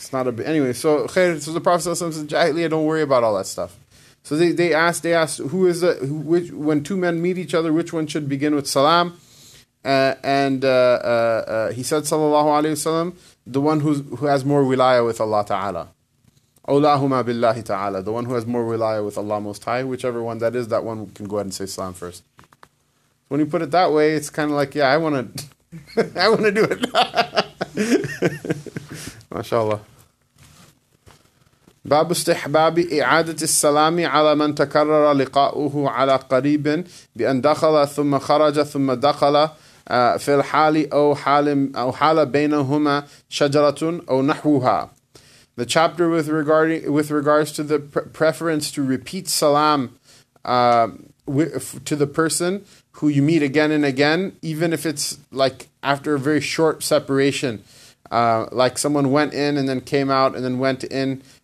It's 0.00 0.14
not 0.14 0.26
a 0.26 0.48
anyway. 0.48 0.72
So, 0.72 1.06
so 1.06 1.52
the 1.52 1.60
Prophet 1.60 1.94
says, 1.94 2.00
"Jahiliyyah, 2.00 2.70
don't 2.70 2.86
worry 2.86 3.02
about 3.02 3.22
all 3.22 3.36
that 3.36 3.44
stuff." 3.44 3.76
So 4.22 4.34
they, 4.34 4.50
they 4.50 4.72
asked 4.72 5.02
they 5.02 5.12
asked 5.12 5.38
who 5.38 5.66
is 5.66 5.82
the 5.82 5.92
who, 5.94 6.14
which 6.14 6.50
when 6.52 6.82
two 6.82 6.96
men 6.96 7.20
meet 7.20 7.36
each 7.36 7.52
other, 7.52 7.70
which 7.70 7.92
one 7.92 8.06
should 8.06 8.26
begin 8.26 8.54
with 8.54 8.66
salam? 8.66 9.20
Uh, 9.84 10.14
and 10.24 10.64
uh, 10.64 10.68
uh, 10.68 11.44
uh 11.48 11.72
he 11.72 11.82
said, 11.82 12.04
sallallahu 12.04 12.62
alaihi 12.62 12.72
wasallam, 12.72 13.14
the 13.46 13.60
one 13.60 13.80
who's, 13.80 14.00
who 14.18 14.24
has 14.24 14.42
more 14.42 14.62
wilaya 14.62 15.04
with 15.04 15.20
Allah 15.20 15.44
Taala. 15.44 15.88
Awlahuma 16.66 17.22
billahi 17.22 17.62
ta'ala. 17.62 18.00
The 18.02 18.12
one 18.12 18.24
who 18.24 18.32
has 18.34 18.46
more 18.46 18.64
wilaya 18.64 19.04
with 19.04 19.18
Allah 19.18 19.38
Most 19.38 19.64
High, 19.64 19.84
whichever 19.84 20.22
one 20.22 20.38
that 20.38 20.56
is, 20.56 20.68
that 20.68 20.82
one 20.82 21.08
can 21.10 21.26
go 21.28 21.36
ahead 21.36 21.46
and 21.46 21.54
say 21.54 21.66
salam 21.66 21.92
first. 21.92 22.22
When 23.28 23.38
you 23.38 23.46
put 23.46 23.60
it 23.60 23.70
that 23.72 23.92
way, 23.92 24.12
it's 24.12 24.30
kind 24.30 24.50
of 24.50 24.56
like, 24.56 24.74
yeah, 24.74 24.88
I 24.88 24.96
want 24.96 25.36
to, 25.36 25.44
I 26.20 26.30
want 26.30 26.42
to 26.42 26.52
do 26.52 26.64
it. 26.64 26.80
MashaAllah. 29.30 29.80
باب 31.85 32.11
استحباب 32.11 32.79
إعادة 32.79 33.43
السلام 33.43 34.05
على 34.05 34.35
من 34.35 34.55
تكرر 34.55 35.13
لقاؤه 35.13 35.89
على 35.89 36.15
قريب 36.15 36.83
بأن 37.15 37.41
دخل 37.41 37.87
ثم 37.87 38.19
خرج 38.19 38.61
ثم 38.61 38.93
دخل 38.93 39.49
في 40.17 40.35
الحال 40.35 40.93
أو 40.93 41.15
حال 41.15 41.75
أو 41.75 41.91
حال 41.91 42.25
بينهما 42.25 43.03
شجرة 43.29 44.01
أو 44.09 44.21
نحوها 44.21 44.89
the 45.57 45.65
chapter 45.65 46.09
with 46.09 46.27
regarding 46.27 46.91
with 46.91 47.11
regards 47.11 47.51
to 47.53 47.63
the 47.63 47.79
pre- 47.79 48.03
preference 48.03 48.71
to 48.71 48.83
repeat 48.83 49.29
salam 49.29 49.97
uh, 50.43 50.89
with, 51.25 51.83
to 51.85 51.95
the 51.95 52.07
person 52.07 52.65
who 52.93 53.07
you 53.07 53.21
meet 53.21 53.43
again 53.43 53.71
and 53.71 53.83
again, 53.83 54.37
even 54.41 54.73
if 54.73 54.85
it's 54.85 55.17
like 55.31 55.67
after 55.83 56.15
a 56.15 56.19
very 56.19 56.41
short 56.41 56.83
separation, 56.83 57.63
uh, 58.11 58.47
like 58.51 58.77
someone 58.77 59.11
went 59.11 59.33
in 59.33 59.57
and 59.57 59.67
then 59.67 59.81
came 59.81 60.09
out 60.09 60.35
and 60.35 60.45
then 60.45 60.59
went 60.59 60.83
in, 60.83 61.11
uh, 61.11 61.15
uh 61.15 61.38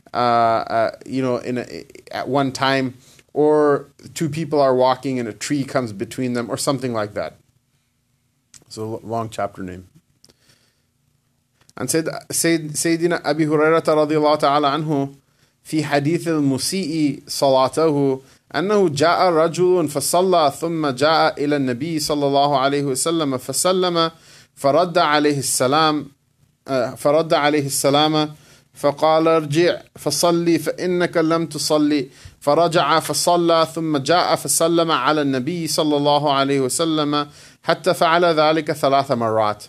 you 1.06 1.22
know, 1.22 1.38
in 1.38 1.58
a, 1.58 1.66
at 2.12 2.28
one 2.28 2.52
time, 2.52 2.96
or 3.34 3.88
two 4.14 4.30
people 4.30 4.60
are 4.60 4.76
walking 4.76 5.20
and 5.20 5.28
a 5.28 5.34
tree 5.34 5.64
comes 5.64 5.94
between 5.94 6.34
them, 6.34 6.50
or 6.50 6.58
something 6.58 6.94
like 6.94 7.14
that. 7.14 7.36
It's 8.66 8.78
a 8.78 8.84
long 8.84 9.30
chapter 9.30 9.64
name. 9.64 9.88
عن 11.78 11.88
سيد 11.88 12.10
سيد 12.32 12.76
سيدنا 12.76 13.30
أبي 13.30 13.48
هريرة 13.48 13.84
رضي 13.88 14.18
الله 14.18 14.36
تعالى 14.36 14.68
عنه 14.68 15.16
في 15.64 15.84
حديث 15.84 16.28
المسيء 16.28 17.24
صلاته 17.28 18.22
أنه 18.56 18.90
جاء 18.90 19.30
رجل 19.30 19.88
فصلى 19.88 20.54
ثم 20.60 20.88
جاء 20.88 21.44
إلى 21.44 21.56
النبي 21.56 22.00
صلى 22.00 22.28
الله 22.28 22.60
عليه 22.60 22.84
وسلم 22.84 23.38
فسلم 23.38 24.12
فرد 24.56 24.98
عليه 24.98 25.38
السلام 25.40 26.08
فرد 26.98 27.34
عليه 27.34 27.66
السلام 27.66 28.36
فقال 28.76 29.28
ارجع 29.28 29.82
فصلي 29.96 30.60
فإنك 30.60 31.18
لم 31.18 31.46
تصلي 31.46 32.08
فرجع 32.40 33.00
فصلى 33.00 33.68
ثم 33.76 33.98
جاء 33.98 34.36
فسلم 34.36 34.92
على 34.92 35.22
النبي 35.22 35.68
صلى 35.68 35.98
الله 35.98 36.34
عليه 36.34 36.60
وسلم 36.62 37.28
حتى 37.64 37.94
فعل 37.94 38.26
ذلك 38.26 38.72
ثلاث 38.72 39.12
مرات 39.12 39.64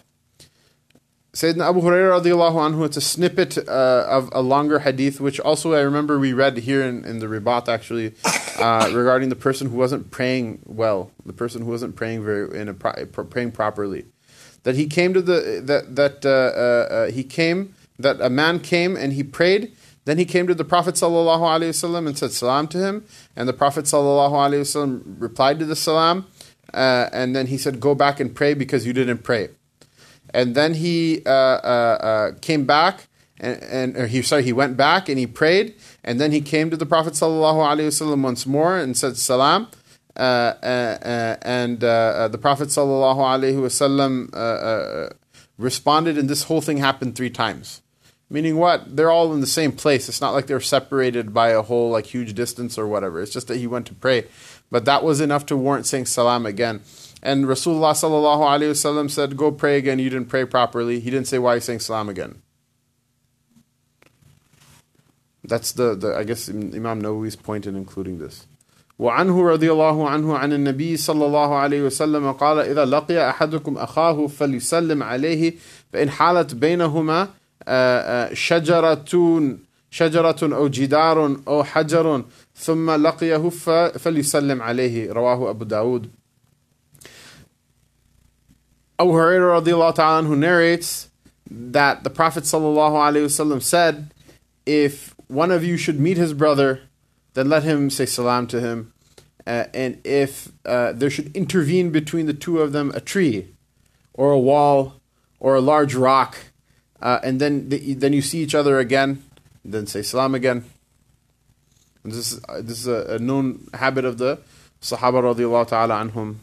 Sayyidina 1.34 1.70
Abu 1.70 1.80
Hurairah 1.80 2.20
radiallahu 2.20 2.56
anhu, 2.56 2.84
it's 2.84 2.98
a 2.98 3.00
snippet 3.00 3.56
uh, 3.56 4.04
of 4.06 4.28
a 4.32 4.42
longer 4.42 4.80
hadith, 4.80 5.18
which 5.18 5.40
also 5.40 5.72
I 5.72 5.80
remember 5.80 6.18
we 6.18 6.34
read 6.34 6.58
here 6.58 6.82
in, 6.82 7.06
in 7.06 7.20
the 7.20 7.26
Ribat 7.26 7.68
actually, 7.68 8.12
uh, 8.58 8.90
regarding 8.92 9.30
the 9.30 9.36
person 9.36 9.70
who 9.70 9.78
wasn't 9.78 10.10
praying 10.10 10.60
well, 10.66 11.10
the 11.24 11.32
person 11.32 11.62
who 11.62 11.70
wasn't 11.70 11.96
praying 11.96 12.22
very 12.22 12.60
in 12.60 12.68
a 12.68 12.74
praying 12.74 13.52
properly. 13.52 14.04
That 14.64 14.74
he 14.74 14.86
came 14.86 15.14
to 15.14 15.22
the 15.22 15.62
that 15.64 15.96
that 15.96 16.26
uh, 16.26 16.28
uh, 16.28 16.94
uh, 16.94 17.10
he 17.10 17.24
came 17.24 17.74
that 17.99 18.21
a 18.21 18.29
man 18.29 18.59
came 18.59 18.95
and 18.95 19.13
he 19.13 19.23
prayed. 19.23 19.75
Then 20.05 20.17
he 20.17 20.25
came 20.25 20.47
to 20.47 20.55
the 20.55 20.63
Prophet 20.63 20.95
wasallam 20.95 22.07
and 22.07 22.17
said 22.17 22.31
salam 22.31 22.67
to 22.69 22.77
him, 22.77 23.05
and 23.35 23.47
the 23.47 23.53
Prophet 23.53 23.85
wasallam 23.85 25.01
replied 25.19 25.59
to 25.59 25.65
the 25.65 25.75
salam, 25.75 26.25
uh, 26.73 27.09
and 27.11 27.35
then 27.35 27.47
he 27.47 27.57
said, 27.57 27.81
"Go 27.81 27.93
back 27.93 28.19
and 28.19 28.33
pray 28.33 28.53
because 28.53 28.85
you 28.85 28.93
didn't 28.93 29.19
pray." 29.19 29.49
and 30.33 30.55
then 30.55 30.73
he 30.73 31.21
uh, 31.25 31.29
uh, 31.29 31.31
uh, 31.31 32.31
came 32.41 32.65
back 32.65 33.07
and, 33.39 33.95
and 33.95 34.09
he 34.09 34.21
sorry 34.21 34.43
he 34.43 34.53
went 34.53 34.77
back 34.77 35.09
and 35.09 35.17
he 35.17 35.27
prayed 35.27 35.75
and 36.03 36.19
then 36.19 36.31
he 36.31 36.41
came 36.41 36.69
to 36.69 36.77
the 36.77 36.85
Prophet 36.85 37.13
sallallahu 37.13 38.21
once 38.21 38.45
more 38.45 38.77
and 38.77 38.97
said 38.97 39.17
salam. 39.17 39.67
Uh, 40.15 40.53
uh, 40.63 41.37
and 41.43 41.79
the 41.79 42.39
Prophet 42.41 42.69
sallallahu 42.69 45.13
responded, 45.59 46.17
and 46.17 46.29
this 46.29 46.43
whole 46.43 46.61
thing 46.61 46.77
happened 46.77 47.15
three 47.15 47.29
times. 47.29 47.81
Meaning 48.30 48.56
what? 48.56 48.96
They're 48.96 49.10
all 49.10 49.34
in 49.34 49.40
the 49.40 49.46
same 49.46 49.72
place. 49.72 50.08
It's 50.08 50.22
not 50.22 50.32
like 50.32 50.46
they're 50.46 50.60
separated 50.60 51.34
by 51.34 51.50
a 51.50 51.60
whole 51.60 51.90
like 51.90 52.06
huge 52.06 52.32
distance 52.32 52.78
or 52.78 52.86
whatever. 52.88 53.20
It's 53.20 53.32
just 53.32 53.48
that 53.48 53.58
he 53.58 53.66
went 53.66 53.86
to 53.88 53.94
pray, 53.94 54.26
but 54.70 54.86
that 54.86 55.04
was 55.04 55.20
enough 55.20 55.44
to 55.46 55.56
warrant 55.56 55.86
saying 55.86 56.06
salam 56.06 56.46
again. 56.46 56.80
And 57.22 57.44
Rasulullah 57.44 57.92
sallallahu 57.92 58.40
alaihi 58.40 58.72
wasallam 58.72 59.10
said, 59.10 59.36
"Go 59.36 59.52
pray 59.52 59.76
again. 59.76 59.98
You 59.98 60.08
didn't 60.08 60.30
pray 60.30 60.46
properly." 60.46 60.98
He 60.98 61.10
didn't 61.10 61.28
say 61.28 61.38
why 61.38 61.56
you 61.56 61.60
saying 61.60 61.80
salam 61.80 62.08
again. 62.08 62.40
That's 65.44 65.72
the, 65.72 65.94
the 65.94 66.16
I 66.16 66.24
guess 66.24 66.48
Imam 66.48 67.02
Nawawi's 67.02 67.36
point 67.36 67.66
in 67.66 67.76
including 67.76 68.18
this. 68.18 68.46
وعنه 68.98 69.42
رضي 69.42 69.72
الله 69.72 70.08
عنه 70.08 70.38
عن 70.38 70.52
النبي 70.52 70.96
صلى 70.96 71.26
الله 71.26 71.54
عليه 71.58 71.82
وسلم 71.82 72.32
قال 72.32 72.58
إذا 72.58 72.84
لقي 72.84 73.30
أحدكم 73.30 73.78
أخاه 73.78 74.26
فليسلم 74.26 75.02
عليه 75.02 75.54
فإن 75.92 76.10
حالت 76.10 76.54
بينهما 76.54 77.28
شجرة 78.32 79.04
شجرة 79.90 80.36
أو 80.42 80.68
جدار 80.68 81.36
أو 81.48 81.64
حجر 81.64 82.24
ثم 82.56 82.90
لقيه 82.90 83.48
فليسلم 83.98 84.62
عليه 84.62 85.12
رواه 85.12 85.50
أبو 85.50 85.64
داود 85.64 86.10
Abu 88.98 89.10
Hurairah 89.10 89.60
radiallahu 89.60 89.94
ta'ala 89.96 90.22
who 90.22 90.36
narrates 90.36 91.08
that 91.50 92.04
the 92.04 92.10
Prophet 92.10 92.44
sallallahu 92.44 93.60
said, 93.60 94.14
if 94.64 95.14
one 95.26 95.50
of 95.50 95.64
you 95.64 95.76
should 95.76 95.98
meet 95.98 96.16
his 96.16 96.32
brother, 96.32 96.82
then 97.34 97.48
let 97.48 97.64
him 97.64 97.90
say 97.90 98.06
salam 98.06 98.46
to 98.46 98.60
him. 98.60 98.92
Uh, 99.44 99.64
and 99.74 100.00
if 100.04 100.52
uh, 100.64 100.92
there 100.92 101.10
should 101.10 101.34
intervene 101.34 101.90
between 101.90 102.26
the 102.26 102.34
two 102.34 102.60
of 102.60 102.72
them 102.72 102.92
a 102.94 103.00
tree 103.00 103.48
or 104.14 104.30
a 104.30 104.38
wall 104.38 105.00
or 105.40 105.56
a 105.56 105.60
large 105.60 105.96
rock, 105.96 106.36
uh, 107.01 107.19
and 107.23 107.39
then 107.39 107.69
then 107.69 108.13
you 108.13 108.21
see 108.21 108.39
each 108.39 108.55
other 108.55 108.79
again, 108.79 109.23
then 109.63 109.87
say 109.87 110.01
salam 110.01 110.35
again. 110.35 110.65
And 112.03 112.13
this 112.13 112.31
is, 112.31 112.43
uh, 112.47 112.61
this 112.61 112.79
is 112.79 112.87
a, 112.87 113.15
a 113.15 113.19
known 113.19 113.67
habit 113.73 114.05
of 114.05 114.17
the 114.17 114.39
Sahaba 114.81 115.21
radiallahu 115.21 115.67
ta'ala 115.67 115.95
anhum. 115.95 116.37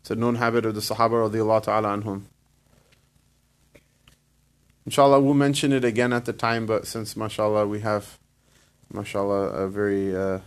It's 0.00 0.10
a 0.10 0.16
known 0.16 0.36
habit 0.36 0.66
of 0.66 0.74
the 0.74 0.80
Sahaba 0.80 1.30
radiallahu 1.30 1.62
ta'ala 1.62 1.88
anhum. 1.96 2.22
Inshallah, 4.84 5.20
we'll 5.20 5.34
mention 5.34 5.72
it 5.72 5.84
again 5.84 6.12
at 6.12 6.24
the 6.24 6.32
time, 6.32 6.64
but 6.66 6.86
since 6.86 7.16
mashallah 7.16 7.66
we 7.66 7.80
have, 7.80 8.18
mashallah, 8.92 9.48
a 9.48 9.68
very 9.68 10.16
uh, 10.16 10.40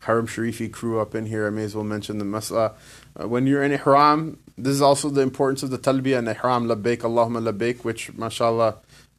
Haram 0.00 0.26
Sharifi 0.26 0.72
crew 0.72 1.00
up 1.00 1.14
in 1.14 1.26
here, 1.26 1.46
I 1.46 1.50
may 1.50 1.64
as 1.64 1.74
well 1.74 1.84
mention 1.84 2.18
the 2.18 2.24
mas'ala. 2.24 2.74
Uh, 3.20 3.28
when 3.28 3.46
you're 3.46 3.62
in 3.62 3.72
ihram, 3.72 4.38
this 4.64 4.74
is 4.74 4.82
also 4.82 5.08
the 5.10 5.20
importance 5.20 5.62
of 5.62 5.70
the 5.70 5.78
talbiyah 5.78 6.18
and 6.18 6.28
ihram, 6.28 6.66
labbaik, 6.66 6.98
Allahumma 6.98 7.52
labbaik, 7.52 7.84
which 7.84 8.12
mashallah, 8.14 8.76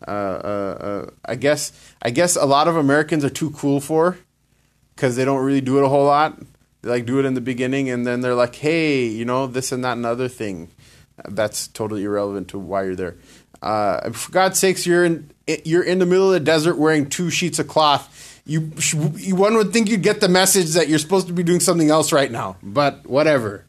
uh, 0.07 0.11
uh, 0.11 0.77
uh, 0.81 1.09
I 1.25 1.35
guess, 1.35 1.71
I 2.01 2.09
guess 2.09 2.35
a 2.35 2.45
lot 2.45 2.67
of 2.67 2.75
Americans 2.75 3.23
are 3.23 3.29
too 3.29 3.51
cool 3.51 3.81
for, 3.81 4.17
because 4.95 5.15
they 5.15 5.25
don't 5.25 5.43
really 5.43 5.61
do 5.61 5.77
it 5.77 5.83
a 5.83 5.89
whole 5.89 6.05
lot. 6.05 6.39
They 6.81 6.89
like 6.89 7.05
do 7.05 7.19
it 7.19 7.25
in 7.25 7.33
the 7.33 7.41
beginning, 7.41 7.89
and 7.89 8.05
then 8.05 8.21
they're 8.21 8.35
like, 8.35 8.55
hey, 8.55 9.05
you 9.05 9.25
know, 9.25 9.47
this 9.47 9.71
and 9.71 9.83
that 9.83 9.93
and 9.97 10.05
other 10.05 10.27
thing. 10.27 10.69
That's 11.27 11.67
totally 11.67 12.03
irrelevant 12.03 12.47
to 12.49 12.59
why 12.59 12.83
you're 12.85 12.95
there. 12.95 13.15
Uh, 13.61 14.09
for 14.11 14.31
God's 14.31 14.57
sakes, 14.57 14.87
you're 14.87 15.05
in 15.05 15.29
you're 15.65 15.83
in 15.83 15.99
the 15.99 16.05
middle 16.05 16.27
of 16.27 16.33
the 16.33 16.39
desert 16.39 16.77
wearing 16.77 17.09
two 17.09 17.29
sheets 17.29 17.59
of 17.59 17.67
cloth. 17.67 18.41
You, 18.45 18.71
you 19.17 19.35
one 19.35 19.55
would 19.55 19.71
think 19.71 19.89
you'd 19.89 20.01
get 20.01 20.19
the 20.19 20.29
message 20.29 20.71
that 20.71 20.89
you're 20.89 20.97
supposed 20.97 21.27
to 21.27 21.33
be 21.33 21.43
doing 21.43 21.59
something 21.59 21.91
else 21.91 22.11
right 22.11 22.31
now, 22.31 22.57
but 22.63 23.05
whatever. 23.05 23.65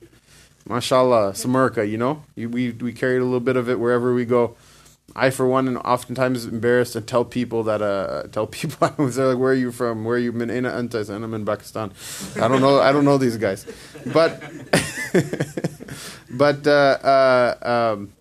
Mashallah, 0.68 1.30
it's 1.30 1.44
America, 1.44 1.86
you 1.86 1.98
know. 1.98 2.22
We 2.36 2.70
we 2.70 2.92
carry 2.92 3.18
a 3.18 3.24
little 3.24 3.40
bit 3.40 3.56
of 3.56 3.68
it 3.68 3.80
wherever 3.80 4.14
we 4.14 4.24
go. 4.24 4.56
I, 5.14 5.30
for 5.30 5.46
one, 5.46 5.68
am 5.68 5.76
oftentimes 5.78 6.46
embarrassed 6.46 6.96
and 6.96 7.06
tell 7.06 7.24
people 7.24 7.64
that 7.64 7.82
uh 7.82 8.28
tell 8.28 8.46
people 8.58 8.88
they're 8.88 9.28
like, 9.28 9.38
"Where 9.38 9.52
are 9.52 9.54
you 9.54 9.72
from? 9.72 10.04
Where 10.04 10.16
are 10.16 10.18
you?" 10.18 10.32
Min 10.32 10.48
anta 10.48 11.08
and 11.08 11.24
I'm 11.24 11.34
in 11.34 11.44
Pakistan. 11.44 11.92
I 12.36 12.48
don't 12.48 12.60
know. 12.60 12.80
I 12.80 12.92
don't 12.92 13.04
know 13.04 13.18
these 13.18 13.36
guys, 13.36 13.66
but 14.12 14.42
but 16.30 16.66
uh, 16.66 16.98
uh, 17.02 17.92
um, 17.94 18.12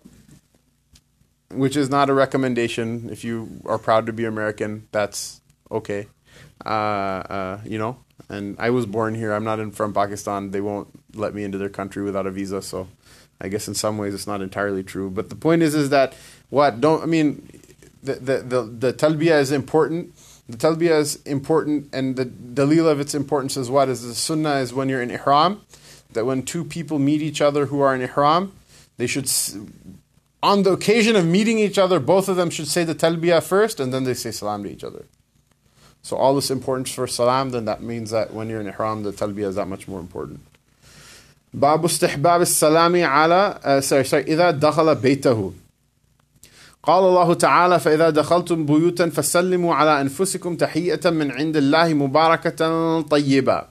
which 1.50 1.76
is 1.76 1.88
not 1.88 2.10
a 2.10 2.14
recommendation. 2.14 3.08
If 3.10 3.24
you 3.24 3.62
are 3.64 3.78
proud 3.78 4.06
to 4.06 4.12
be 4.12 4.24
American, 4.24 4.88
that's 4.92 5.40
okay. 5.70 6.08
Uh, 6.64 6.68
uh, 6.68 7.60
you 7.64 7.78
know, 7.78 7.98
and 8.32 8.56
I 8.58 8.70
was 8.70 8.86
born 8.86 9.14
here. 9.14 9.32
I'm 9.32 9.44
not 9.44 9.60
in, 9.60 9.70
from 9.70 9.92
Pakistan. 9.92 10.50
They 10.50 10.60
won't 10.60 10.88
let 11.14 11.34
me 11.34 11.44
into 11.44 11.58
their 11.58 11.68
country 11.68 12.02
without 12.02 12.26
a 12.26 12.30
visa. 12.30 12.62
So, 12.62 12.88
I 13.40 13.48
guess 13.48 13.68
in 13.68 13.74
some 13.74 13.98
ways 13.98 14.14
it's 14.14 14.26
not 14.26 14.40
entirely 14.40 14.82
true. 14.82 15.10
But 15.10 15.28
the 15.28 15.36
point 15.36 15.62
is, 15.62 15.74
is 15.74 15.90
that 15.90 16.14
what 16.50 16.80
don't 16.80 17.02
I 17.02 17.06
mean? 17.06 17.60
The 18.02 18.14
the 18.14 18.36
the, 18.38 18.62
the 18.62 18.92
talbiyah 18.92 19.40
is 19.40 19.52
important. 19.52 20.14
The 20.48 20.56
talbiyah 20.56 20.98
is 21.00 21.16
important, 21.22 21.94
and 21.94 22.16
the 22.16 22.26
dalil 22.26 22.90
of 22.90 22.98
its 23.00 23.14
importance 23.14 23.56
is 23.56 23.70
what 23.70 23.88
is 23.88 24.06
the 24.06 24.14
sunnah 24.14 24.56
is 24.56 24.72
when 24.72 24.88
you're 24.88 25.02
in 25.02 25.10
ihram, 25.10 25.60
that 26.12 26.24
when 26.24 26.42
two 26.42 26.64
people 26.64 26.98
meet 26.98 27.22
each 27.22 27.40
other 27.40 27.66
who 27.66 27.80
are 27.80 27.94
in 27.94 28.00
ihram, 28.00 28.52
they 28.96 29.06
should 29.06 29.30
on 30.42 30.64
the 30.64 30.72
occasion 30.72 31.14
of 31.14 31.24
meeting 31.24 31.58
each 31.58 31.78
other, 31.78 32.00
both 32.00 32.28
of 32.28 32.36
them 32.36 32.50
should 32.50 32.66
say 32.66 32.82
the 32.82 32.94
talbiyah 32.94 33.42
first 33.42 33.78
and 33.78 33.92
then 33.94 34.04
they 34.04 34.14
say 34.14 34.30
salam 34.30 34.64
to 34.64 34.70
each 34.70 34.82
other. 34.82 35.06
So 36.01 36.15
all 36.15 36.35
this 36.35 36.49
importance 36.49 36.91
for 36.91 37.07
salam, 37.07 37.49
then 37.49 37.65
that 37.65 37.81
means 37.81 38.11
that 38.11 38.33
when 38.33 38.49
you're 38.49 38.61
in 38.61 38.67
ihram, 38.67 39.03
the 39.03 39.11
talbiyah 39.11 39.49
is 39.49 39.55
that 39.55 39.67
much 39.67 39.87
more 39.87 39.99
important. 39.99 40.39
باب 41.53 41.85
استحباب 41.85 42.41
السلام 42.41 43.03
على 43.03 43.59
uh, 43.63 43.81
sorry 43.81 44.05
sorry 44.05 44.23
إذا 44.23 44.51
دخل 44.51 44.95
بيته 44.95 45.53
قال 46.83 47.03
الله 47.03 47.33
تعالى 47.33 47.79
فإذا 47.79 48.09
دخلتم 48.09 48.65
بيوتا 48.65 49.09
فسلموا 49.09 49.75
على 49.75 50.01
أنفسكم 50.01 50.55
تحية 50.55 50.99
من 51.05 51.31
عند 51.31 51.57
الله 51.57 51.93
مباركة 51.93 53.01
طيبة 53.01 53.67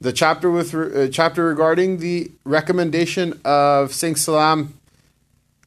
the 0.00 0.12
chapter 0.12 0.50
with 0.50 0.74
uh, 0.74 1.06
chapter 1.08 1.46
regarding 1.46 1.98
the 1.98 2.30
recommendation 2.44 3.40
of 3.44 3.92
saying 3.92 4.16
salam 4.16 4.74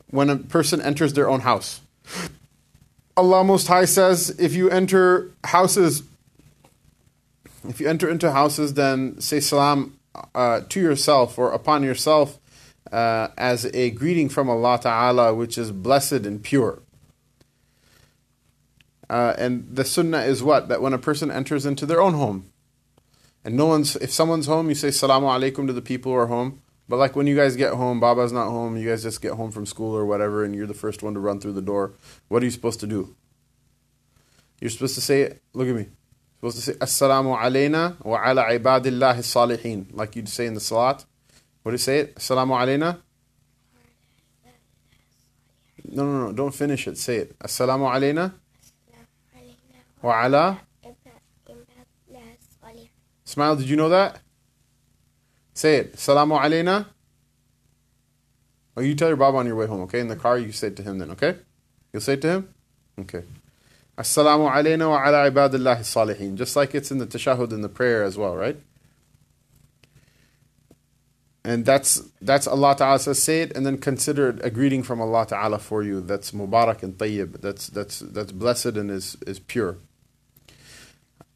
when 0.09 0.29
a 0.29 0.35
person 0.35 0.81
enters 0.81 1.13
their 1.13 1.29
own 1.29 1.41
house. 1.41 1.79
Allah 3.20 3.44
Most 3.44 3.66
High 3.66 3.84
says, 3.84 4.30
if 4.38 4.54
you 4.54 4.70
enter 4.70 5.30
houses, 5.44 6.02
if 7.68 7.78
you 7.78 7.86
enter 7.86 8.08
into 8.08 8.32
houses, 8.32 8.72
then 8.74 9.20
say 9.20 9.40
salam 9.40 9.98
uh, 10.34 10.62
to 10.70 10.80
yourself 10.80 11.38
or 11.38 11.52
upon 11.52 11.82
yourself 11.82 12.38
uh, 12.90 13.28
as 13.36 13.66
a 13.74 13.90
greeting 13.90 14.30
from 14.30 14.48
Allah 14.48 14.80
Ta'ala, 14.80 15.34
which 15.34 15.58
is 15.58 15.70
blessed 15.70 16.24
and 16.24 16.42
pure. 16.42 16.80
Uh, 19.10 19.34
and 19.36 19.66
the 19.70 19.84
sunnah 19.84 20.22
is 20.22 20.42
what? 20.42 20.68
That 20.68 20.80
when 20.80 20.94
a 20.94 20.98
person 20.98 21.30
enters 21.30 21.66
into 21.66 21.84
their 21.84 22.00
own 22.00 22.14
home, 22.14 22.50
and 23.44 23.54
no 23.54 23.66
one's, 23.66 23.96
if 23.96 24.10
someone's 24.10 24.46
home, 24.46 24.70
you 24.70 24.74
say 24.74 24.88
salamu 24.88 25.28
alaikum 25.28 25.66
to 25.66 25.74
the 25.74 25.82
people 25.82 26.12
who 26.12 26.18
are 26.18 26.28
home. 26.28 26.62
But 26.90 26.96
like 26.96 27.14
when 27.14 27.28
you 27.28 27.36
guys 27.36 27.54
get 27.54 27.74
home, 27.74 28.00
Baba's 28.00 28.32
not 28.32 28.48
home, 28.48 28.76
you 28.76 28.88
guys 28.88 29.04
just 29.04 29.22
get 29.22 29.34
home 29.34 29.52
from 29.52 29.64
school 29.64 29.96
or 29.96 30.04
whatever, 30.04 30.42
and 30.42 30.56
you're 30.56 30.66
the 30.66 30.74
first 30.74 31.04
one 31.04 31.14
to 31.14 31.20
run 31.20 31.38
through 31.38 31.52
the 31.52 31.62
door. 31.62 31.92
What 32.26 32.42
are 32.42 32.44
you 32.44 32.50
supposed 32.50 32.80
to 32.80 32.88
do? 32.88 33.14
You're 34.60 34.70
supposed 34.70 34.96
to 34.96 35.00
say, 35.00 35.38
look 35.52 35.68
at 35.68 35.74
me. 35.76 35.86
You're 36.42 36.50
supposed 36.50 36.56
to 36.56 36.72
say, 36.72 36.78
Assalamu 36.78 37.38
alayna 37.38 38.04
wa 38.04 38.20
ala 38.28 38.42
ibadillahi 38.46 39.22
salihin. 39.22 39.86
Like 39.92 40.16
you'd 40.16 40.28
say 40.28 40.46
in 40.46 40.54
the 40.54 40.60
salat. 40.60 41.04
What 41.62 41.70
do 41.70 41.74
you 41.74 41.78
say 41.78 42.00
it? 42.00 42.16
Assalamu 42.16 42.58
alayna? 42.58 42.98
No, 45.84 46.04
no, 46.04 46.26
no. 46.26 46.32
Don't 46.32 46.52
finish 46.52 46.88
it. 46.88 46.98
Say 46.98 47.18
it. 47.18 47.38
Assalamu 47.38 47.88
alayna 47.88 48.34
wa 50.02 50.24
ala. 50.26 50.60
Smile, 53.22 53.54
did 53.54 53.68
you 53.68 53.76
know 53.76 53.90
that? 53.90 54.18
Say 55.60 55.76
it. 55.76 55.96
Salamu 55.96 56.40
alayna. 56.40 56.86
Oh, 58.78 58.80
you 58.80 58.94
tell 58.94 59.08
your 59.08 59.18
Baba 59.18 59.36
on 59.36 59.46
your 59.46 59.56
way 59.56 59.66
home, 59.66 59.82
okay? 59.82 60.00
In 60.00 60.08
the 60.08 60.16
car, 60.16 60.38
you 60.38 60.52
say 60.52 60.68
it 60.68 60.76
to 60.76 60.82
him 60.82 60.96
then, 60.96 61.10
okay? 61.10 61.36
You'll 61.92 62.00
say 62.00 62.14
it 62.14 62.22
to 62.22 62.28
him? 62.28 62.54
Okay. 62.98 63.24
Assalamu 63.98 64.50
alayna 64.50 64.88
wa 64.88 65.06
ala 65.06 65.30
ibadillahi 65.30 65.80
salihin. 65.80 66.36
Just 66.36 66.56
like 66.56 66.74
it's 66.74 66.90
in 66.90 66.96
the 66.96 67.06
tashahud 67.06 67.52
in 67.52 67.60
the 67.60 67.68
prayer 67.68 68.02
as 68.04 68.16
well, 68.16 68.34
right? 68.34 68.58
And 71.44 71.66
that's 71.66 72.08
that's 72.22 72.46
Allah 72.46 72.74
Ta'ala 72.74 72.98
says, 72.98 73.22
say 73.22 73.42
it 73.42 73.54
and 73.54 73.66
then 73.66 73.76
consider 73.76 74.30
it 74.30 74.42
a 74.42 74.48
greeting 74.48 74.82
from 74.82 74.98
Allah 75.02 75.26
Ta'ala 75.26 75.58
for 75.58 75.82
you. 75.82 76.00
That's 76.00 76.30
mubarak 76.30 76.82
and 76.82 76.96
tayyib. 76.96 77.42
That's 77.42 77.66
that's 77.66 77.98
that's 77.98 78.32
blessed 78.32 78.78
and 78.80 78.90
is, 78.90 79.18
is 79.26 79.38
pure. 79.38 79.76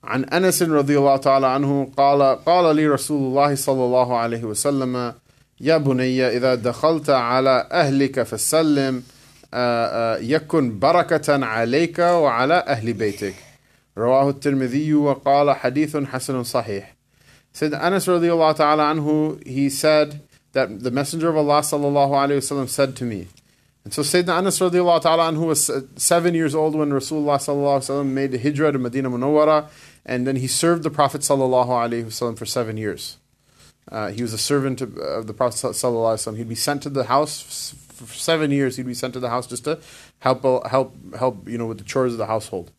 عن 0.06 0.24
أنس 0.24 0.62
رضي 0.62 0.98
الله 0.98 1.16
تعالى 1.16 1.46
عنه 1.46 1.90
قال 1.96 2.22
قال 2.22 2.76
لي 2.76 2.88
رسول 2.88 3.22
الله 3.28 3.54
صلى 3.54 3.84
الله 3.84 4.16
عليه 4.16 4.44
وسلم 4.44 5.14
يا 5.60 5.76
بني 5.76 6.26
إذا 6.26 6.54
دخلت 6.54 7.10
على 7.10 7.68
أهلك 7.72 8.22
فسلم 8.22 9.02
يكن 10.20 10.78
بركة 10.78 11.44
عليك 11.44 11.98
وعلى 11.98 12.54
أهل 12.54 12.92
بيتك 12.92 13.34
رواه 13.98 14.30
الترمذي 14.30 14.94
وقال 14.94 15.56
حديث 15.56 15.96
حسن 15.96 16.42
صحيح 16.42 16.94
Said 17.56 17.72
Anas 17.72 18.08
radiallahu 18.08 18.56
ta'ala 18.56 18.92
anhu, 18.92 19.46
he 19.46 19.70
said 19.70 20.20
that 20.54 20.82
the 20.82 20.90
Messenger 20.90 21.28
of 21.28 21.36
Allah 21.36 21.60
sallallahu 21.60 22.10
alayhi 22.10 22.38
wasallam 22.38 22.68
said 22.68 22.96
to 22.96 23.04
me, 23.04 23.28
and 23.84 23.94
so 23.94 24.02
Sayyidina 24.02 24.38
Anas 24.38 24.58
radiallahu 24.58 25.02
ta'ala 25.02 25.30
anhu 25.30 25.46
was 25.46 25.70
seven 25.94 26.34
years 26.34 26.52
old 26.56 26.74
when 26.74 26.90
Rasulullah 26.90 27.36
sallallahu 27.36 27.78
alayhi 27.78 27.90
wasallam 27.90 28.06
made 28.06 28.32
hijrah 28.32 28.72
to 28.72 28.78
Medina 28.80 29.08
Munawwara 29.08 29.68
and 30.05 30.25
then 30.25 30.37
he 30.37 30.47
served 30.47 30.83
the 30.83 30.89
Prophet 30.89 31.21
ﷺ 31.21 32.37
for 32.37 32.45
seven 32.45 32.77
years. 32.77 33.17
Uh, 33.91 34.09
he 34.09 34.21
was 34.21 34.33
a 34.33 34.37
servant 34.37 34.81
of, 34.81 34.97
of 34.97 35.27
the 35.27 35.33
Prophet 35.33 35.55
ﷺ. 35.55 36.37
He'd 36.37 36.49
be 36.49 36.55
sent 36.55 36.83
to 36.83 36.89
the 36.89 37.05
house 37.05 37.75
for 37.93 38.13
seven 38.13 38.51
years. 38.51 38.77
He'd 38.77 38.85
be 38.85 38.93
sent 38.93 39.13
to 39.13 39.19
the 39.19 39.29
house 39.29 39.47
just 39.47 39.63
to 39.65 39.79
help, 40.19 40.43
help, 40.67 40.95
help, 41.15 41.47
you 41.47 41.57
know, 41.57 41.65
with 41.65 41.79
the 41.79 41.83
chores 41.83 42.13
of 42.13 42.17
the 42.17 42.27
household. 42.27 42.71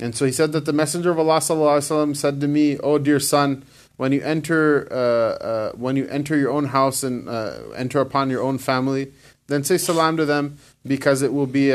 And 0.00 0.14
so 0.14 0.24
he 0.24 0.32
said 0.32 0.52
that 0.52 0.64
the 0.64 0.72
Messenger 0.72 1.10
of 1.10 1.18
Allah 1.18 1.38
ﷺ 1.38 2.16
said 2.16 2.40
to 2.40 2.48
me, 2.48 2.78
"Oh 2.78 2.98
dear 2.98 3.18
son, 3.18 3.64
when 3.96 4.12
you 4.12 4.20
enter, 4.22 4.86
uh, 4.92 4.94
uh, 4.94 5.72
when 5.72 5.96
you 5.96 6.06
enter 6.06 6.36
your 6.36 6.52
own 6.52 6.66
house 6.66 7.02
and 7.02 7.28
uh, 7.28 7.58
enter 7.74 8.00
upon 8.00 8.30
your 8.30 8.42
own 8.42 8.58
family, 8.58 9.12
then 9.48 9.64
say 9.64 9.76
salam 9.76 10.16
to 10.16 10.24
them 10.24 10.58
because 10.86 11.22
it 11.22 11.32
will 11.32 11.46
be 11.48 11.74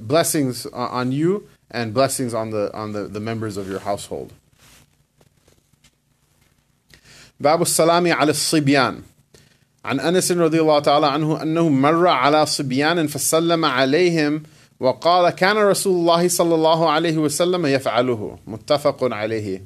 blessings 0.00 0.64
on 0.66 1.12
you." 1.12 1.46
and 1.72 1.92
blessings 1.92 2.34
on 2.34 2.50
the 2.50 2.70
on 2.74 2.92
the, 2.92 3.02
the 3.08 3.20
members 3.20 3.56
of 3.56 3.68
your 3.68 3.80
household. 3.80 4.32
باب 7.40 7.62
السلام 7.62 8.12
على 8.12 8.30
الصبيان 8.30 9.02
عن 9.84 10.00
انس 10.00 10.32
رضي 10.32 10.60
الله 10.60 10.78
تعالى 10.78 11.06
عنه 11.06 11.42
انه 11.42 11.68
مر 11.68 12.08
على 12.08 12.46
صبيان 12.46 13.06
فسلم 13.06 13.64
عليهم 13.64 14.42
وقال 14.80 15.30
كان 15.30 15.56
رسول 15.56 15.92
الله 15.92 16.28
صلى 16.28 16.54
الله 16.54 16.90
عليه 16.90 17.18
وسلم 17.18 17.66
يفعله 17.66 18.38
متفق 18.46 19.14
عليه 19.14 19.62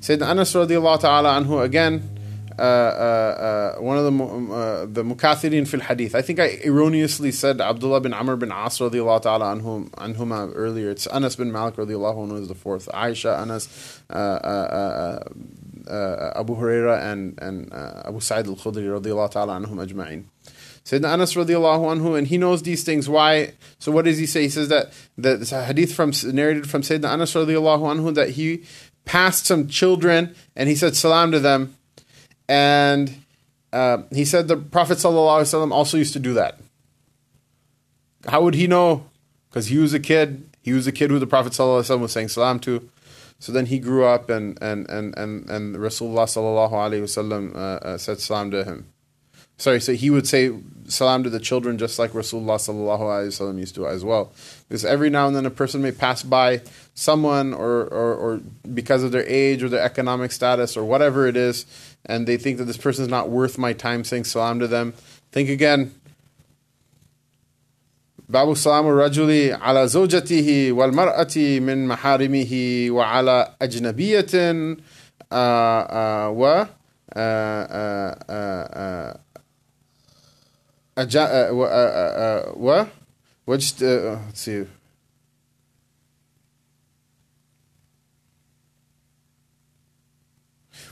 سيد 0.00 0.22
انس 0.22 0.56
رضي 0.56 0.78
الله 0.78 0.96
تعالى 0.96 1.28
عنه 1.28 1.68
again 1.68 2.15
uh, 2.59 2.61
uh, 2.61 3.75
uh, 3.77 3.81
one 3.81 3.97
of 3.97 4.03
the 4.05 4.23
uh, 4.53 4.85
the 4.85 5.03
mukathirin 5.03 5.67
fil 5.67 5.79
hadith. 5.79 6.15
I 6.15 6.21
think 6.21 6.39
I 6.39 6.59
erroneously 6.63 7.31
said 7.31 7.61
Abdullah 7.61 8.01
bin 8.01 8.13
Amr 8.13 8.35
bin 8.35 8.51
As 8.51 8.79
radiallahu 8.79 9.21
ta'ala 9.21 9.55
anhum, 9.55 9.89
anhuma 9.91 10.51
earlier. 10.55 10.89
It's 10.89 11.07
Anas 11.07 11.35
bin 11.35 11.51
Malik 11.51 11.75
radiallahu 11.75 12.27
anhu 12.27 12.41
is 12.41 12.47
the 12.47 12.55
fourth. 12.55 12.87
Aisha, 12.93 13.39
Anas, 13.39 14.01
uh, 14.09 15.19
Abu 16.35 16.55
Huraira 16.55 17.01
and, 17.11 17.37
and 17.41 17.73
Abu 17.73 18.19
Sa'id 18.19 18.47
al-Khudri 18.47 18.87
radiallahu 18.87 19.31
ta'ala 19.31 19.59
anhum 19.59 19.85
ajma'in. 19.85 20.25
Sayyidina 20.83 21.09
Anas 21.09 21.33
radiallahu 21.33 21.97
anhu, 21.97 22.17
and 22.17 22.27
he 22.27 22.37
knows 22.37 22.63
these 22.63 22.83
things. 22.83 23.09
Why? 23.09 23.53
So 23.77 23.91
what 23.91 24.05
does 24.05 24.17
he 24.17 24.25
say? 24.25 24.43
He 24.43 24.49
says 24.49 24.69
that, 24.69 24.93
that 25.17 25.41
it's 25.41 25.51
hadith 25.51 25.93
from, 25.93 26.13
narrated 26.33 26.69
from 26.69 26.81
Sayyidina 26.81 27.09
Anas 27.09 27.33
radiallahu 27.33 27.97
anhu 27.97 28.15
that 28.15 28.31
he 28.31 28.63
passed 29.03 29.45
some 29.45 29.67
children 29.67 30.35
and 30.55 30.69
he 30.69 30.75
said 30.75 30.95
salam 30.95 31.31
to 31.31 31.39
them. 31.39 31.75
And 32.49 33.23
uh, 33.73 34.03
he 34.11 34.25
said 34.25 34.47
the 34.47 34.57
Prophet 34.57 35.03
also 35.03 35.97
used 35.97 36.13
to 36.13 36.19
do 36.19 36.33
that. 36.33 36.59
How 38.27 38.41
would 38.41 38.55
he 38.55 38.67
know? 38.67 39.05
Because 39.49 39.67
he 39.67 39.77
was 39.77 39.93
a 39.93 39.99
kid. 39.99 40.49
He 40.61 40.73
was 40.73 40.87
a 40.87 40.91
kid 40.91 41.09
who 41.09 41.19
the 41.19 41.27
Prophet 41.27 41.57
was 41.57 42.11
saying 42.11 42.27
salam 42.29 42.59
to. 42.61 42.89
So 43.39 43.51
then 43.51 43.67
he 43.67 43.79
grew 43.79 44.05
up 44.05 44.29
and 44.29 44.57
and 44.61 44.89
and 44.89 45.17
and, 45.17 45.49
and 45.49 45.75
Rasulullah 45.75 46.25
sallallahu 46.25 46.71
alaihi 46.71 47.03
wasallam 47.03 47.55
uh, 47.55 47.59
uh, 47.59 47.97
said 47.97 48.19
salam 48.19 48.51
to 48.51 48.63
him. 48.63 48.91
Sorry, 49.59 49.79
so 49.79 49.93
he 49.93 50.09
would 50.09 50.27
say 50.27 50.51
salam 50.87 51.23
to 51.23 51.29
the 51.29 51.39
children 51.39 51.77
just 51.77 51.97
like 51.99 52.11
Rasulullah 52.11 52.57
sallallahu 52.57 52.99
alaihi 52.99 53.27
wasallam 53.27 53.59
used 53.59 53.75
to 53.75 53.87
as 53.87 54.03
well. 54.03 54.31
Because 54.67 54.85
every 54.85 55.09
now 55.09 55.27
and 55.27 55.35
then 55.35 55.45
a 55.45 55.51
person 55.51 55.81
may 55.81 55.91
pass 55.91 56.23
by 56.23 56.61
someone 56.93 57.53
or, 57.53 57.85
or 57.85 58.15
or 58.15 58.41
because 58.73 59.03
of 59.03 59.11
their 59.11 59.25
age 59.27 59.63
or 59.63 59.69
their 59.69 59.83
economic 59.83 60.31
status 60.31 60.75
or 60.75 60.83
whatever 60.83 61.27
it 61.27 61.37
is, 61.37 61.65
and 62.06 62.26
they 62.26 62.36
think 62.36 62.58
that 62.58 62.64
this 62.64 62.76
person 62.76 63.04
is 63.04 63.10
not 63.10 63.30
worth 63.30 63.58
my 63.58 63.72
time 63.72 64.04
saying 64.04 64.24
salam 64.24 64.58
to 64.60 64.66
them. 64.66 64.94
Think 65.30 65.48
again. 65.48 65.92
باب 68.28 68.54
سلام 68.54 68.86
الرجل 68.86 69.52
على 69.52 69.88
زوجته 69.88 70.72
والمرأة 70.72 71.36
من 71.36 71.86
محارمه 71.86 72.86
وعلى 72.90 73.54
أجنبية 73.62 74.32
و 76.28 76.64
و 82.56 82.84
وجد 83.46 84.18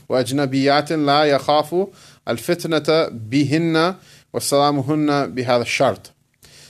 وأجنبيات 0.09 0.91
لا 0.91 1.23
يخاف 1.23 1.87
الفتنة 2.27 3.09
بهن 3.09 3.95
وسلامهن 4.33 5.35
بهذا 5.35 5.61
الشرط 5.61 6.11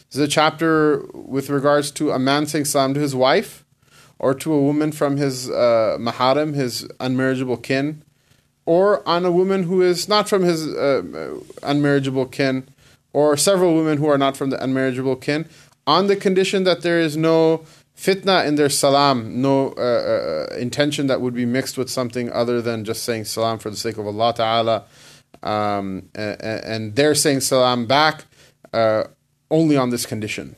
This 0.10 0.18
is 0.18 0.28
a 0.28 0.28
chapter 0.28 1.06
with 1.14 1.50
regards 1.50 1.90
to 1.92 2.12
a 2.12 2.20
man 2.20 2.46
saying 2.46 2.66
salam 2.66 2.94
to 2.96 3.00
his 3.00 3.16
wife 3.16 3.64
or 4.20 4.36
to 4.36 4.54
a 4.54 4.62
woman 4.62 4.92
from 4.92 5.18
his 5.18 5.50
uh, 5.50 5.98
maharim, 6.00 6.54
his 6.54 6.84
unmarriageable 7.00 7.64
kin, 7.64 8.04
or 8.66 9.08
on 9.08 9.26
a 9.26 9.32
woman 9.32 9.64
who 9.64 9.82
is 9.82 10.08
not 10.08 10.30
from 10.30 10.44
his 10.44 10.68
uh, 10.68 11.02
unmarriageable 11.64 12.32
kin, 12.32 12.68
or 13.14 13.36
several 13.36 13.74
women 13.74 13.98
who 13.98 14.08
are 14.08 14.20
not 14.20 14.38
from 14.38 14.52
the 14.52 14.58
unmarriageable 14.58 15.20
kin, 15.20 15.48
on 15.88 16.06
the 16.06 16.16
condition 16.16 16.66
that 16.66 16.84
there 16.84 17.00
is 17.00 17.18
no 17.18 17.66
fitna 17.96 18.48
in 18.48 18.56
their 18.56 18.70
salam, 18.70 19.42
no 19.42 19.74
uh, 19.78 19.82
uh, 19.82 20.56
intention 20.56 21.08
that 21.08 21.22
would 21.22 21.34
be 21.34 21.46
mixed 21.46 21.78
with 21.78 21.90
something 21.90 22.32
other 22.32 22.62
than 22.62 22.84
just 22.84 23.04
saying 23.04 23.26
salam 23.26 23.60
for 23.60 23.70
the 23.70 23.78
sake 23.78 23.98
of 23.98 24.08
Allah 24.08 24.34
Ta'ala, 24.34 24.84
um, 25.44 26.10
and, 26.16 26.42
and 26.42 26.96
they're 26.96 27.16
saying 27.16 27.42
salam 27.42 27.86
back 27.86 28.26
uh, 28.74 29.04
only 29.50 29.78
on 29.78 29.90
this 29.90 30.06
condition. 30.06 30.56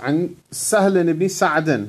عن 0.00 0.34
سهل 0.50 1.12
بن 1.12 1.28
سعد 1.28 1.88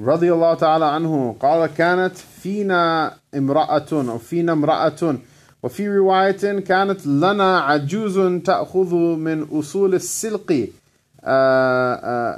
رضي 0.00 0.32
الله 0.32 0.54
تعالى 0.54 0.84
عنه 0.84 1.36
قال 1.40 1.66
كانت 1.66 2.16
فينا 2.42 3.14
امرأة 3.34 3.86
أو 3.92 4.18
فينا 4.18 4.52
امرأة 4.52 5.18
وفي 5.62 5.88
رواية 5.88 6.60
كانت 6.60 7.06
لنا 7.06 7.60
عجوز 7.60 8.42
تأخذ 8.44 8.94
من 8.96 9.42
أصول 9.52 9.94
السلق 9.94 10.68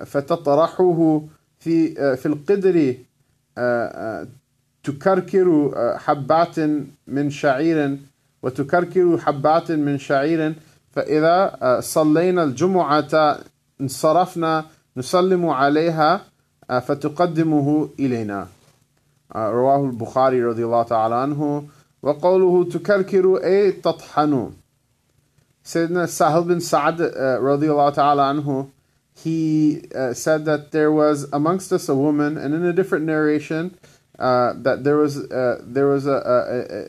فتطرحه 0.06 1.22
في 1.60 1.76
في 2.16 2.26
القدر 2.26 2.96
تكركر 4.84 5.48
حبات 5.98 6.60
من 7.08 7.30
شعير 7.30 7.98
وتكركر 8.44 9.18
حبات 9.18 9.72
من 9.72 9.98
شعير. 9.98 10.54
فإذا 10.92 11.80
صلينا 11.80 12.44
الجمعة 12.44 13.40
انصرفنا 13.82 14.66
نسلم 14.98 15.50
عليها 15.50 16.22
فتقدمه 16.70 17.90
إلينا. 18.00 18.48
رواه 19.36 19.86
البخاري 19.86 20.44
رضي 20.44 20.66
الله 20.66 20.84
تعالى 20.84 21.16
عنه. 21.16 21.64
وقوله 22.04 22.70
تكركر 22.70 23.44
أي 23.44 23.72
تطحن 23.72 24.52
Sayyidina 25.68 26.08
Sahal 26.08 26.48
bin 26.48 26.60
Sa'ad 26.62 27.02
uh, 27.02 27.44
radiallahu 27.44 27.92
ta'ala 27.94 28.32
anhu, 28.32 28.72
he 29.18 29.84
uh, 29.96 30.14
said 30.14 30.46
that 30.46 30.72
there 30.72 30.92
was 30.92 31.28
amongst 31.34 31.74
us 31.74 31.90
a 31.90 31.96
woman, 31.96 32.38
and 32.38 32.54
in 32.54 32.64
a 32.64 32.74
different 32.74 33.06
narration, 33.06 33.78
uh, 34.20 34.54
that 34.58 34.84
there 34.84 34.98
was 34.98 35.18
uh, 35.32 35.62
there 35.64 35.88
was 35.88 36.06
a, 36.06 36.12
a, 36.12 36.82
a, 36.82 36.88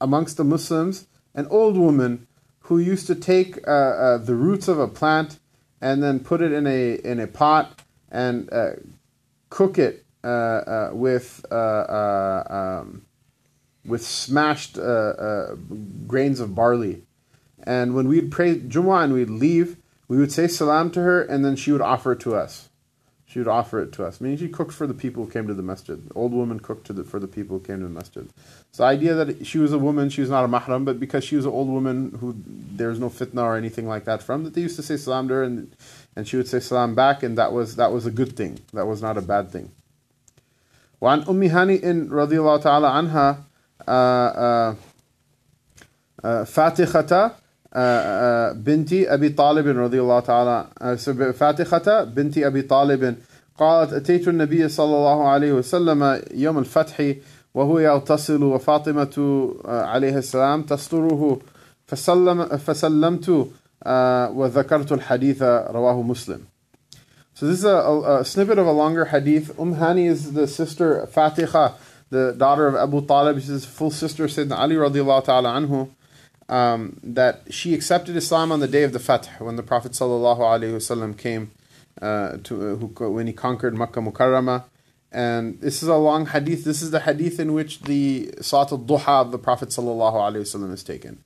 amongst 0.00 0.36
the 0.36 0.44
Muslims 0.44 1.06
an 1.34 1.46
old 1.50 1.76
woman 1.76 2.26
who 2.60 2.78
used 2.78 3.06
to 3.06 3.14
take 3.14 3.66
uh, 3.66 3.70
uh, 3.70 4.18
the 4.18 4.34
roots 4.34 4.68
of 4.68 4.78
a 4.78 4.88
plant 4.88 5.38
and 5.80 6.02
then 6.02 6.20
put 6.20 6.42
it 6.42 6.52
in 6.52 6.66
a 6.66 6.94
in 6.96 7.20
a 7.20 7.26
pot 7.26 7.80
and 8.10 8.52
uh, 8.52 8.70
cook 9.48 9.78
it 9.78 10.04
with 10.92 11.44
um, 11.52 13.06
with 13.86 14.04
smashed 14.04 14.74
grains 16.06 16.40
of 16.40 16.54
barley. 16.54 17.04
And 17.62 17.94
when 17.94 18.08
we'd 18.08 18.30
pray 18.30 18.58
Jumu'ah 18.58 19.04
and 19.04 19.12
we'd 19.12 19.30
leave, 19.30 19.76
we 20.07 20.17
would 20.17 20.31
say 20.31 20.47
salam 20.47 20.91
to 20.91 21.01
her, 21.01 21.21
and 21.21 21.43
then 21.43 21.55
she 21.55 21.71
would 21.71 21.81
offer 21.81 22.11
it 22.11 22.19
to 22.21 22.35
us. 22.35 22.69
She 23.25 23.39
would 23.39 23.47
offer 23.47 23.81
it 23.81 23.91
to 23.93 24.05
us. 24.05 24.21
Meaning 24.21 24.37
she 24.37 24.47
cooked 24.47 24.73
for 24.73 24.85
the 24.85 24.93
people 24.93 25.25
who 25.25 25.31
came 25.31 25.47
to 25.47 25.55
the 25.55 25.63
masjid. 25.63 26.07
The 26.07 26.13
old 26.13 26.33
woman 26.33 26.59
cooked 26.59 26.85
to 26.87 26.93
the, 26.93 27.03
for 27.03 27.19
the 27.19 27.27
people 27.27 27.57
who 27.57 27.65
came 27.65 27.79
to 27.79 27.85
the 27.85 27.89
masjid. 27.89 28.29
So 28.71 28.83
the 28.83 28.89
idea 28.89 29.15
that 29.15 29.47
she 29.47 29.57
was 29.57 29.73
a 29.73 29.79
woman, 29.79 30.09
she 30.09 30.21
was 30.21 30.29
not 30.29 30.45
a 30.45 30.47
mahram, 30.47 30.85
but 30.85 30.99
because 30.99 31.23
she 31.23 31.35
was 31.35 31.45
an 31.45 31.51
old 31.51 31.67
woman 31.67 32.15
who 32.19 32.35
there's 32.45 32.99
no 32.99 33.09
fitna 33.09 33.41
or 33.41 33.55
anything 33.57 33.87
like 33.87 34.03
that 34.05 34.21
from, 34.21 34.43
that 34.43 34.53
they 34.53 34.61
used 34.61 34.75
to 34.75 34.83
say 34.83 34.97
salam 34.97 35.27
to 35.29 35.33
her, 35.33 35.43
and, 35.43 35.75
and 36.15 36.27
she 36.27 36.37
would 36.37 36.47
say 36.47 36.59
salam 36.59 36.93
back, 36.93 37.23
and 37.23 37.35
that 37.39 37.51
was 37.51 37.75
that 37.77 37.91
was 37.91 38.05
a 38.05 38.11
good 38.11 38.35
thing. 38.35 38.59
That 38.73 38.85
was 38.85 39.01
not 39.01 39.17
a 39.17 39.21
bad 39.21 39.49
thing. 39.51 39.71
وعن 41.01 41.27
أم 41.27 41.43
هانئ 41.43 42.09
رضي 42.09 42.37
الله 42.39 42.57
تعالى 42.61 42.87
عنها 42.87 43.37
فاتخة 46.45 47.31
بنت 48.52 48.92
أبي 48.92 49.28
طالب 49.28 49.78
رضي 49.78 50.00
الله 50.00 50.20
تعالى 50.20 50.66
فاتخة 51.32 52.04
بنت 52.04 52.38
أبي 52.38 52.62
طالب 52.62 53.16
قالت 53.58 53.92
أتيت 53.92 54.28
النبي 54.28 54.68
صلى 54.68 54.96
الله 54.96 55.28
عليه 55.28 55.52
وسلم 55.52 56.22
يوم 56.34 56.58
الفتح 56.58 57.12
وهو 57.54 57.78
يغتسل 57.78 58.42
وفاطمة 58.42 59.48
عليه 59.64 60.18
السلام 60.18 60.62
تستره 60.62 61.40
فسلم 61.86 62.44
فسلمت 62.44 63.48
وذكرت 64.36 64.92
الحديث 64.92 65.42
رواه 65.42 66.02
مسلم 66.02 66.40
So 67.34 67.46
this 67.46 67.58
is 67.60 67.64
a, 67.64 67.68
a, 67.68 68.20
a, 68.20 68.24
snippet 68.24 68.58
of 68.58 68.66
a 68.66 68.72
longer 68.72 69.04
hadith. 69.04 69.56
Umm 69.60 69.76
Hani 69.76 70.06
is 70.06 70.32
the 70.32 70.48
sister 70.48 71.06
Fatiha, 71.06 71.70
the 72.10 72.34
daughter 72.36 72.66
of 72.66 72.74
Abu 72.74 73.06
Talib. 73.06 73.40
She's 73.40 73.64
full 73.64 73.92
sister 73.92 74.24
Sayyidina 74.24 74.58
Ali 74.58 74.74
radiallahu 74.74 75.24
ta'ala 75.24 75.50
anhu. 75.50 75.88
Um, 76.50 76.98
that 77.02 77.52
she 77.52 77.74
accepted 77.74 78.16
Islam 78.16 78.50
on 78.50 78.60
the 78.60 78.68
day 78.68 78.82
of 78.82 78.92
the 78.92 78.98
Fath, 78.98 79.28
when 79.38 79.56
the 79.56 79.62
Prophet 79.62 79.92
wasallam 79.92 81.18
came 81.18 81.50
uh, 82.00 82.38
to 82.44 82.54
uh, 82.54 82.76
who, 82.76 83.10
when 83.10 83.26
he 83.26 83.34
conquered 83.34 83.76
Makkah 83.76 84.00
Mukarramah. 84.00 84.64
And 85.12 85.60
this 85.60 85.82
is 85.82 85.88
a 85.88 85.96
long 85.96 86.26
hadith. 86.26 86.64
This 86.64 86.80
is 86.80 86.90
the 86.90 87.00
hadith 87.00 87.38
in 87.38 87.52
which 87.52 87.82
the 87.82 88.32
Salat 88.40 88.72
al-Duha 88.72 89.22
of 89.22 89.30
the 89.30 89.38
Prophet 89.38 89.68
wasallam 89.68 90.72
is 90.72 90.82
taken. 90.82 91.22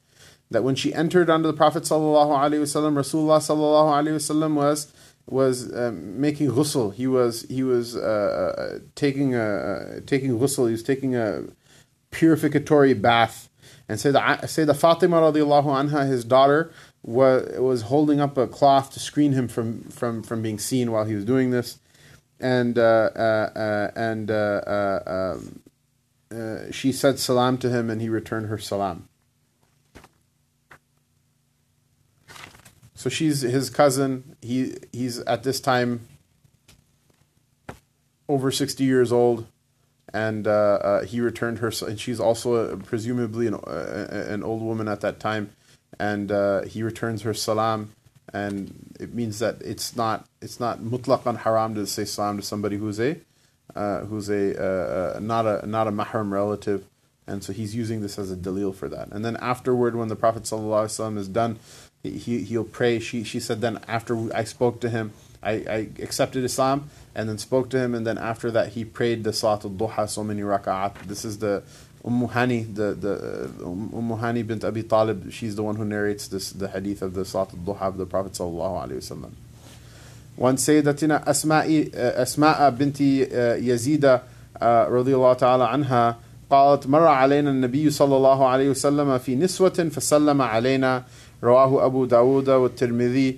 That 0.51 0.65
when 0.65 0.75
she 0.75 0.93
entered 0.93 1.31
under 1.31 1.47
the 1.49 1.57
Prophet 1.57 1.85
wasallam, 1.85 2.95
Rasulullah 2.95 3.41
wasallam 3.41 4.55
was 4.55 4.93
was 5.27 5.73
um, 5.75 6.21
making 6.21 6.51
ghusl. 6.51 6.93
He 6.95 7.07
was 7.07 7.43
he 7.49 7.63
was 7.63 7.97
uh, 7.97 8.81
taking 8.95 9.35
a 9.35 10.01
taking 10.07 10.39
ghusl. 10.39 10.67
He 10.67 10.73
was 10.73 10.83
taking 10.83 11.15
a 11.15 11.45
purificatory 12.11 12.95
bath. 12.95 13.49
And 13.93 14.01
Sayyidah, 14.01 14.45
Sayyidah 14.45 14.75
Fatima 14.75 15.21
radiallahu 15.21 15.67
anha, 15.67 16.09
his 16.09 16.25
daughter, 16.25 16.73
was, 17.03 17.59
was 17.59 17.83
holding 17.83 18.21
up 18.21 18.39
a 18.39 18.47
cloth 18.47 18.91
to 18.95 18.99
screen 18.99 19.33
him 19.33 19.49
from, 19.49 19.83
from, 19.91 20.23
from 20.23 20.41
being 20.41 20.59
seen 20.59 20.91
while 20.91 21.05
he 21.05 21.15
was 21.15 21.27
doing 21.27 21.51
this. 21.51 21.79
And 22.41 22.79
uh, 22.79 23.11
uh, 23.15 23.51
uh, 23.55 23.91
and 23.95 24.31
um, 24.31 25.61
she 26.73 26.91
said 26.91 27.19
salam 27.19 27.59
to 27.59 27.69
him, 27.69 27.91
and 27.91 28.01
he 28.01 28.09
returned 28.09 28.47
her 28.47 28.57
salam. 28.57 29.11
So 32.95 33.11
she's 33.11 33.43
his 33.43 33.69
cousin. 33.69 34.37
He 34.41 34.75
he's 34.91 35.19
at 35.19 35.43
this 35.43 35.61
time 35.61 36.09
over 38.27 38.51
sixty 38.51 38.85
years 38.85 39.13
old, 39.13 39.47
and 40.13 40.47
uh, 40.47 40.51
uh, 40.51 41.05
he 41.05 41.21
returned 41.21 41.59
her, 41.59 41.73
and 41.87 41.99
she's 41.99 42.21
also 42.21 42.55
uh, 42.55 42.77
presumably 42.77 43.47
an, 43.47 43.55
an 43.55 44.43
old 44.43 44.63
woman 44.63 44.89
at 44.89 45.01
that 45.01 45.21
time, 45.21 45.51
and 45.99 46.31
he 46.67 46.83
returns 46.83 47.23
her 47.23 47.35
salam, 47.35 47.93
and 48.33 48.95
it 49.01 49.15
means 49.15 49.39
that 49.39 49.61
it's 49.63 49.97
not 49.97 50.27
it's 50.41 50.61
not 50.61 50.81
mutlaqan 50.81 51.39
haram 51.39 51.75
to 51.75 51.87
say 51.87 52.05
salam 52.05 52.37
to 52.37 52.43
somebody 52.43 52.77
who's 52.77 53.01
a 53.01 53.17
uh, 53.75 54.01
who's 54.01 54.29
a 54.29 55.17
uh, 55.17 55.21
not 55.21 55.47
a 55.47 55.67
not 55.67 55.87
a 55.87 55.93
mahram 55.93 56.31
relative, 56.31 56.85
and 57.27 57.43
so 57.43 57.53
he's 57.53 57.75
using 57.75 58.03
this 58.03 58.19
as 58.19 58.31
a 58.31 58.37
dalil 58.37 58.75
for 58.75 58.89
that. 58.89 59.09
And 59.09 59.25
then 59.25 59.37
afterward, 59.37 59.97
when 59.97 60.09
the 60.09 60.17
Prophet 60.17 60.43
ﷺ 60.43 61.17
is 61.17 61.29
done, 61.29 61.59
he 62.03 62.43
he'll 62.45 62.65
pray. 62.65 62.99
She 62.99 63.25
she 63.25 63.41
said 63.41 63.61
then 63.61 63.81
after 63.89 64.35
I 64.35 64.45
spoke 64.45 64.81
to 64.83 64.91
him, 64.91 65.13
I, 65.44 65.52
I 65.52 65.90
accepted 66.00 66.44
Islam 66.44 66.90
and 67.16 67.30
then 67.30 67.38
spoke 67.38 67.70
to 67.70 67.78
him, 67.78 67.96
and 67.96 68.06
then 68.06 68.18
after 68.18 68.52
that 68.52 68.70
he 68.70 68.86
prayed 68.86 69.24
the 69.24 69.34
Salat 69.34 69.66
al-Duha 69.66 70.10
so 70.10 70.24
many 70.24 70.42
rak'at. 70.42 70.94
This 71.08 71.24
is 71.26 71.38
the 71.40 71.64
Umm 72.06 72.28
Hani, 72.28 72.74
the 72.74 72.94
the 72.94 73.14
uh, 73.62 73.68
Umm 73.68 74.12
Hani 74.22 74.46
bint 74.46 74.64
Abi 74.64 74.84
Talib. 74.84 75.32
She's 75.32 75.56
the 75.56 75.64
one 75.64 75.76
who 75.76 75.86
narrates 75.86 76.28
this 76.28 76.52
the 76.52 76.68
hadith 76.68 77.02
of 77.02 77.14
the 77.14 77.26
Salat 77.26 77.54
al-Duha 77.54 77.82
of 77.82 77.98
the 77.98 78.06
Prophet 78.06 78.34
sallallahu 78.34 78.88
alaihi 78.88 79.02
wasallam. 79.04 79.32
وعن 80.38 80.58
سيدتنا 80.58 81.30
أسماء 81.30 81.90
أسماء 81.96 82.70
بنت 82.70 83.02
يزيد 83.02 84.20
رضي 84.62 85.16
الله 85.16 85.34
تعالى 85.34 85.64
عنها 85.64 86.18
قالت 86.50 86.88
مر 86.88 87.08
علينا 87.08 87.50
النبي 87.50 87.90
صلى 87.90 88.16
الله 88.16 88.48
عليه 88.48 88.70
وسلم 88.70 89.18
في 89.18 89.36
نسوة 89.36 89.90
فسلم 89.92 90.42
علينا 90.42 91.04
رواه 91.44 91.86
أبو 91.86 92.06
داود 92.06 92.50
والترمذي 92.50 93.38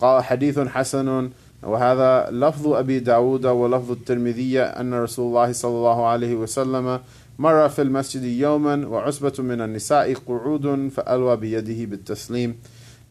قال 0.00 0.24
حديث 0.24 0.58
حسن 0.58 1.30
وهذا 1.62 2.30
لفظ 2.30 2.66
أبي 2.68 2.98
داود 2.98 3.46
ولفظ 3.46 3.90
الترمذي 3.90 4.60
أن 4.60 4.94
رسول 4.94 5.26
الله 5.26 5.52
صلى 5.52 5.70
الله 5.70 6.06
عليه 6.06 6.34
وسلم 6.34 7.00
مر 7.38 7.68
في 7.68 7.82
المسجد 7.82 8.22
يوما 8.22 8.86
وعصبة 8.86 9.32
من 9.38 9.60
النساء 9.60 10.14
قعود 10.14 10.90
فألوى 10.96 11.36
بيده 11.36 11.84
بالتسليم 11.84 12.56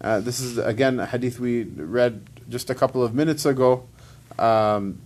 Uh, 0.03 0.19
this 0.19 0.41
is 0.41 0.57
again 0.57 0.99
a 0.99 1.05
hadith 1.05 1.39
we 1.39 1.63
read 1.63 2.21
just 2.49 2.69
a 2.69 2.75
couple 2.75 3.01
of 3.01 3.13
minutes 3.15 3.45
ago. 3.45 3.85
Um, 4.37 4.99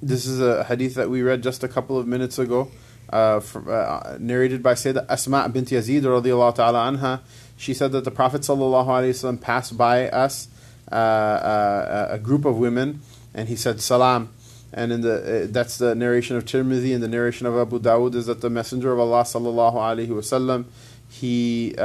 this 0.00 0.24
is 0.24 0.40
a 0.40 0.64
hadith 0.64 0.94
that 0.94 1.10
we 1.10 1.20
read 1.20 1.42
just 1.42 1.62
a 1.62 1.68
couple 1.68 1.98
of 1.98 2.06
minutes 2.06 2.38
ago, 2.38 2.70
uh, 3.10 3.40
from, 3.40 3.68
uh, 3.68 4.16
narrated 4.18 4.62
by 4.62 4.72
Sayyidah 4.72 5.04
Asma 5.10 5.46
bint 5.50 5.68
Yazid 5.68 6.02
radiallahu 6.02 6.54
ta'ala 6.54 6.90
anha. 6.90 7.20
She 7.58 7.74
said 7.74 7.92
that 7.92 8.04
the 8.04 8.10
Prophet 8.10 8.42
sallallahu 8.42 8.86
alaihi 8.86 9.10
wasallam 9.10 9.40
passed 9.40 9.76
by 9.76 10.08
us, 10.08 10.48
uh, 10.93 10.95
uh, 10.95 12.07
a 12.11 12.19
group 12.19 12.45
of 12.45 12.57
women, 12.57 13.01
and 13.33 13.49
he 13.49 13.55
said 13.55 13.81
salam. 13.81 14.29
And 14.71 14.91
in 14.91 15.01
the 15.01 15.43
uh, 15.43 15.47
that's 15.49 15.77
the 15.77 15.93
narration 15.95 16.35
of 16.35 16.45
Tirmidhi 16.45 16.93
and 16.93 17.03
the 17.03 17.07
narration 17.07 17.45
of 17.45 17.57
Abu 17.57 17.79
Dawud 17.79 18.15
is 18.15 18.25
that 18.25 18.41
the 18.41 18.49
Messenger 18.49 18.93
of 18.93 18.99
Allah 18.99 19.23
sallallahu 19.23 19.75
alaihi 19.75 20.07
wasallam 20.07 20.65
he 21.09 21.75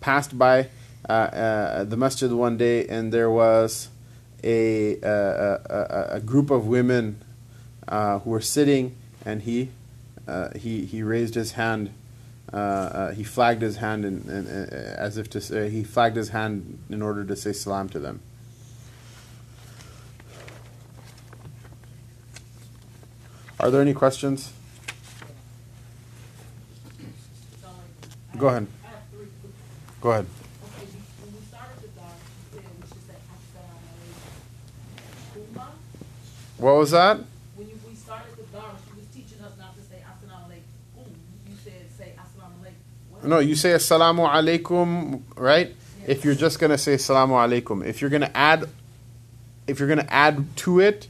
passed 0.00 0.36
by 0.36 0.68
uh, 1.08 1.12
uh, 1.12 1.84
the 1.84 1.96
masjid 1.96 2.32
one 2.32 2.56
day, 2.56 2.86
and 2.86 3.12
there 3.12 3.30
was 3.30 3.88
a 4.42 4.96
a, 5.02 5.60
a, 5.70 6.06
a 6.16 6.20
group 6.20 6.50
of 6.50 6.66
women 6.66 7.22
uh, 7.88 8.18
who 8.20 8.30
were 8.30 8.40
sitting, 8.40 8.96
and 9.24 9.42
he 9.42 9.70
he 10.56 10.86
he 10.86 11.02
raised 11.02 11.34
his 11.34 11.52
hand. 11.52 11.92
Uh, 12.52 12.56
uh, 12.56 13.12
he 13.12 13.22
flagged 13.22 13.62
his 13.62 13.76
hand 13.76 14.04
in, 14.04 14.22
in, 14.28 14.46
in, 14.46 14.68
as 14.72 15.16
if 15.16 15.30
to 15.30 15.40
say 15.40 15.70
he 15.70 15.84
flagged 15.84 16.16
his 16.16 16.30
hand 16.30 16.78
in 16.90 17.00
order 17.00 17.24
to 17.24 17.36
say 17.36 17.52
salam 17.52 17.88
to 17.88 17.98
them. 17.98 18.20
Are 23.60 23.70
there 23.70 23.82
any 23.82 23.94
questions? 23.94 24.52
Go 28.38 28.48
ahead. 28.48 28.66
Go 30.00 30.12
ahead. 30.12 30.26
What 36.56 36.76
was 36.76 36.90
that? 36.92 37.16
When 37.56 37.68
you, 37.68 37.80
we 37.88 37.94
started 37.94 38.36
the 38.36 38.44
she 38.44 38.96
was 38.96 39.06
teaching 39.14 39.40
us 39.44 39.52
not 39.58 39.76
to 39.76 39.82
say 39.82 40.04
assalamu 40.04 40.48
alaikum. 40.48 41.08
You 41.48 41.56
said 41.56 41.88
say 41.96 42.12
assalamu 42.16 42.60
alaikum. 42.64 43.09
No, 43.22 43.38
you 43.38 43.54
say 43.54 43.70
assalamu 43.70 44.26
alaikum, 44.28 45.20
right? 45.36 45.74
If 46.06 46.24
you're 46.24 46.34
just 46.34 46.58
gonna 46.58 46.78
say 46.78 46.94
assalamu 46.94 47.32
alaikum. 47.32 47.84
If 47.84 48.00
you're 48.00 48.08
gonna 48.10 48.30
add 48.34 48.68
if 49.66 49.78
you're 49.78 49.88
gonna 49.88 50.06
add 50.08 50.56
to 50.56 50.80
it, 50.80 51.06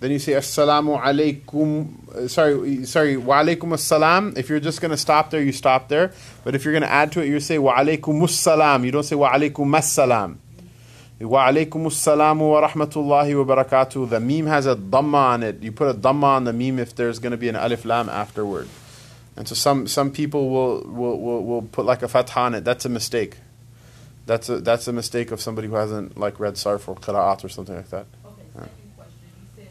then 0.00 0.10
you 0.10 0.18
say 0.18 0.32
assalamu 0.32 1.00
alaikum. 1.00 2.08
uh, 2.14 2.28
Sorry, 2.28 2.84
sorry, 2.86 3.16
wa 3.18 3.42
alaikum 3.42 3.74
assalam. 3.74 4.36
If 4.38 4.48
you're 4.48 4.58
just 4.60 4.80
gonna 4.80 4.96
stop 4.96 5.30
there, 5.30 5.42
you 5.42 5.52
stop 5.52 5.88
there. 5.88 6.12
But 6.44 6.54
if 6.54 6.64
you're 6.64 6.72
gonna 6.72 6.86
add 6.86 7.12
to 7.12 7.20
it, 7.20 7.26
you 7.26 7.38
say 7.40 7.58
wa 7.58 7.76
alaikum 7.76 8.20
assalam. 8.22 8.84
You 8.84 8.90
don't 8.90 9.02
say 9.02 9.14
wa 9.16 9.30
alaikum 9.30 9.52
assalam. 9.76 10.36
Wa 11.20 11.48
alaikum 11.48 11.84
assalam 11.86 12.38
wa 12.38 12.66
rahmatullahi 12.66 13.44
wa 13.44 13.54
barakatuh. 13.54 14.08
The 14.08 14.18
mim 14.18 14.46
has 14.46 14.66
a 14.66 14.76
dhamma 14.76 15.14
on 15.14 15.42
it. 15.42 15.62
You 15.62 15.72
put 15.72 15.88
a 15.88 15.94
dhamma 15.94 16.24
on 16.24 16.44
the 16.44 16.52
mim 16.54 16.78
if 16.78 16.94
there's 16.94 17.18
gonna 17.18 17.36
be 17.36 17.50
an 17.50 17.56
alif 17.56 17.84
lam 17.84 18.08
afterward. 18.08 18.68
And 19.36 19.48
so 19.48 19.54
some 19.54 19.86
some 19.88 20.10
people 20.12 20.48
will 20.48 20.82
will, 20.84 21.20
will, 21.20 21.44
will 21.44 21.62
put 21.62 21.84
like 21.84 22.02
a 22.02 22.08
fatha 22.08 22.38
on 22.38 22.54
it. 22.54 22.64
That's 22.64 22.84
a 22.84 22.88
mistake. 22.88 23.38
That's 24.26 24.48
a 24.48 24.60
that's 24.60 24.86
a 24.86 24.92
mistake 24.92 25.32
of 25.32 25.40
somebody 25.40 25.68
who 25.68 25.74
hasn't 25.74 26.16
like 26.16 26.38
read 26.38 26.54
sarf 26.54 26.88
or 26.88 26.94
qira'at 26.94 27.44
or 27.44 27.48
something 27.48 27.74
like 27.74 27.90
that. 27.90 28.06
Okay, 28.24 28.46
second 28.54 28.92
question. 28.96 29.28
You 29.34 29.46
said 29.56 29.68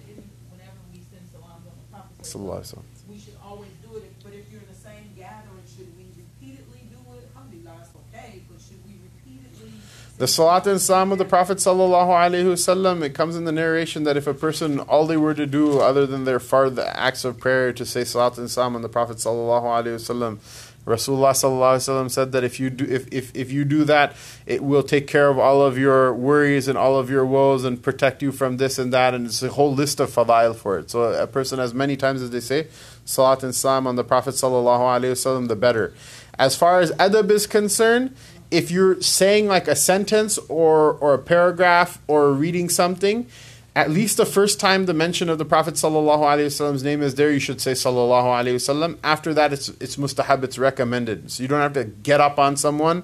whenever 0.51 0.79
we 0.91 0.99
send 1.09 1.25
salams 1.31 1.65
on 1.65 1.75
the 1.79 1.87
Prophet, 1.89 2.21
Sallallahu 2.21 2.59
alaihi 2.59 2.75
wasallam. 2.75 3.09
we 3.09 3.17
should 3.19 3.37
always 3.41 3.71
do 3.81 3.97
it. 3.97 4.11
But 4.21 4.33
if 4.33 4.51
you're 4.51 4.61
in 4.61 4.67
the 4.67 4.75
same 4.77 5.15
gathering, 5.15 5.63
should 5.65 5.89
we 5.95 6.05
repeatedly 6.11 6.83
do 6.91 6.99
it? 7.15 7.31
Alhamdulillah, 7.33 7.87
it's 7.87 7.95
okay. 8.03 8.43
But 8.51 8.59
should 8.59 8.83
we 8.83 8.99
repeatedly? 8.99 9.79
The 10.15 10.27
salat 10.27 10.67
and 10.67 10.79
salam 10.79 11.11
of 11.11 11.17
the 11.17 11.25
Prophet 11.25 11.57
wasallam. 11.57 13.03
It 13.03 13.15
comes 13.15 13.35
in 13.35 13.45
the 13.45 13.51
narration 13.51 14.03
that 14.03 14.15
if 14.15 14.27
a 14.27 14.33
person 14.35 14.79
all 14.81 15.07
they 15.07 15.17
were 15.17 15.33
to 15.33 15.47
do 15.47 15.79
other 15.79 16.05
than 16.05 16.23
their 16.23 16.37
fard 16.37 16.77
acts 16.77 17.25
of 17.25 17.39
prayer 17.39 17.73
to 17.73 17.83
say 17.83 18.03
salat 18.03 18.37
and 18.37 18.49
salam 18.49 18.75
on 18.75 18.83
the 18.83 18.89
Prophet 18.89 19.17
wasallam. 19.17 20.37
Rasulullah 20.85 21.31
wasallam 21.31 22.11
said 22.11 22.31
that 22.33 22.43
if 22.43 22.59
you 22.59 22.69
do 22.69 22.85
if, 22.85 23.07
if, 23.11 23.35
if 23.35 23.51
you 23.51 23.65
do 23.65 23.85
that, 23.85 24.15
it 24.45 24.63
will 24.63 24.83
take 24.83 25.07
care 25.07 25.29
of 25.29 25.39
all 25.39 25.63
of 25.63 25.79
your 25.79 26.13
worries 26.13 26.67
and 26.67 26.77
all 26.77 26.99
of 26.99 27.09
your 27.09 27.25
woes 27.25 27.63
and 27.63 27.81
protect 27.81 28.21
you 28.21 28.31
from 28.31 28.57
this 28.57 28.77
and 28.77 28.93
that. 28.93 29.15
And 29.15 29.25
it's 29.25 29.41
a 29.41 29.49
whole 29.49 29.73
list 29.73 29.99
of 29.99 30.11
fadail 30.11 30.55
for 30.55 30.77
it. 30.77 30.91
So 30.91 31.11
a 31.13 31.25
person 31.25 31.59
as 31.59 31.73
many 31.73 31.97
times 31.97 32.21
as 32.21 32.29
they 32.29 32.39
say 32.39 32.67
salat 33.03 33.41
and 33.41 33.55
salam 33.55 33.87
on 33.87 33.95
the 33.95 34.03
Prophet 34.03 34.35
wasallam, 34.35 35.47
the 35.47 35.55
better. 35.55 35.95
As 36.37 36.55
far 36.55 36.81
as 36.81 36.91
adab 36.93 37.29
is 37.29 37.45
concerned, 37.45 38.15
if 38.53 38.69
you're 38.69 39.01
saying 39.01 39.47
like 39.47 39.67
a 39.67 39.75
sentence 39.75 40.37
or 40.47 40.93
or 40.93 41.15
a 41.15 41.19
paragraph 41.19 41.99
or 42.07 42.31
reading 42.31 42.69
something, 42.69 43.27
at 43.75 43.89
least 43.89 44.17
the 44.17 44.25
first 44.25 44.59
time 44.59 44.85
the 44.85 44.93
mention 44.93 45.27
of 45.27 45.39
the 45.39 45.45
Prophet 45.45 45.73
wasallam's 45.73 46.83
name 46.83 47.01
is 47.01 47.15
there, 47.15 47.31
you 47.31 47.39
should 47.39 47.59
say 47.59 47.71
sallallahu 47.71 48.25
alaihi 48.25 48.55
wasallam. 48.55 48.97
After 49.03 49.33
that, 49.33 49.51
it's 49.51 49.69
it's 49.81 49.95
mustahab, 49.95 50.43
it's 50.43 50.59
recommended. 50.59 51.31
So 51.31 51.41
you 51.41 51.49
don't 51.49 51.61
have 51.61 51.73
to 51.73 51.83
get 51.83 52.21
up 52.21 52.37
on 52.37 52.55
someone 52.55 53.03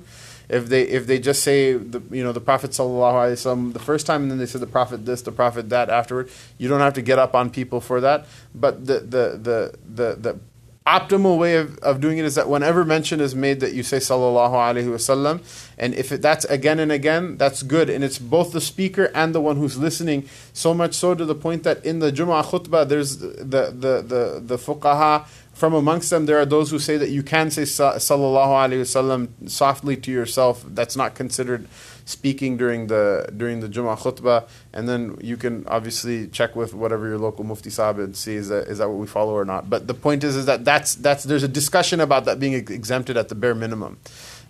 if 0.50 0.70
they 0.70 0.84
if 0.84 1.08
they 1.08 1.18
just 1.18 1.44
say 1.44 1.74
the 1.74 2.02
you 2.12 2.24
know 2.24 2.32
the 2.32 2.42
Prophet 2.42 2.72
sallallahu 2.72 3.14
alaihi 3.14 3.38
wasallam 3.40 3.74
the 3.74 3.80
first 3.80 4.06
time 4.06 4.24
and 4.24 4.32
then 4.32 4.38
they 4.38 4.46
say 4.46 4.60
the 4.60 4.68
Prophet 4.68 5.06
this, 5.06 5.24
the 5.24 5.32
Prophet 5.32 5.70
that 5.70 5.90
afterward. 5.90 6.30
You 6.60 6.68
don't 6.70 6.82
have 6.82 6.94
to 6.94 7.02
get 7.02 7.18
up 7.18 7.34
on 7.34 7.50
people 7.50 7.82
for 7.82 8.00
that. 8.02 8.28
But 8.54 8.86
the 8.86 9.00
the 9.00 9.24
the 9.48 9.74
the, 9.84 10.16
the 10.16 10.40
optimal 10.88 11.38
way 11.38 11.56
of, 11.56 11.78
of 11.80 12.02
doing 12.02 12.18
it 12.18 12.26
is 12.26 12.36
that 12.36 12.50
whenever 12.50 12.84
mention 12.84 13.20
is 13.20 13.36
made 13.36 13.60
that 13.60 13.74
you 13.74 13.84
say 13.84 13.98
sallallahu 13.98 14.54
alaihi 14.54 14.88
wasallam 14.88 15.40
and 15.78 15.94
if 15.94 16.12
it, 16.12 16.22
that's 16.22 16.46
again 16.46 16.80
and 16.80 16.92
again 16.92 17.38
that's 17.38 17.64
good. 17.64 17.90
And 17.90 18.04
it's 18.04 18.18
both 18.18 18.54
the 18.54 18.62
speaker 18.62 19.12
and 19.14 19.36
the 19.36 19.42
one 19.42 19.58
who's 19.58 19.78
listening. 19.78 20.28
So 20.54 20.74
much 20.74 20.96
so 20.96 21.14
to 21.14 21.26
the 21.26 21.36
point 21.36 21.64
that 21.64 21.86
in 21.86 22.00
the 22.00 22.12
Jum'ah 22.12 22.46
khutbah 22.46 22.88
there's 22.88 23.18
the 23.18 23.72
the 23.72 24.02
the, 24.02 24.42
the 24.44 24.58
fuqaha 24.58 25.28
from 25.54 25.74
amongst 25.74 26.10
them 26.10 26.26
there 26.26 26.40
are 26.40 26.46
those 26.46 26.72
who 26.72 26.80
say 26.80 26.96
that 26.98 27.10
you 27.10 27.22
can 27.22 27.52
say 27.52 27.66
sa- 27.66 27.96
sallallahu 27.96 28.72
alaihi 28.72 28.82
wasallam 28.82 29.50
softly 29.50 29.98
to 29.98 30.12
yourself. 30.12 30.64
That's 30.66 30.96
not 30.96 31.16
considered 31.16 31.68
speaking 32.10 32.58
during 32.58 32.88
the 32.88 33.30
during 33.38 33.60
the 33.60 33.70
Jummah 33.70 33.98
khutbah, 34.00 34.48
and 34.74 34.90
then 34.90 35.18
you 35.22 35.38
can 35.38 35.66
obviously 35.68 36.28
check 36.28 36.56
with 36.56 36.74
whatever 36.74 37.08
your 37.08 37.20
local 37.20 37.44
mufti 37.44 37.70
sahib 37.70 38.00
and 38.00 38.16
see 38.18 38.34
is 38.34 38.50
that 38.50 38.68
is 38.68 38.80
that 38.80 38.90
what 38.90 38.98
we 38.98 39.06
follow 39.08 39.34
or 39.34 39.46
not. 39.46 39.70
But 39.70 39.88
the 39.88 39.94
point 39.94 40.24
is 40.24 40.36
is 40.36 40.46
that 40.48 40.66
that's 40.66 40.96
that's 40.96 41.24
there's 41.24 41.44
a 41.44 41.48
discussion 41.48 42.00
about 42.00 42.26
that 42.26 42.40
being 42.40 42.56
ex- 42.56 42.72
exempted 42.72 43.16
at 43.16 43.30
the 43.30 43.36
bare 43.36 43.54
minimum, 43.54 44.00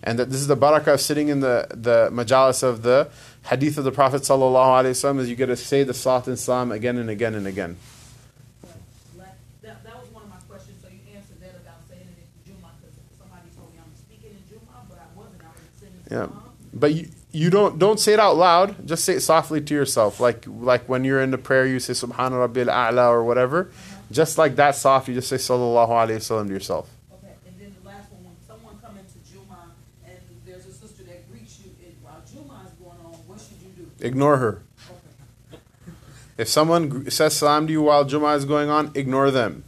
and 0.02 0.18
that 0.18 0.30
this 0.30 0.40
is 0.40 0.46
the 0.46 0.56
barakah 0.56 0.94
of 0.94 1.00
sitting 1.00 1.28
in 1.28 1.40
the 1.40 1.68
the 1.70 2.08
majalis 2.10 2.62
of 2.62 2.82
the 2.82 3.10
hadith 3.50 3.76
of 3.76 3.84
the 3.84 3.92
Prophet 3.92 4.22
sallallahu 4.22 4.80
alaihi 4.80 4.96
wasallam 4.96 5.20
is 5.20 5.28
you 5.28 5.36
get 5.36 5.46
to 5.46 5.56
say 5.56 5.84
the 5.84 5.94
salat 5.94 6.26
and 6.28 6.38
salam 6.38 6.72
again 6.72 6.96
and 6.96 7.10
again 7.10 7.34
and 7.34 7.46
again. 7.46 7.76
That, 9.62 9.84
that 9.84 10.00
was 10.00 10.08
one 10.10 10.22
of 10.24 10.30
my 10.30 10.40
questions. 10.48 10.80
So 10.82 10.88
you 10.88 11.00
answered 11.14 11.40
that 11.44 11.60
about 11.60 11.84
saying 11.90 12.08
it 12.08 12.16
in 12.16 12.28
Juma 12.48 12.72
because 12.80 12.96
somebody 13.20 13.48
told 13.54 13.68
me 13.74 13.78
I'm 13.84 13.92
speaking 13.94 14.32
in 14.32 14.44
Juma, 14.48 14.88
but 14.88 14.96
I 14.96 15.08
wasn't. 15.12 15.44
I 15.44 15.52
was 15.52 15.68
sending 15.76 16.00
Yeah. 16.08 16.28
But 16.72 16.94
you, 16.94 17.08
you 17.32 17.50
don't 17.50 17.78
don't 17.78 18.00
say 18.00 18.12
it 18.12 18.20
out 18.20 18.36
loud. 18.36 18.86
Just 18.86 19.04
say 19.04 19.14
it 19.14 19.20
softly 19.20 19.60
to 19.60 19.74
yourself, 19.74 20.20
like 20.20 20.44
like 20.46 20.88
when 20.88 21.04
you're 21.04 21.22
in 21.22 21.30
the 21.30 21.38
prayer, 21.38 21.66
you 21.66 21.78
say 21.78 21.92
Subhana 21.92 22.48
Rabbil 22.48 22.66
A'la 22.66 23.08
or 23.08 23.24
whatever. 23.24 23.70
Just 24.10 24.38
like 24.38 24.56
that 24.56 24.74
soft, 24.74 25.08
you 25.08 25.14
just 25.14 25.28
say 25.28 25.36
sallallahu 25.36 25.88
alayhi 25.88 26.16
wasallam 26.16 26.48
to 26.48 26.52
yourself. 26.52 26.90
Okay, 27.12 27.32
and 27.46 27.60
then 27.60 27.74
the 27.80 27.88
last 27.88 28.10
one, 28.10 28.24
when 28.24 28.34
someone 28.46 28.78
come 28.82 28.98
into 28.98 29.18
Juma 29.32 29.70
and 30.04 30.18
there's 30.44 30.66
a 30.66 30.72
sister 30.72 31.04
that 31.04 31.30
greets 31.30 31.60
you 31.64 31.70
and 31.84 31.94
while 32.02 32.20
Juma 32.32 32.66
is 32.66 32.72
going 32.72 32.98
on, 33.04 33.12
what 33.28 33.40
should 33.40 33.62
you 33.62 33.84
do? 33.84 34.04
Ignore 34.04 34.38
her. 34.38 34.62
Okay. 35.52 35.62
If 36.36 36.48
someone 36.48 37.08
says 37.10 37.36
salam 37.36 37.68
to 37.68 37.72
you 37.72 37.82
while 37.82 38.04
Jummah 38.04 38.36
is 38.36 38.44
going 38.44 38.68
on, 38.68 38.90
ignore 38.94 39.30
them. 39.30 39.62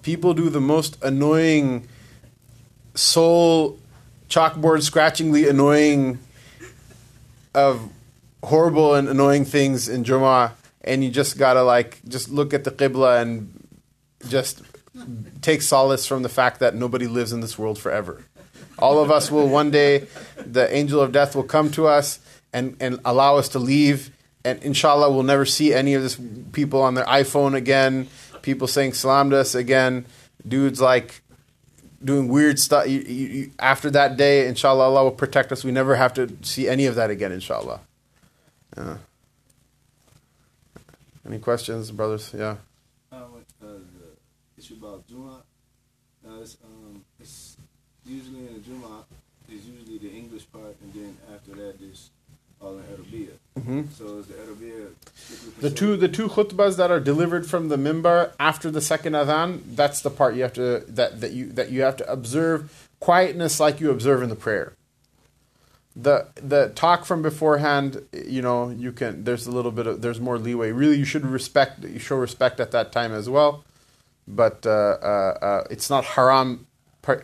People 0.00 0.32
do 0.32 0.48
the 0.48 0.60
most 0.60 1.02
annoying, 1.02 1.88
soul 2.94 3.78
chalkboard 4.30 4.82
scratchingly 4.82 5.46
annoying 5.48 6.18
of 7.54 7.90
horrible 8.42 8.94
and 8.94 9.08
annoying 9.08 9.44
things 9.44 9.88
in 9.88 10.04
Jummah, 10.04 10.52
and 10.82 11.02
you 11.02 11.10
just 11.10 11.38
gotta 11.38 11.62
like 11.62 12.00
just 12.06 12.28
look 12.28 12.52
at 12.52 12.64
the 12.64 12.70
qibla 12.70 13.22
and 13.22 13.64
just 14.28 14.62
take 15.40 15.62
solace 15.62 16.06
from 16.06 16.22
the 16.22 16.28
fact 16.28 16.60
that 16.60 16.74
nobody 16.74 17.06
lives 17.06 17.32
in 17.32 17.40
this 17.40 17.58
world 17.58 17.78
forever. 17.78 18.24
All 18.78 19.02
of 19.02 19.10
us 19.10 19.30
will 19.30 19.48
one 19.48 19.70
day, 19.70 20.06
the 20.44 20.72
angel 20.74 21.00
of 21.00 21.12
death 21.12 21.34
will 21.36 21.44
come 21.44 21.70
to 21.72 21.86
us 21.86 22.18
and, 22.52 22.76
and 22.80 23.00
allow 23.04 23.36
us 23.36 23.48
to 23.50 23.58
leave. 23.58 24.10
And 24.44 24.62
inshallah, 24.62 25.10
we'll 25.10 25.22
never 25.22 25.46
see 25.46 25.72
any 25.72 25.94
of 25.94 26.02
this 26.02 26.20
people 26.52 26.82
on 26.82 26.94
their 26.94 27.04
iPhone 27.04 27.54
again, 27.54 28.08
people 28.42 28.66
saying 28.66 28.92
salam 28.92 29.30
to 29.30 29.38
us 29.38 29.54
again, 29.54 30.06
dudes 30.46 30.80
like 30.80 31.22
doing 32.04 32.28
weird 32.28 32.58
stuff. 32.58 32.86
You, 32.88 33.00
you, 33.00 33.50
after 33.58 33.90
that 33.90 34.16
day, 34.16 34.46
inshallah, 34.46 34.84
Allah 34.84 35.04
will 35.04 35.10
protect 35.10 35.52
us. 35.52 35.64
We 35.64 35.72
never 35.72 35.96
have 35.96 36.14
to 36.14 36.36
see 36.42 36.68
any 36.68 36.86
of 36.86 36.94
that 36.96 37.10
again, 37.10 37.32
inshallah. 37.32 37.80
Yeah. 38.76 38.96
Any 41.26 41.38
questions, 41.38 41.90
brothers? 41.90 42.32
Yeah. 42.36 42.56
Uh, 43.10 43.22
with, 43.32 43.44
uh, 43.62 43.66
the 43.66 44.62
issue 44.62 44.74
about 44.74 45.06
Juma, 45.08 45.42
uh, 46.28 46.40
it's, 46.42 46.56
um, 46.64 47.02
it's 47.18 47.56
usually 48.04 48.40
in 48.40 48.54
the 48.54 48.60
Juma, 48.60 49.04
it's 49.48 49.64
usually 49.64 49.98
the 49.98 50.10
English 50.10 50.50
part, 50.52 50.76
and 50.82 50.92
then 50.92 51.16
after 51.34 51.52
that, 51.52 51.80
there's 51.80 52.10
all 52.60 52.78
in 52.78 52.84
Arabic. 52.90 53.38
hmm 53.62 53.82
So 53.96 54.18
is 54.18 54.26
the 54.26 54.38
Arabic 54.38 54.92
The 55.60 55.70
two 55.70 55.96
the 55.96 56.08
two 56.08 56.28
khutbas 56.28 56.76
that 56.76 56.90
are 56.90 57.00
delivered 57.00 57.46
from 57.46 57.68
the 57.68 57.76
mimbar 57.76 58.32
after 58.38 58.70
the 58.70 58.80
second 58.80 59.14
adhan, 59.14 59.62
that's 59.76 60.02
the 60.02 60.10
part 60.10 60.34
you 60.34 60.42
have 60.42 60.52
to 60.54 60.84
that, 60.88 61.20
that 61.20 61.32
you 61.32 61.52
that 61.52 61.70
you 61.70 61.82
have 61.82 61.96
to 61.98 62.10
observe 62.10 62.88
quietness 63.00 63.60
like 63.60 63.80
you 63.80 63.90
observe 63.90 64.22
in 64.22 64.28
the 64.28 64.36
prayer. 64.36 64.74
The 65.96 66.26
the 66.34 66.72
talk 66.74 67.04
from 67.04 67.22
beforehand, 67.22 68.02
you 68.12 68.42
know, 68.42 68.70
you 68.70 68.90
can 68.90 69.24
there's 69.24 69.46
a 69.46 69.52
little 69.52 69.70
bit 69.70 69.86
of 69.86 70.02
there's 70.02 70.20
more 70.20 70.38
leeway. 70.38 70.72
Really, 70.72 70.98
you 70.98 71.04
should 71.04 71.24
respect 71.24 71.84
you 71.84 72.00
show 72.00 72.16
respect 72.16 72.58
at 72.58 72.72
that 72.72 72.90
time 72.90 73.12
as 73.12 73.30
well, 73.30 73.64
but 74.26 74.66
uh, 74.66 74.70
uh, 74.70 75.38
uh, 75.40 75.64
it's 75.70 75.88
not 75.88 76.04
haram. 76.04 76.66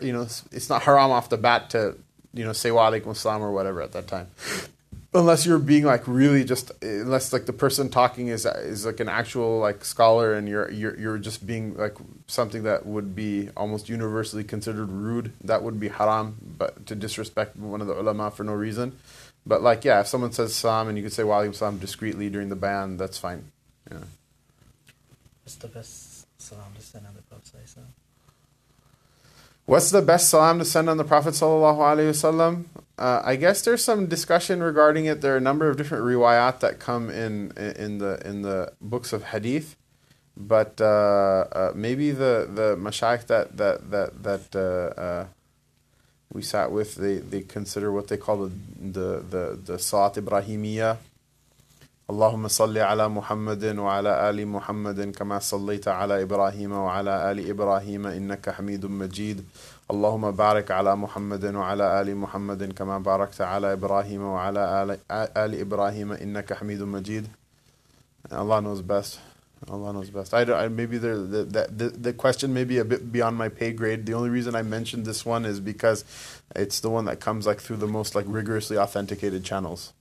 You 0.01 0.13
know, 0.13 0.21
it's, 0.21 0.69
not 0.69 0.83
haram 0.83 1.11
off 1.11 1.29
the 1.29 1.37
bat 1.37 1.71
to 1.71 1.97
you 2.33 2.45
know 2.45 2.53
say 2.53 2.71
wa 2.71 2.89
alaikum 2.89 3.15
salam 3.15 3.41
or 3.41 3.51
whatever 3.51 3.81
at 3.81 3.91
that 3.91 4.07
time 4.07 4.27
unless 5.13 5.45
you're 5.45 5.59
being 5.59 5.83
like 5.83 6.07
really 6.07 6.43
just 6.43 6.71
unless 6.81 7.33
like 7.33 7.45
the 7.45 7.53
person 7.53 7.89
talking 7.89 8.27
is 8.27 8.45
is 8.45 8.85
like 8.85 8.99
an 8.99 9.09
actual 9.09 9.59
like 9.59 9.83
scholar 9.83 10.33
and 10.33 10.47
you're 10.47 10.71
you're 10.71 10.97
you're 10.97 11.17
just 11.17 11.45
being 11.45 11.75
like 11.75 11.97
something 12.27 12.63
that 12.63 12.85
would 12.85 13.15
be 13.15 13.49
almost 13.57 13.89
universally 13.89 14.43
considered 14.43 14.89
rude 14.89 15.33
that 15.43 15.63
would 15.63 15.79
be 15.79 15.89
haram 15.89 16.37
but 16.57 16.85
to 16.85 16.95
disrespect 16.95 17.57
one 17.57 17.81
of 17.81 17.87
the 17.87 17.93
ulama 17.99 18.31
for 18.31 18.43
no 18.43 18.53
reason 18.53 18.97
but 19.45 19.61
like 19.61 19.83
yeah 19.83 19.99
if 19.99 20.07
someone 20.07 20.31
says 20.31 20.55
salam 20.55 20.87
and 20.87 20.97
you 20.97 21.03
could 21.03 21.13
say 21.13 21.23
wa 21.23 21.41
alaikum 21.41 21.55
salam 21.55 21.77
discreetly 21.77 22.29
during 22.29 22.47
the 22.47 22.55
bayan 22.55 22.95
that's 22.95 23.17
fine 23.17 23.51
yeah 23.91 23.99
What's 25.43 25.55
the 25.55 25.67
best 25.67 26.27
salam 26.37 26.73
to 26.75 26.81
send 26.81 27.05
on 27.07 27.13
the 27.15 27.21
Prophet? 27.23 27.43
sallallahu 27.45 27.57
alaihi 27.57 27.75
wasallam? 27.75 27.91
What's 29.65 29.91
the 29.91 30.01
best 30.01 30.29
salam 30.29 30.59
to 30.59 30.65
send 30.65 30.89
on 30.89 30.97
the 30.97 31.03
Prophet 31.03 31.33
sallallahu 31.33 31.77
alaihi 31.77 32.11
wasallam? 32.11 32.65
uh, 33.01 33.21
I 33.25 33.35
guess 33.35 33.63
there's 33.63 33.83
some 33.83 34.05
discussion 34.05 34.61
regarding 34.61 35.05
it. 35.05 35.21
There 35.21 35.33
are 35.33 35.37
a 35.37 35.47
number 35.49 35.67
of 35.67 35.75
different 35.75 36.03
riwayat 36.03 36.59
that 36.59 36.79
come 36.79 37.09
in 37.09 37.51
in 37.57 37.97
the 37.97 38.21
in 38.23 38.43
the 38.43 38.73
books 38.79 39.11
of 39.11 39.23
hadith, 39.33 39.75
but 40.37 40.79
uh, 40.79 40.85
uh, 41.51 41.71
maybe 41.73 42.11
the 42.11 42.47
the 42.53 42.77
mashayikh 42.77 43.25
that 43.25 43.57
that 43.57 43.89
that 43.89 44.09
that 44.21 44.45
uh, 44.55 45.01
uh, 45.01 45.25
we 46.31 46.43
sat 46.43 46.71
with 46.71 46.93
they, 46.95 47.15
they 47.17 47.41
consider 47.41 47.91
what 47.91 48.07
they 48.07 48.17
call 48.17 48.37
the 48.45 48.51
the 48.97 49.09
the, 49.33 49.59
the 49.65 49.79
Salat 49.79 50.13
Ibrahimiya. 50.15 50.97
اللهم 52.11 52.47
صل 52.47 52.77
على 52.77 53.09
محمد 53.09 53.77
وعلى 53.77 54.29
آل 54.29 54.47
محمد 54.47 55.15
كما 55.15 55.39
صليت 55.39 55.87
على 55.87 56.21
إبراهيم 56.23 56.71
ala 56.73 57.31
آل 57.31 57.49
إبراهيم 57.49 58.07
إنك 58.07 58.49
حميد 58.49 58.85
مجيد 58.85 59.45
اللهم 59.90 60.30
بارك 60.30 60.70
على 60.70 60.96
محمد 60.96 61.44
وعلى 61.54 62.00
آل 62.00 62.16
محمد 62.16 62.72
كما 62.72 62.98
باركت 62.98 63.40
على 63.40 63.72
إبراهيم 63.72 64.22
وعلى 64.22 64.62
آل, 64.82 64.90
آل 65.36 65.60
إبراهيم 65.60 66.12
إنك 66.12 66.52
حميد 66.52 66.82
مجيد 66.82 67.26
Allah 68.32 68.60
knows 68.60 68.82
best 68.82 69.20
Allah 69.70 69.92
knows 69.92 70.10
best 70.10 70.34
I, 70.34 70.42
don't- 70.44 70.58
I 70.58 70.68
maybe 70.68 70.98
the, 70.98 71.14
the, 71.16 71.68
the, 71.70 71.88
the 71.90 72.12
question 72.12 72.52
may 72.52 72.64
be 72.64 72.78
a 72.78 72.84
bit 72.84 73.12
beyond 73.12 73.36
my 73.36 73.48
pay 73.48 73.72
grade 73.72 74.06
the 74.06 74.14
only 74.14 74.30
reason 74.30 74.54
I 74.56 74.62
mentioned 74.62 75.06
this 75.06 75.24
one 75.24 75.44
is 75.44 75.60
because 75.60 76.04
it's 76.56 76.80
the 76.80 76.90
one 76.90 77.04
that 77.04 77.20
comes 77.20 77.46
like 77.46 77.60
through 77.60 77.76
the 77.76 77.86
most 77.86 78.14
like 78.16 78.26
rigorously 78.28 78.76
authenticated 78.76 79.44
channels 79.44 79.92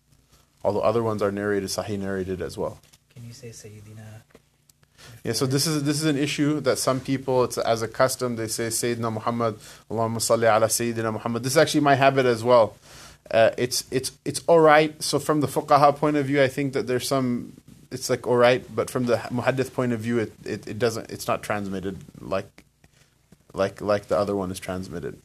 although 0.64 0.82
other 0.82 1.04
ones 1.04 1.22
are 1.22 1.32
narrated 1.32 1.70
sahih 1.70 2.00
narrated 2.00 2.42
as 2.42 2.58
well 2.58 2.80
Can 3.14 3.24
you 3.24 3.34
say 3.34 3.50
Sayyidina? 3.50 4.08
yeah, 5.25 5.33
so 5.33 5.47
this 5.47 5.67
is 5.67 5.85
this 5.85 6.01
is 6.01 6.07
an 6.07 6.17
issue 6.17 6.61
that 6.61 6.79
some 6.79 7.01
people 7.01 7.45
it's 7.45 7.59
as 7.59 7.83
a 7.83 7.89
custom 7.89 8.37
they 8.37 8.49
say 8.49 8.69
Sayyidina 8.69 9.13
Muhammad, 9.13 9.59
Allahumma 9.91 10.17
salli 10.17 10.45
ala 10.45 10.67
Sayyidina 10.67 11.13
Muhammad. 11.13 11.43
This 11.43 11.53
is 11.53 11.59
actually 11.59 11.83
my 11.83 11.95
habit 11.95 12.27
as 12.27 12.43
well. 12.43 12.77
Uh, 13.31 13.51
it's 13.59 13.85
it's 13.91 14.13
it's 14.25 14.41
all 14.47 14.61
right. 14.61 15.01
So 15.03 15.19
from 15.19 15.41
the 15.41 15.47
fuqaha 15.47 15.95
point 15.97 16.17
of 16.17 16.27
view, 16.27 16.43
I 16.43 16.49
think 16.49 16.73
that 16.73 16.87
there's 16.87 17.07
some 17.07 17.53
it's 17.91 18.09
like 18.09 18.27
all 18.27 18.37
right, 18.37 18.65
but 18.75 18.89
from 18.89 19.07
the 19.07 19.17
muhaddith 19.17 19.75
point 19.75 19.93
of 19.93 20.01
view, 20.01 20.19
it, 20.19 20.33
it, 20.45 20.67
it 20.67 20.79
doesn't 20.79 21.11
it's 21.11 21.27
not 21.27 21.43
transmitted 21.43 21.99
like 22.21 22.65
like 23.53 23.81
like 23.81 24.07
the 24.07 24.19
other 24.19 24.35
one 24.35 24.51
is 24.51 24.59
transmitted. 24.59 25.21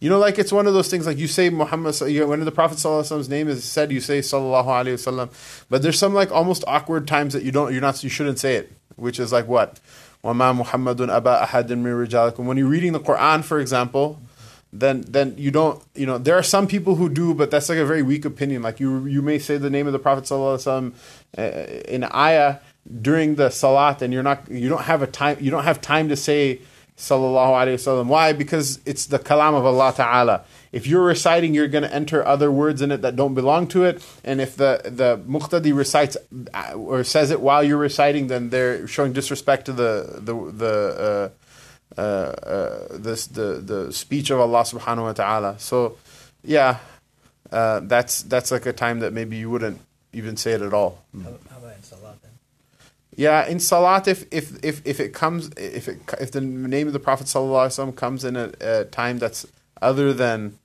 You 0.00 0.08
know, 0.08 0.18
like 0.18 0.38
it's 0.38 0.52
one 0.52 0.66
of 0.66 0.72
those 0.72 0.88
things. 0.88 1.06
Like 1.06 1.18
you 1.18 1.26
say 1.26 1.50
Muhammad, 1.50 2.00
you 2.00 2.20
know, 2.20 2.28
when 2.28 2.40
the 2.40 2.50
Prophet 2.50 2.80
Prophet's 2.82 3.28
name 3.28 3.48
is 3.48 3.64
said, 3.64 3.92
you 3.92 4.00
say 4.00 4.20
Sallallahu 4.20 4.64
Alaihi 4.64 4.94
Wasallam. 4.94 5.64
But 5.68 5.82
there's 5.82 5.98
some 5.98 6.14
like 6.14 6.32
almost 6.32 6.64
awkward 6.66 7.06
times 7.06 7.34
that 7.34 7.42
you 7.42 7.52
don't, 7.52 7.72
you're 7.72 7.82
not, 7.82 8.02
you 8.02 8.08
shouldn't 8.08 8.38
say 8.38 8.56
it. 8.56 8.72
Which 8.96 9.20
is 9.20 9.30
like 9.30 9.46
what? 9.46 9.78
وَمَا 10.24 10.64
مُحَمَّدٌ 10.64 10.96
أَبَا 10.96 11.46
أَحَدٍ 11.46 11.68
مِّن 11.68 12.06
رِجَالِكُمْ 12.06 12.44
When 12.44 12.56
you're 12.56 12.66
reading 12.66 12.92
the 12.92 13.00
Quran, 13.00 13.42
for 13.42 13.58
example, 13.58 14.20
then 14.72 15.02
then 15.08 15.34
you 15.36 15.50
don't, 15.50 15.82
you 15.94 16.06
know, 16.06 16.18
there 16.18 16.36
are 16.36 16.42
some 16.42 16.66
people 16.66 16.94
who 16.94 17.08
do, 17.08 17.34
but 17.34 17.50
that's 17.50 17.68
like 17.68 17.78
a 17.78 17.86
very 17.86 18.02
weak 18.02 18.24
opinion. 18.24 18.62
Like 18.62 18.78
you 18.78 19.04
you 19.06 19.20
may 19.20 19.38
say 19.38 19.56
the 19.56 19.70
name 19.70 19.86
of 19.86 19.92
the 19.92 19.98
Prophet 19.98 20.24
Sallallahu 20.24 20.58
Alaihi 20.58 20.92
Wasallam 21.36 21.82
uh, 21.86 21.92
in 21.92 22.04
ayah 22.04 22.58
during 23.02 23.34
the 23.34 23.50
salat, 23.50 24.02
and 24.02 24.12
you're 24.12 24.22
not, 24.22 24.48
you 24.50 24.68
don't 24.68 24.82
have 24.82 25.02
a 25.02 25.06
time, 25.06 25.36
you 25.40 25.50
don't 25.50 25.64
have 25.64 25.80
time 25.80 26.08
to 26.08 26.16
say 26.16 26.60
sallallahu 26.97 27.51
alaihi 27.51 27.75
wasallam. 27.75 28.07
Why? 28.07 28.33
Because 28.33 28.79
it's 28.85 29.05
the 29.07 29.19
kalam 29.19 29.53
of 29.53 29.65
Allah 29.65 29.93
Taala. 29.93 30.43
If 30.71 30.87
you're 30.87 31.03
reciting, 31.03 31.53
you're 31.53 31.67
going 31.67 31.83
to 31.83 31.93
enter 31.93 32.25
other 32.25 32.51
words 32.51 32.81
in 32.81 32.91
it 32.91 33.01
that 33.01 33.15
don't 33.15 33.33
belong 33.33 33.67
to 33.67 33.83
it. 33.85 34.05
And 34.23 34.41
if 34.41 34.55
the 34.55 34.81
the 34.83 35.17
muqtadi 35.27 35.75
recites 35.75 36.17
uh, 36.53 36.73
or 36.73 37.03
says 37.03 37.31
it 37.31 37.41
while 37.41 37.63
you're 37.63 37.77
reciting, 37.77 38.27
then 38.27 38.49
they're 38.49 38.87
showing 38.87 39.13
disrespect 39.13 39.65
to 39.65 39.73
the 39.73 40.19
the 40.19 40.33
the 40.51 41.31
uh, 41.97 41.99
uh, 41.99 42.01
uh, 42.01 42.87
this 42.91 43.27
the 43.27 43.61
the 43.63 43.93
speech 43.93 44.29
of 44.29 44.39
Allah 44.39 44.61
Subhanahu 44.63 45.03
wa 45.03 45.13
Taala. 45.13 45.59
So, 45.59 45.97
yeah, 46.43 46.79
uh, 47.51 47.81
that's 47.83 48.23
that's 48.23 48.51
like 48.51 48.65
a 48.65 48.73
time 48.73 48.99
that 48.99 49.13
maybe 49.13 49.37
you 49.37 49.49
wouldn't 49.49 49.79
even 50.11 50.35
say 50.37 50.53
it 50.53 50.61
at 50.61 50.73
all. 50.73 51.03
How, 51.13 51.29
how 51.51 51.57
about 51.57 51.75
in 51.75 51.83
Salat 51.83 52.21
then? 52.21 52.31
Yeah, 53.15 53.45
in 53.47 53.59
salat, 53.59 54.07
if 54.07 54.25
if 54.31 54.63
if, 54.63 54.81
if 54.85 54.99
it 54.99 55.13
comes, 55.13 55.49
if 55.55 55.87
it 55.87 55.99
if 56.19 56.31
the 56.31 56.41
name 56.41 56.87
of 56.87 56.93
the 56.93 56.99
Prophet 56.99 57.27
sallallahu 57.27 57.95
comes 57.95 58.25
in 58.25 58.35
a, 58.35 58.51
a 58.59 58.83
time 58.85 59.19
that's 59.19 59.45
other 59.81 60.13
than 60.13 60.57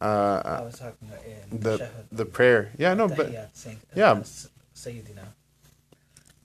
I 0.00 0.06
uh, 0.06 0.62
was 0.64 0.78
talking 0.78 1.08
about 1.08 1.24
in 1.24 1.60
the 1.60 1.90
the 2.10 2.24
prayer, 2.24 2.72
yeah, 2.78 2.94
no, 2.94 3.08
but 3.08 3.26
uh, 3.26 3.46
yeah. 3.94 4.22
Sayyidina. 4.74 5.24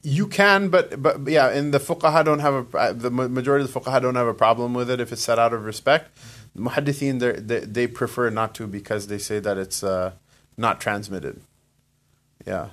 you 0.01 0.27
can, 0.27 0.69
but 0.69 1.01
but 1.01 1.27
yeah, 1.27 1.51
in 1.51 1.71
the 1.71 1.79
fuqaha 1.79 2.23
don't 2.25 2.39
have 2.39 2.73
a 2.73 2.77
uh, 2.77 2.93
the 2.93 3.09
majority 3.11 3.63
of 3.65 3.73
the 3.73 3.79
fuqaha 3.79 4.01
don't 4.01 4.15
have 4.15 4.27
a 4.27 4.33
problem 4.33 4.73
with 4.73 4.89
it 4.89 4.99
if 4.99 5.11
it's 5.11 5.21
said 5.21 5.39
out 5.39 5.53
of 5.53 5.65
respect. 5.65 6.15
The 6.55 6.61
muhaddithin 6.61 7.19
they're- 7.19 7.39
they 7.39 7.59
they 7.61 7.87
prefer 7.87 8.29
not 8.29 8.53
to 8.55 8.67
because 8.67 9.07
they 9.07 9.17
say 9.19 9.39
that 9.39 9.57
it's 9.57 9.83
uh, 9.83 10.11
not 10.57 10.79
transmitted. 10.81 11.41
Yeah. 12.45 12.69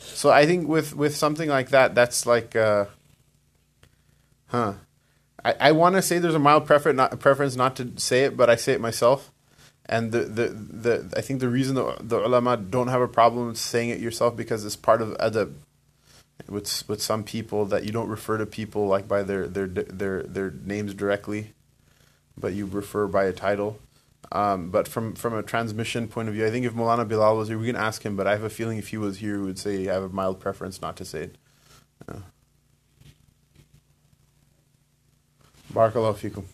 So 0.00 0.30
I 0.30 0.46
think 0.46 0.68
with 0.68 0.94
with 0.96 1.16
something 1.16 1.48
like 1.48 1.70
that, 1.70 1.94
that's 1.94 2.26
like, 2.26 2.56
uh, 2.56 2.86
huh. 4.48 4.74
I, 5.44 5.54
I 5.60 5.72
want 5.72 5.96
to 5.96 6.02
say 6.02 6.18
there's 6.18 6.34
a 6.34 6.38
mild 6.38 6.66
preference 6.66 6.96
not, 6.96 7.18
preference 7.20 7.56
not 7.56 7.76
to 7.76 7.92
say 7.96 8.24
it, 8.24 8.36
but 8.36 8.50
I 8.50 8.56
say 8.56 8.72
it 8.74 8.80
myself. 8.80 9.30
And 9.86 10.12
the, 10.12 10.20
the, 10.20 10.48
the 10.48 11.14
I 11.16 11.20
think 11.22 11.40
the 11.40 11.48
reason 11.48 11.74
the, 11.74 11.96
the 12.00 12.24
ulama 12.24 12.56
don't 12.56 12.88
have 12.88 13.00
a 13.00 13.08
problem 13.08 13.54
saying 13.54 13.90
it 13.90 14.00
yourself 14.00 14.36
because 14.36 14.64
it's 14.64 14.76
part 14.76 15.02
of 15.02 15.16
adab. 15.18 15.54
with 16.48 16.88
with 16.88 17.02
some 17.02 17.24
people 17.24 17.64
that 17.66 17.84
you 17.84 17.92
don't 17.92 18.08
refer 18.08 18.38
to 18.38 18.46
people 18.46 18.86
like 18.86 19.08
by 19.08 19.22
their 19.22 19.46
their 19.48 19.66
their 19.66 20.22
their 20.22 20.50
names 20.50 20.94
directly, 20.94 21.52
but 22.36 22.52
you 22.52 22.66
refer 22.66 23.06
by 23.06 23.24
a 23.24 23.32
title. 23.32 23.78
Um, 24.32 24.70
but 24.70 24.86
from 24.86 25.14
from 25.14 25.34
a 25.34 25.42
transmission 25.42 26.06
point 26.06 26.28
of 26.28 26.34
view, 26.34 26.46
I 26.46 26.50
think 26.50 26.64
if 26.64 26.72
Molana 26.72 27.06
Bilal 27.06 27.36
was 27.36 27.48
here, 27.48 27.58
we 27.58 27.66
can 27.66 27.76
ask 27.76 28.04
him. 28.04 28.16
But 28.16 28.26
I 28.26 28.32
have 28.32 28.44
a 28.44 28.50
feeling 28.50 28.78
if 28.78 28.88
he 28.88 28.96
was 28.96 29.18
here, 29.18 29.36
he 29.38 29.42
would 29.42 29.58
say 29.58 29.88
I 29.88 29.94
have 29.94 30.04
a 30.04 30.08
mild 30.08 30.38
preference 30.38 30.80
not 30.80 30.96
to 30.98 31.04
say 31.04 31.22
it. 31.24 31.38
Yeah. 32.08 32.20
Barakallahu 35.72 36.14
fikum. 36.14 36.44